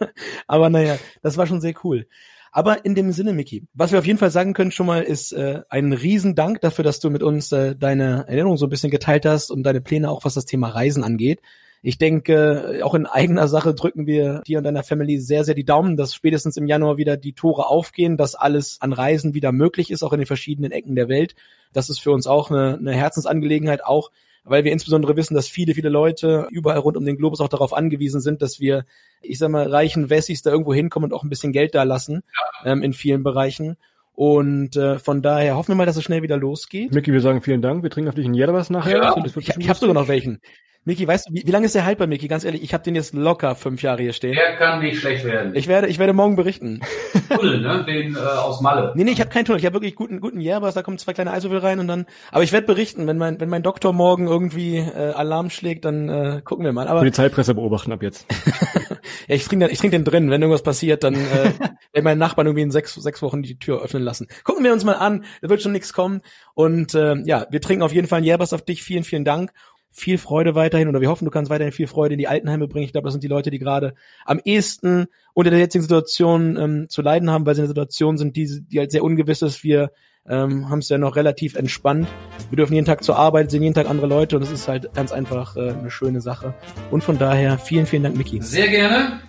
aber 0.48 0.70
naja, 0.72 0.98
das 1.22 1.38
war 1.38 1.46
schon 1.46 1.62
sehr 1.62 1.76
cool. 1.84 2.08
Aber 2.52 2.84
in 2.84 2.96
dem 2.96 3.12
Sinne, 3.12 3.34
Miki, 3.34 3.68
was 3.74 3.92
wir 3.92 4.00
auf 4.00 4.08
jeden 4.08 4.20
Fall 4.20 4.32
sagen 4.32 4.54
können 4.54 4.72
schon 4.72 4.88
mal, 4.88 5.04
ist 5.04 5.34
äh, 5.34 5.62
ein 5.70 5.94
Riesendank 5.94 6.62
dafür, 6.62 6.84
dass 6.84 7.00
du 7.00 7.10
mit 7.12 7.22
uns 7.24 7.52
äh, 7.52 7.76
deine 7.76 8.26
Erinnerung 8.28 8.58
so 8.58 8.66
ein 8.66 8.70
bisschen 8.70 8.92
geteilt 8.92 9.26
hast 9.26 9.52
und 9.52 9.64
deine 9.64 9.82
Pläne 9.82 10.10
auch, 10.10 10.26
was 10.26 10.34
das 10.34 10.46
Thema 10.46 10.70
Reisen 10.70 11.04
angeht. 11.04 11.42
Ich 11.84 11.98
denke, 11.98 12.82
auch 12.84 12.94
in 12.94 13.08
eigener 13.08 13.48
Sache 13.48 13.74
drücken 13.74 14.06
wir 14.06 14.42
dir 14.46 14.60
und 14.60 14.64
deiner 14.64 14.84
Family 14.84 15.18
sehr, 15.18 15.44
sehr 15.44 15.56
die 15.56 15.66
Daumen, 15.66 15.98
dass 15.98 16.14
spätestens 16.14 16.56
im 16.58 16.68
Januar 16.68 16.98
wieder 16.98 17.18
die 17.18 17.34
Tore 17.34 17.68
aufgehen, 17.68 18.18
dass 18.18 18.36
alles 18.36 18.78
an 18.82 18.94
Reisen 18.94 19.34
wieder 19.34 19.52
möglich 19.52 19.90
ist, 19.90 20.04
auch 20.04 20.14
in 20.14 20.20
den 20.20 20.28
verschiedenen 20.28 20.72
Ecken 20.72 20.96
der 20.96 21.10
Welt. 21.10 21.34
Das 21.74 21.90
ist 21.90 22.00
für 22.00 22.12
uns 22.12 22.28
auch 22.28 22.52
eine, 22.52 22.78
eine 22.78 22.94
Herzensangelegenheit, 22.94 23.84
auch 23.84 24.12
weil 24.44 24.64
wir 24.64 24.72
insbesondere 24.72 25.16
wissen, 25.16 25.34
dass 25.34 25.48
viele, 25.48 25.74
viele 25.74 25.90
Leute 25.90 26.48
überall 26.52 26.80
rund 26.80 26.98
um 26.98 27.06
den 27.06 27.18
Globus 27.18 27.42
auch 27.42 27.50
darauf 27.50 27.74
angewiesen 27.74 28.22
sind, 28.22 28.42
dass 28.42 28.60
wir, 28.60 28.86
ich 29.22 29.38
sag 29.38 29.50
mal, 29.50 29.68
reichen 29.68 30.10
Wessis 30.10 30.42
da 30.42 30.52
irgendwo 30.52 30.74
hinkommen 30.74 31.12
und 31.12 31.18
auch 31.18 31.24
ein 31.24 31.30
bisschen 31.30 31.52
Geld 31.52 31.76
da 31.76 31.84
lassen 31.84 32.24
ähm, 32.66 32.84
in 32.84 32.94
vielen 32.94 33.24
Bereichen. 33.24 33.78
Und 34.14 34.76
äh, 34.76 35.00
von 35.00 35.22
daher 35.22 35.56
hoffen 35.56 35.70
wir 35.70 35.76
mal, 35.76 35.86
dass 35.86 35.98
es 35.98 36.04
schnell 36.04 36.22
wieder 36.22 36.38
losgeht. 36.38 36.94
Micky, 36.94 37.14
wir 37.14 37.22
sagen 37.22 37.42
vielen 37.42 37.62
Dank. 37.62 37.82
Wir 37.82 37.90
trinken 37.90 38.10
auf 38.10 38.16
dich 38.16 38.26
einen 38.26 38.34
Jeder 38.34 38.52
nachher. 38.70 38.98
Ja. 38.98 39.24
ich, 39.24 39.36
ich 39.36 39.70
habe 39.70 39.80
sogar 39.80 39.94
noch 39.94 40.08
welchen. 40.08 40.42
Miki, 40.84 41.08
weißt 41.08 41.30
du, 41.30 41.34
wie, 41.34 41.44
wie 41.46 41.52
lange 41.52 41.68
ist 41.68 41.76
der 41.76 41.86
haltbar, 41.86 42.08
Miki? 42.08 42.28
Ganz 42.28 42.44
ehrlich, 42.44 42.64
ich 42.64 42.74
habe 42.74 42.84
den 42.84 42.96
jetzt 42.96 43.14
locker 43.14 43.54
fünf 43.54 43.84
Jahre 43.84 44.02
hier 44.02 44.14
stehen. 44.14 44.34
Der 44.34 44.56
kann 44.56 44.80
nicht 44.80 45.00
schlecht 45.00 45.24
werden. 45.24 45.54
Ich 45.54 45.68
werde, 45.68 45.88
ich 45.88 46.00
werde 46.00 46.14
morgen 46.14 46.36
berichten. 46.36 46.82
Tunnel, 47.30 47.62
ne? 47.62 47.86
Den 47.86 48.16
äh, 48.16 48.20
aus 48.20 48.62
Malle. 48.62 48.92
Nee, 48.96 49.04
nee, 49.04 49.12
ich 49.12 49.20
habe 49.20 49.30
keinen 49.30 49.46
Tunnel. 49.46 49.60
Ich 49.60 49.66
habe 49.68 49.76
wirklich 49.76 49.96
guten, 49.96 50.20
guten 50.22 50.42
Järbers, 50.42 50.74
da 50.74 50.82
kommen 50.82 50.98
zwei 50.98 51.14
kleine 51.14 51.34
Eiswürfel 51.34 51.60
rein 51.60 51.80
und 51.80 51.88
dann. 51.88 52.08
Aber 52.32 52.44
ich 52.44 52.52
werde 52.52 52.66
berichten, 52.66 53.06
wenn 53.06 53.20
mein, 53.20 53.40
wenn 53.40 53.50
mein 53.50 53.62
Doktor 53.62 53.94
morgen 53.94 54.26
irgendwie 54.26 54.78
äh, 54.78 55.12
Alarm 55.12 55.52
schlägt, 55.52 55.86
dann 55.86 56.10
äh, 56.10 56.42
gucken 56.44 56.66
wir 56.66 56.74
mal. 56.74 56.88
Aber 56.88 57.02
Polizeipresse 57.02 57.54
beobachten 57.54 57.92
ab 57.92 58.02
jetzt. 58.02 58.26
ja, 59.28 59.36
ich 59.36 59.46
trinke 59.46 59.68
den, 59.68 59.72
ich 59.72 59.78
trinke 59.78 59.96
den 59.96 60.04
drin. 60.04 60.32
Wenn 60.32 60.42
irgendwas 60.42 60.64
passiert, 60.64 61.04
dann 61.04 61.14
äh, 61.14 61.52
wenn 61.94 62.04
mein 62.04 62.18
Nachbarn 62.18 62.48
irgendwie 62.48 62.64
in 62.64 62.72
sechs, 62.72 62.96
sechs 62.96 63.22
Wochen 63.22 63.44
die 63.44 63.60
Tür 63.60 63.84
öffnen 63.84 64.02
lassen. 64.02 64.28
Gucken 64.44 64.64
wir 64.64 64.74
uns 64.74 64.84
mal 64.84 64.94
an. 64.94 65.26
Da 65.44 65.50
wird 65.50 65.62
schon 65.62 65.74
nichts 65.74 65.94
kommen. 65.94 66.22
Und 66.56 66.96
äh, 66.96 67.18
ja, 67.24 67.46
wir 67.52 67.62
trinken 67.62 67.84
auf 67.84 67.94
jeden 67.94 68.08
Fall 68.08 68.18
einen 68.18 68.26
Järbers 68.26 68.52
auf 68.52 68.66
dich. 68.66 68.82
Vielen, 68.82 69.04
vielen 69.04 69.26
Dank 69.26 69.52
viel 69.92 70.18
Freude 70.18 70.56
weiterhin 70.56 70.88
oder 70.88 71.02
wir 71.02 71.10
hoffen, 71.10 71.26
du 71.26 71.32
kannst 71.32 71.52
weiterhin 71.52 71.74
viel 71.74 71.88
Freude 71.88 72.14
in 72.14 72.20
die 72.20 72.28
Altenheime 72.28 72.68
bringen. 72.68 72.86
Ich 72.86 72.94
glaube, 72.94 73.06
das 73.06 73.14
sind 73.14 73.24
die 73.24 73.28
Leute, 73.28 73.52
die 73.52 73.60
gerade 73.60 73.94
am 74.26 74.40
ehesten 74.44 75.08
unter 75.34 75.52
der 75.52 75.60
jetzigen 75.60 75.82
Situation 75.82 76.58
ähm, 76.58 76.90
zu 76.90 77.02
leiden 77.02 77.30
haben, 77.30 77.46
weil 77.46 77.56
sie 77.56 77.62
in 77.62 77.66
einer 77.66 77.70
Situation 77.70 78.18
sind, 78.18 78.36
die, 78.36 78.62
die 78.62 78.80
halt 78.80 78.92
sehr 78.92 79.04
ungewiss 79.04 79.42
ist. 79.42 79.64
Wir 79.64 79.92
ähm, 80.28 80.70
haben 80.70 80.80
es 80.80 80.90
ja 80.90 80.98
noch 80.98 81.16
relativ 81.16 81.56
entspannt. 81.56 82.08
Wir 82.50 82.58
dürfen 82.58 82.74
jeden 82.74 82.86
Tag 82.86 83.04
zur 83.04 83.18
Arbeit, 83.18 83.52
sehen 83.52 83.64
jeden 83.64 83.74
Tag 83.74 83.90
andere 83.90 84.08
Leute 84.08 84.38
und 84.38 84.44
es 84.44 84.52
ist 84.52 84.68
halt 84.68 84.94
ganz 84.94 85.12
einfach 85.12 85.58
äh, 85.58 85.72
eine 85.72 85.92
schöne 85.92 86.22
Sache. 86.22 86.54
Und 86.90 87.04
von 87.04 87.18
daher 87.18 87.58
vielen, 87.58 87.86
vielen 87.86 88.04
Dank, 88.04 88.18
Miki. 88.18 88.42
Sehr 88.42 88.68
gerne. 88.68 89.20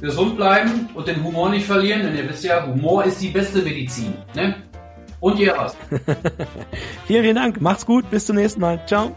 Gesund 0.00 0.36
bleiben 0.36 0.88
und 0.94 1.08
den 1.08 1.22
Humor 1.24 1.50
nicht 1.50 1.66
verlieren, 1.66 2.02
denn 2.02 2.16
ihr 2.16 2.28
wisst 2.28 2.44
ja, 2.44 2.64
Humor 2.66 3.04
ist 3.04 3.20
die 3.20 3.28
beste 3.28 3.62
Medizin. 3.62 4.14
Ne? 4.34 4.54
Und 5.20 5.38
ihr 5.40 5.54
was. 5.56 5.76
vielen, 7.06 7.22
vielen 7.22 7.36
Dank. 7.36 7.60
Macht's 7.60 7.84
gut. 7.84 8.08
Bis 8.10 8.26
zum 8.26 8.36
nächsten 8.36 8.60
Mal. 8.60 8.80
Ciao. 8.86 9.16